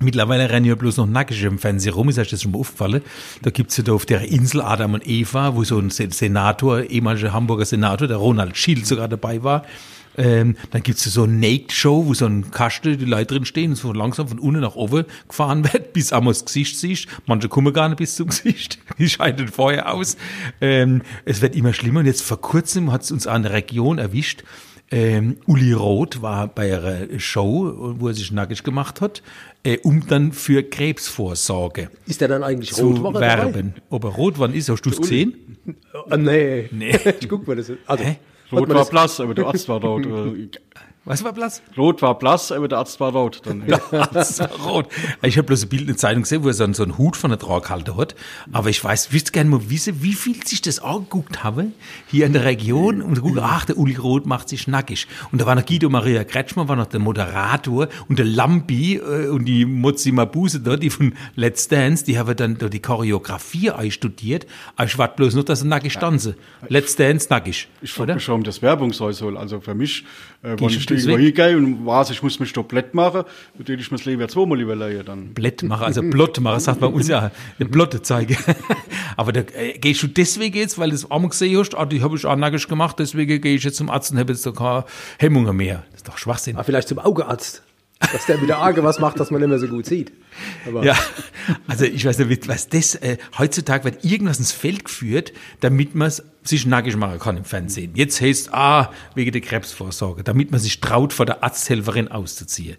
Mittlerweile 0.00 0.50
rennen 0.50 0.66
ja 0.66 0.74
bloß 0.74 0.96
noch 0.96 1.06
nackig 1.06 1.44
im 1.44 1.58
Fernsehen 1.60 1.94
rum, 1.94 2.08
ist 2.08 2.18
euch 2.18 2.28
das 2.30 2.42
schon 2.42 2.50
mal 2.50 2.58
aufgefallen. 2.58 3.02
Da 3.42 3.50
gibt's 3.50 3.76
ja 3.76 3.84
da 3.84 3.92
auf 3.92 4.04
der 4.04 4.22
Insel 4.22 4.60
Adam 4.60 4.94
und 4.94 5.06
Eva, 5.06 5.54
wo 5.54 5.62
so 5.62 5.78
ein 5.78 5.90
Se- 5.90 6.08
Senator, 6.10 6.80
ehemaliger 6.82 7.32
Hamburger 7.32 7.64
Senator, 7.64 8.08
der 8.08 8.16
Ronald 8.16 8.56
Schild 8.56 8.84
sogar 8.86 9.06
dabei 9.06 9.44
war. 9.44 9.64
Ähm, 10.16 10.56
dann 10.70 10.82
gibt's 10.82 11.04
so 11.04 11.24
eine 11.24 11.32
Naked-Show, 11.32 12.06
wo 12.06 12.14
so 12.14 12.26
ein 12.26 12.50
Kasten, 12.50 12.98
die 12.98 13.04
Leute 13.04 13.34
drin 13.34 13.44
stehen 13.44 13.70
und 13.70 13.76
so 13.76 13.92
langsam 13.92 14.28
von 14.28 14.38
unten 14.38 14.60
nach 14.60 14.74
oben 14.76 15.04
gefahren 15.28 15.64
wird, 15.72 15.92
bis 15.92 16.12
einmal 16.12 16.32
das 16.32 16.44
Gesicht 16.44 16.78
siehst. 16.78 17.06
Manche 17.26 17.48
kommen 17.48 17.72
gar 17.72 17.88
nicht 17.88 17.98
bis 17.98 18.16
zum 18.16 18.28
Gesicht. 18.28 18.78
Die 18.98 19.08
scheiden 19.08 19.48
vorher 19.48 19.92
aus. 19.92 20.16
Ähm, 20.60 21.02
es 21.24 21.40
wird 21.40 21.56
immer 21.56 21.72
schlimmer 21.72 22.00
und 22.00 22.06
jetzt 22.06 22.22
vor 22.22 22.40
kurzem 22.40 22.92
hat's 22.92 23.10
uns 23.10 23.24
der 23.24 23.52
Region 23.52 23.98
erwischt, 23.98 24.44
ähm, 24.92 25.38
Uli 25.46 25.72
Roth 25.72 26.20
war 26.20 26.48
bei 26.48 26.68
ihrer 26.68 27.18
Show, 27.18 27.94
wo 27.98 28.08
er 28.08 28.14
sich 28.14 28.30
nackig 28.30 28.62
gemacht 28.62 29.00
hat, 29.00 29.22
äh, 29.62 29.78
um 29.78 30.06
dann 30.06 30.32
für 30.32 30.62
Krebsvorsorge 30.62 31.88
Ist 32.06 32.20
der 32.20 32.28
dann 32.28 32.42
eigentlich 32.42 32.74
zu 32.74 32.88
rot? 32.88 33.14
werben. 33.14 33.74
Ob 33.88 34.04
er 34.04 34.10
rot 34.10 34.38
wann 34.38 34.52
ist, 34.52 34.68
hast 34.68 34.82
du 34.82 34.90
es 34.90 35.00
gesehen? 35.00 35.34
Ah, 36.10 36.16
nee. 36.16 36.68
Nee. 36.72 36.98
ich 37.20 37.28
guck 37.28 37.46
mal 37.46 37.54
das. 37.54 37.70
Also, 37.86 38.02
Hä? 38.02 38.16
Rot 38.52 38.68
war 38.68 38.84
blass, 38.84 39.20
aber 39.20 39.34
der 39.34 39.46
Arzt 39.46 39.68
war 39.68 39.80
rot. 39.80 40.06
Was 41.04 41.24
war 41.24 41.32
Platz? 41.32 41.62
Rot 41.76 42.00
war 42.00 42.16
blass, 42.16 42.52
aber 42.52 42.68
der 42.68 42.78
Arzt 42.78 43.00
war 43.00 43.10
rot. 43.10 43.40
Dann, 43.44 43.64
ja. 43.66 43.80
Das 44.12 44.38
war 44.38 44.50
rot. 44.60 44.86
Ich 45.22 45.36
habe 45.36 45.46
bloß 45.46 45.64
ein 45.64 45.68
Bild 45.68 45.82
in 45.82 45.86
der 45.88 45.96
Zeitung 45.96 46.22
gesehen, 46.22 46.44
wo 46.44 46.48
er 46.48 46.54
so 46.54 46.62
einen, 46.62 46.74
so 46.74 46.84
einen 46.84 46.96
Hut 46.96 47.16
von 47.16 47.30
der 47.30 47.40
Traghalte 47.40 47.96
hat. 47.96 48.14
Aber 48.52 48.70
ich 48.70 48.82
weiß, 48.82 49.12
wüsste 49.12 49.32
gerne 49.32 49.50
mal 49.50 49.68
wissen, 49.68 50.00
wie 50.02 50.12
viel 50.12 50.46
sich 50.46 50.62
das 50.62 50.78
angeguckt 50.78 51.42
habe, 51.42 51.72
hier 52.06 52.24
in 52.26 52.32
der 52.32 52.44
Region. 52.44 53.02
Und 53.02 53.20
guck, 53.20 53.36
ach, 53.38 53.64
der 53.64 53.78
Uli 53.78 53.96
Roth 53.96 54.26
macht 54.26 54.48
sich 54.48 54.68
nackig. 54.68 55.08
Und 55.32 55.40
da 55.40 55.46
war 55.46 55.56
noch 55.56 55.66
Guido 55.66 55.90
Maria 55.90 56.22
Kretschmer, 56.22 56.68
war 56.68 56.76
noch 56.76 56.86
der 56.86 57.00
Moderator 57.00 57.88
und 58.08 58.20
der 58.20 58.26
Lambi 58.26 58.98
äh, 58.98 59.26
und 59.26 59.46
die 59.46 59.64
Mozzi 59.64 60.12
Mabuse 60.12 60.60
da, 60.60 60.76
die 60.76 60.90
von 60.90 61.14
Let's 61.34 61.66
Dance, 61.66 62.04
die 62.04 62.16
haben 62.16 62.36
dann 62.36 62.58
da 62.58 62.68
die 62.68 62.80
Choreografie 62.80 63.72
einstudiert. 63.72 64.46
Aber 64.76 64.86
ich 64.86 64.96
warte 64.98 65.16
bloß 65.16 65.34
noch, 65.34 65.44
dass 65.44 65.62
er 65.62 65.66
nackig 65.66 65.94
tanzen. 65.94 66.36
Let's 66.68 66.94
Dance 66.94 67.26
nackig. 67.28 67.66
Ich 67.80 67.92
frage 67.92 68.14
mich 68.14 68.22
schon, 68.22 68.38
ob 68.38 68.44
das 68.44 68.62
Werbung 68.62 68.92
sein 68.92 69.12
soll. 69.14 69.36
Also 69.36 69.60
für 69.60 69.74
mich, 69.74 70.04
äh, 70.44 70.54
ich 70.94 71.04
deswegen? 71.04 71.22
hingehe 71.22 71.56
und 71.56 71.86
weiß, 71.86 72.10
ich 72.10 72.22
muss 72.22 72.38
mich 72.40 72.52
da 72.52 72.62
blöd 72.62 72.94
machen, 72.94 73.24
würde 73.56 73.74
ich 73.74 73.90
mir 73.90 73.96
das 73.96 74.06
lieber 74.06 74.28
zweimal 74.28 74.60
überlegen. 74.60 75.04
Dann. 75.04 75.34
Blett 75.34 75.62
machen, 75.62 75.84
also 75.84 76.02
Blott 76.02 76.40
machen, 76.40 76.60
sagt 76.60 76.80
man 76.80 76.92
uns 76.92 77.08
ja, 77.08 77.30
eine 77.58 77.68
Blotte 77.68 78.02
zeigen. 78.02 78.36
Aber 79.16 79.32
da 79.32 79.40
äh, 79.40 79.78
gehst 79.78 80.02
du 80.02 80.06
deswegen 80.06 80.56
jetzt, 80.56 80.78
weil 80.78 80.90
du 80.90 80.94
es 80.94 81.10
einmal 81.10 81.30
gesehen 81.30 81.58
hast, 81.58 81.74
ah, 81.76 81.84
die 81.84 82.02
habe 82.02 82.16
ich 82.16 82.26
auch 82.26 82.36
nackig 82.36 82.68
gemacht, 82.68 82.98
deswegen 82.98 83.40
gehe 83.40 83.54
ich 83.54 83.64
jetzt 83.64 83.76
zum 83.76 83.90
Arzt 83.90 84.12
und 84.12 84.18
habe 84.18 84.32
jetzt 84.32 84.46
da 84.46 84.52
keine 84.52 84.84
Hemmungen 85.18 85.56
mehr. 85.56 85.84
Das 85.90 86.00
ist 86.00 86.08
doch 86.08 86.18
Schwachsinn. 86.18 86.56
Ah, 86.56 86.62
vielleicht 86.62 86.88
zum 86.88 86.98
Augearzt. 86.98 87.62
Dass 88.12 88.26
der 88.26 88.40
wieder 88.42 88.58
arge 88.58 88.82
was 88.82 88.98
macht, 88.98 89.20
dass 89.20 89.30
man 89.30 89.40
nicht 89.40 89.48
mehr 89.50 89.58
so 89.58 89.68
gut 89.68 89.86
sieht. 89.86 90.12
Aber 90.66 90.84
Ja, 90.84 90.96
also 91.68 91.84
ich 91.84 92.04
weiß 92.04 92.18
nicht, 92.18 92.48
was 92.48 92.68
das, 92.68 92.94
äh, 92.96 93.16
heutzutage 93.38 93.84
wird 93.84 94.04
irgendwas 94.04 94.38
ins 94.38 94.52
Feld 94.52 94.84
geführt, 94.84 95.32
damit 95.60 95.94
man 95.94 96.10
sich 96.42 96.66
nackig 96.66 96.96
machen 96.96 97.18
kann 97.18 97.36
im 97.36 97.44
Fernsehen. 97.44 97.92
Jetzt 97.94 98.20
heißt, 98.20 98.52
ah, 98.52 98.90
wegen 99.14 99.30
der 99.32 99.40
Krebsvorsorge, 99.40 100.24
damit 100.24 100.50
man 100.50 100.60
sich 100.60 100.80
traut, 100.80 101.12
vor 101.12 101.26
der 101.26 101.44
Arzthelferin 101.44 102.08
auszuziehen. 102.08 102.76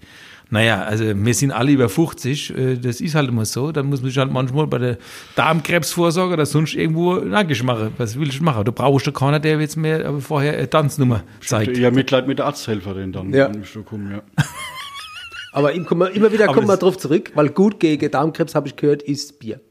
Naja, 0.50 0.84
also 0.84 1.06
wir 1.06 1.34
sind 1.34 1.52
alle 1.52 1.72
über 1.72 1.90
50, 1.90 2.56
äh, 2.56 2.76
das 2.78 3.02
ist 3.02 3.16
halt 3.16 3.30
immer 3.30 3.46
so, 3.46 3.72
dann 3.72 3.88
muss 3.88 4.02
man 4.02 4.10
sich 4.12 4.18
halt 4.20 4.32
manchmal 4.32 4.68
bei 4.68 4.78
der 4.78 4.98
Darmkrebsvorsorge 5.36 6.34
oder 6.34 6.46
sonst 6.46 6.76
irgendwo 6.76 7.16
nackig 7.16 7.64
machen. 7.64 7.94
Was 7.98 8.20
will 8.20 8.28
ich 8.30 8.40
machen? 8.42 8.66
Du 8.66 8.72
brauchst 8.72 9.06
ja 9.08 9.12
keiner, 9.12 9.40
der 9.40 9.60
jetzt 9.60 9.78
mir 9.78 10.06
aber 10.06 10.22
vorher 10.22 10.54
eine 10.58 10.70
Tanznummer 10.70 11.24
zeigt. 11.42 11.76
Eher 11.78 11.92
Mitleid 11.92 12.28
mit 12.28 12.38
der 12.40 12.46
Arzthelferin 12.48 13.12
dann, 13.14 13.34
Ja. 13.34 13.52
wenn 13.52 13.64
ich 13.64 13.72
da 13.74 13.80
komme, 13.80 14.12
ja. 14.38 14.44
Aber 15.54 15.74
wir, 15.74 16.12
immer 16.12 16.32
wieder 16.34 16.48
kommen 16.48 16.68
wir 16.68 16.78
drauf 16.78 16.98
zurück, 16.98 17.32
weil 17.36 17.50
gut 17.50 17.80
gegen 17.80 18.12
Darmkrebs, 18.12 18.56
habe 18.56 18.68
ich 18.68 18.76
gehört, 18.76 19.02
ist 19.04 19.40
Bier. 19.40 19.62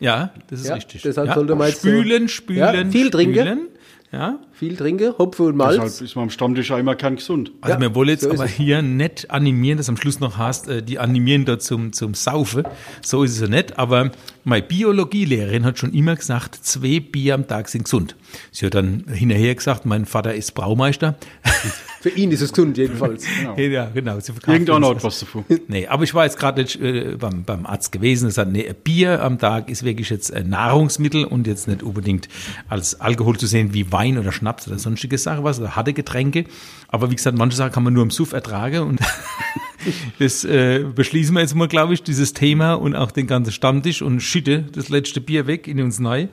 Ja, 0.00 0.30
das 0.50 0.60
ist 0.60 0.68
Ja, 0.68 0.74
richtig. 0.74 1.02
deshalb 1.02 1.28
ja. 1.28 1.34
sollte 1.34 1.54
man 1.54 1.68
jetzt 1.68 1.82
so- 1.82 1.88
spülen, 1.88 2.28
spülen, 2.28 2.58
Ja, 2.58 2.72
viel 2.90 3.10
trinken. 3.10 3.34
spülen. 3.38 3.68
Ja, 4.12 4.38
Viel 4.52 4.76
trinken, 4.76 5.12
Hopfen 5.18 5.46
und 5.46 5.56
Malz. 5.56 5.74
Deshalb 5.82 6.00
ist 6.08 6.14
man 6.14 6.22
am 6.24 6.30
Stammtisch 6.30 6.70
ja 6.70 6.78
immer 6.78 6.94
kein 6.94 7.16
gesund. 7.16 7.50
Also 7.60 7.74
Ja, 7.74 7.80
wir 7.80 7.94
wollen 7.94 8.08
jetzt 8.08 8.22
so 8.22 8.30
aber 8.30 8.46
hier 8.46 8.80
nicht 8.80 9.30
animieren, 9.30 9.76
dass 9.78 9.88
am 9.88 9.96
Schluss 9.96 10.20
noch 10.20 10.38
hast, 10.38 10.68
äh, 10.68 10.82
die 10.82 10.98
animieren 11.00 11.44
da 11.44 11.58
zum, 11.58 11.92
zum 11.92 12.14
Saufen. 12.14 12.62
So 13.02 13.24
ist 13.24 13.32
es 13.32 13.40
ja 13.40 13.48
nicht. 13.48 13.78
Aber 13.78 14.12
meine 14.46 14.62
Biologielehrerin 14.62 15.64
hat 15.64 15.76
schon 15.76 15.92
immer 15.92 16.14
gesagt, 16.14 16.54
zwei 16.54 17.00
Bier 17.00 17.34
am 17.34 17.48
Tag 17.48 17.68
sind 17.68 17.82
gesund. 17.82 18.14
Sie 18.52 18.64
hat 18.64 18.74
dann 18.74 19.04
hinterher 19.08 19.52
gesagt, 19.56 19.86
mein 19.86 20.06
Vater 20.06 20.34
ist 20.34 20.52
Braumeister. 20.52 21.16
Für 22.00 22.10
ihn 22.10 22.30
ist 22.30 22.42
es 22.42 22.52
gesund 22.52 22.78
jedenfalls. 22.78 23.24
ja, 23.56 23.86
genau. 23.86 24.20
Sie 24.20 24.32
verkauft 24.32 24.48
Irgendeiner 24.48 24.88
uns 24.90 24.98
hat 24.98 25.04
was 25.04 25.18
davon. 25.18 25.44
Nee, 25.66 25.88
aber 25.88 26.04
ich 26.04 26.14
war 26.14 26.24
jetzt 26.24 26.38
gerade 26.38 26.62
nicht 26.62 26.80
äh, 26.80 27.16
beim, 27.18 27.42
beim 27.42 27.66
Arzt 27.66 27.90
gewesen. 27.90 28.28
Es 28.28 28.38
hat 28.38 28.52
nee, 28.52 28.72
Bier 28.84 29.20
am 29.20 29.40
Tag 29.40 29.68
ist 29.68 29.82
wirklich 29.82 30.10
jetzt 30.10 30.32
ein 30.32 30.48
Nahrungsmittel 30.48 31.24
und 31.24 31.48
jetzt 31.48 31.66
nicht 31.66 31.82
unbedingt 31.82 32.28
als 32.68 33.00
Alkohol 33.00 33.36
zu 33.36 33.48
sehen 33.48 33.74
wie 33.74 33.90
Wein 33.90 34.16
oder 34.16 34.30
Schnaps 34.30 34.68
oder 34.68 34.78
sonstige 34.78 35.18
Sachen 35.18 35.42
was 35.42 35.58
oder 35.58 35.74
harte 35.74 35.92
Getränke. 35.92 36.44
Aber 36.86 37.10
wie 37.10 37.16
gesagt, 37.16 37.36
manche 37.36 37.56
Sachen 37.56 37.72
kann 37.72 37.82
man 37.82 37.94
nur 37.94 38.04
im 38.04 38.12
Suff 38.12 38.32
ertragen 38.32 38.82
und 38.82 39.00
das 40.18 40.44
äh, 40.44 40.84
beschließen 40.94 41.34
wir 41.34 41.40
jetzt 41.40 41.54
mal, 41.54 41.68
glaube 41.68 41.94
ich, 41.94 42.02
dieses 42.02 42.32
Thema 42.32 42.74
und 42.74 42.94
auch 42.94 43.10
den 43.10 43.26
ganzen 43.26 43.52
Stammtisch 43.52 44.02
und 44.02 44.20
schütte 44.20 44.64
das 44.72 44.88
letzte 44.88 45.20
Bier 45.20 45.46
weg 45.46 45.68
in 45.68 45.80
uns 45.80 45.98
neu. 45.98 46.28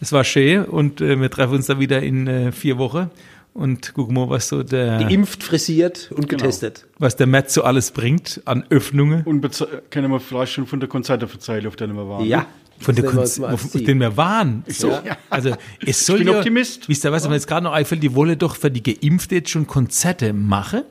Es 0.00 0.12
war 0.12 0.24
schön 0.24 0.64
und 0.64 1.00
äh, 1.00 1.20
wir 1.20 1.30
treffen 1.30 1.54
uns 1.56 1.66
da 1.66 1.78
wieder 1.78 2.02
in 2.02 2.26
äh, 2.26 2.52
vier 2.52 2.78
Wochen 2.78 3.10
und 3.52 3.94
gucken 3.94 4.14
mal, 4.14 4.30
was 4.30 4.48
so 4.48 4.62
der 4.62 4.98
Geimpft, 4.98 5.42
frisiert 5.42 6.10
und 6.14 6.28
Genau. 6.28 6.42
getestet. 6.42 6.86
was 6.98 7.16
der 7.16 7.26
Matt 7.26 7.50
so 7.50 7.64
alles 7.64 7.90
bringt 7.90 8.40
an 8.44 8.64
Öffnungen. 8.70 9.22
Und 9.24 9.46
können 9.90 10.10
wir 10.10 10.20
vielleicht 10.20 10.52
schon 10.52 10.66
von 10.66 10.80
der 10.80 10.88
Konzerte 10.88 11.26
verzeihen, 11.28 11.66
auf 11.66 11.76
denen 11.76 11.94
wir 11.96 12.08
waren. 12.08 12.24
Ja. 12.24 12.46
Von 12.78 12.94
der 12.94 13.04
Kunst, 13.04 13.42
auf, 13.44 13.72
den 13.74 14.00
wir 14.00 14.16
waren. 14.16 14.64
So, 14.66 14.88
Ja. 14.88 15.18
Also 15.28 15.54
es 15.84 16.06
soll 16.06 16.18
bin 16.18 16.28
ja, 16.28 16.38
Optimist. 16.38 16.88
Wisst 16.88 17.04
ihr 17.04 17.12
was, 17.12 17.28
mir 17.28 17.34
jetzt 17.34 17.46
gerade 17.46 17.64
noch 17.64 17.72
einfällt, 17.72 18.02
die 18.02 18.14
wollen 18.14 18.38
doch 18.38 18.56
für 18.56 18.70
die 18.70 18.82
Geimpfte 18.82 19.34
jetzt 19.34 19.50
schon 19.50 19.66
Konzerte 19.66 20.32
machen. 20.32 20.84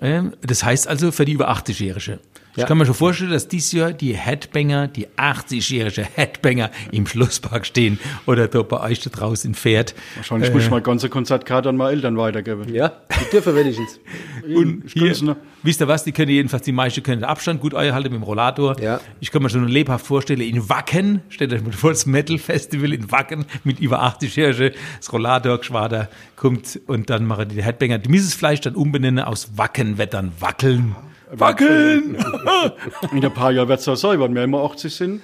Ähm, 0.00 0.34
das 0.42 0.64
heißt 0.64 0.88
also 0.88 1.12
für 1.12 1.24
die 1.24 1.32
über 1.32 1.50
80-Jährige. 1.50 2.18
Ich 2.56 2.62
Ja. 2.62 2.66
kann 2.66 2.78
mir 2.78 2.86
schon 2.86 2.94
vorstellen, 2.94 3.30
dass 3.32 3.48
dieses 3.48 3.72
Jahr 3.72 3.92
die 3.92 4.14
Headbanger, 4.16 4.88
die 4.88 5.08
80-jährige 5.16 6.06
Headbanger 6.14 6.70
im 6.90 7.06
Schlosspark 7.06 7.66
stehen 7.66 7.98
oder 8.24 8.48
da 8.48 8.62
bei 8.62 8.80
euch 8.80 9.00
da 9.00 9.10
draußen 9.10 9.54
Pferd. 9.54 9.94
Wahrscheinlich 10.14 10.50
muss 10.52 10.64
ich 10.64 10.70
mal 10.70 10.80
ganze 10.80 11.10
Konzertkarte 11.10 11.68
an 11.68 11.76
meine 11.76 11.90
Eltern 11.90 12.16
weitergeben. 12.16 12.72
Ja, 12.72 12.92
die 13.20 13.30
dürfen 13.30 13.54
wenigstens. 13.54 14.00
Und 14.56 14.84
Ich 14.86 14.92
hier, 14.94 15.22
ne? 15.22 15.36
wisst 15.62 15.80
ihr 15.82 15.88
was, 15.88 16.04
die 16.04 16.12
können 16.12 16.30
jedenfalls, 16.30 16.62
die 16.64 16.72
meisten 16.72 17.02
können 17.02 17.20
den 17.20 17.28
Abstand 17.28 17.60
gut 17.60 17.74
einhalten 17.74 18.10
mit 18.10 18.20
dem 18.20 18.22
Rollator. 18.22 18.80
Ja. 18.80 19.00
Ich 19.20 19.30
kann 19.30 19.42
mir 19.42 19.50
schon 19.50 19.68
lebhaft 19.68 20.06
vorstellen, 20.06 20.40
in 20.40 20.68
Wacken, 20.70 21.20
stellt 21.28 21.52
euch 21.52 21.62
mal 21.62 21.72
vor, 21.72 21.90
das 21.90 22.06
Metal-Festival 22.06 22.92
in 22.94 23.10
Wacken 23.12 23.44
mit 23.64 23.80
über 23.80 24.02
80-Jährigen, 24.02 24.72
das 24.98 25.12
Rollator-Geschwader 25.12 26.08
kommt 26.36 26.80
und 26.86 27.10
dann 27.10 27.26
machen 27.26 27.48
die 27.50 27.62
Headbanger, 27.62 27.98
die 27.98 28.08
müssen 28.08 28.26
das 28.28 28.34
Fleisch 28.34 28.60
dann 28.62 28.74
umbenennen 28.76 29.24
aus 29.24 29.58
Wacken, 29.58 29.98
wird 29.98 30.14
dann 30.14 30.32
Wackeln. 30.40 30.96
Wackeln! 31.32 32.16
In 33.12 33.24
ein 33.24 33.34
paar 33.34 33.52
Jahren 33.52 33.68
wird 33.68 33.80
es 33.80 33.88
auch 33.88 33.96
sein, 33.96 34.20
wenn 34.20 34.34
wir 34.34 34.44
immer 34.44 34.62
80 34.62 34.94
sind. 34.94 35.20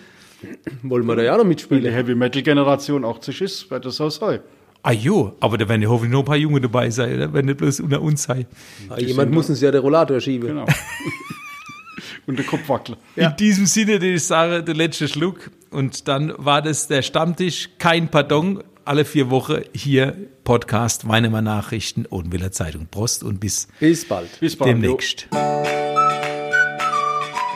Wollen 0.83 1.07
wir 1.07 1.15
da 1.17 1.23
ja 1.23 1.33
noch 1.33 1.39
Wenn 1.39 1.45
die 1.45 1.49
mitspielen? 1.51 1.93
Heavy 1.93 2.15
Metal 2.15 2.43
Generation 2.43 3.05
80 3.05 3.41
ist, 3.43 3.71
wird 3.71 3.85
das 3.85 4.01
auch 4.01 4.11
sein. 4.11 4.41
ah 4.83 4.91
jo, 4.91 5.37
aber 5.39 5.57
da 5.59 5.69
werden 5.69 5.83
ja 5.83 5.89
hoffentlich 5.89 6.13
noch 6.13 6.21
ein 6.21 6.25
paar 6.25 6.37
Junge 6.37 6.61
dabei 6.61 6.91
sein, 6.91 7.15
oder? 7.15 7.33
wenn 7.33 7.45
nicht 7.47 7.59
bloß 7.59 7.81
unter 7.81 8.03
uns 8.03 8.25
sein. 8.25 8.47
Ah, 8.89 8.99
Jemand 8.99 9.31
muss 9.33 9.49
uns 9.49 9.61
ja 9.61 9.71
den 9.71 9.81
Rollator 9.81 10.19
schieben. 10.21 10.49
Genau. 10.49 10.67
Und 12.27 12.39
der 12.39 12.47
Kopf 12.47 12.69
wackelt. 12.69 12.99
In 13.17 13.35
diesem 13.39 13.67
Sinne, 13.67 13.99
die 13.99 14.15
ich 14.15 14.25
sage, 14.25 14.63
der 14.63 14.75
letzte 14.75 15.09
Schluck. 15.09 15.51
Und 15.71 16.07
dann 16.09 16.33
war 16.37 16.63
das 16.63 16.87
der 16.87 17.03
Stammtisch, 17.03 17.71
kein 17.79 18.09
Pardon, 18.09 18.63
alle 18.85 19.05
vier 19.05 19.31
Wochen 19.31 19.63
hier 19.75 20.17
Podcast, 20.45 21.09
Weinemer 21.09 21.43
Nachrichten, 21.43 22.07
Odenwiller 22.11 22.53
Zeitung. 22.53 22.87
Prost 22.91 23.23
und 23.23 23.41
bis 23.41 23.69
Bis 23.81 24.07
bald. 24.07 24.29
Bis 24.41 24.57
bald. 24.57 24.71
demnächst. 24.71 25.29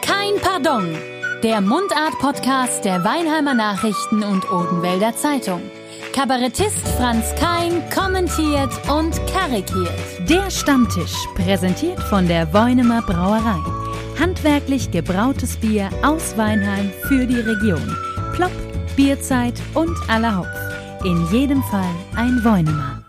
Kein 0.03 0.35
Pardon. 0.41 0.87
Der 1.43 1.61
Mundart-Podcast 1.61 2.85
der 2.85 3.05
Weinheimer 3.05 3.55
Nachrichten 3.55 4.23
und 4.23 4.51
Odenwälder 4.51 5.15
Zeitung. 5.15 5.61
Kabarettist 6.15 6.89
Franz 6.97 7.35
Kein 7.39 7.83
kommentiert 7.91 8.71
und 8.91 9.15
karikiert. 9.27 9.91
Der 10.29 10.51
Stammtisch, 10.51 11.15
präsentiert 11.35 12.01
von 12.05 12.27
der 12.27 12.53
Weunemer 12.55 13.03
Brauerei. 13.03 13.61
Handwerklich 14.19 14.91
gebrautes 14.91 15.59
Bier 15.59 15.91
aus 16.03 16.37
Weinheim 16.39 16.91
für 17.07 17.27
die 17.27 17.41
Region. 17.41 17.97
Plopp, 18.35 18.53
Bierzeit 18.97 19.61
und 19.75 19.95
aller 20.09 20.39
Hopf. 20.39 20.66
In 21.05 21.27
jedem 21.31 21.63
Fall 21.63 21.95
ein 22.17 22.43
Weunemer. 22.45 23.06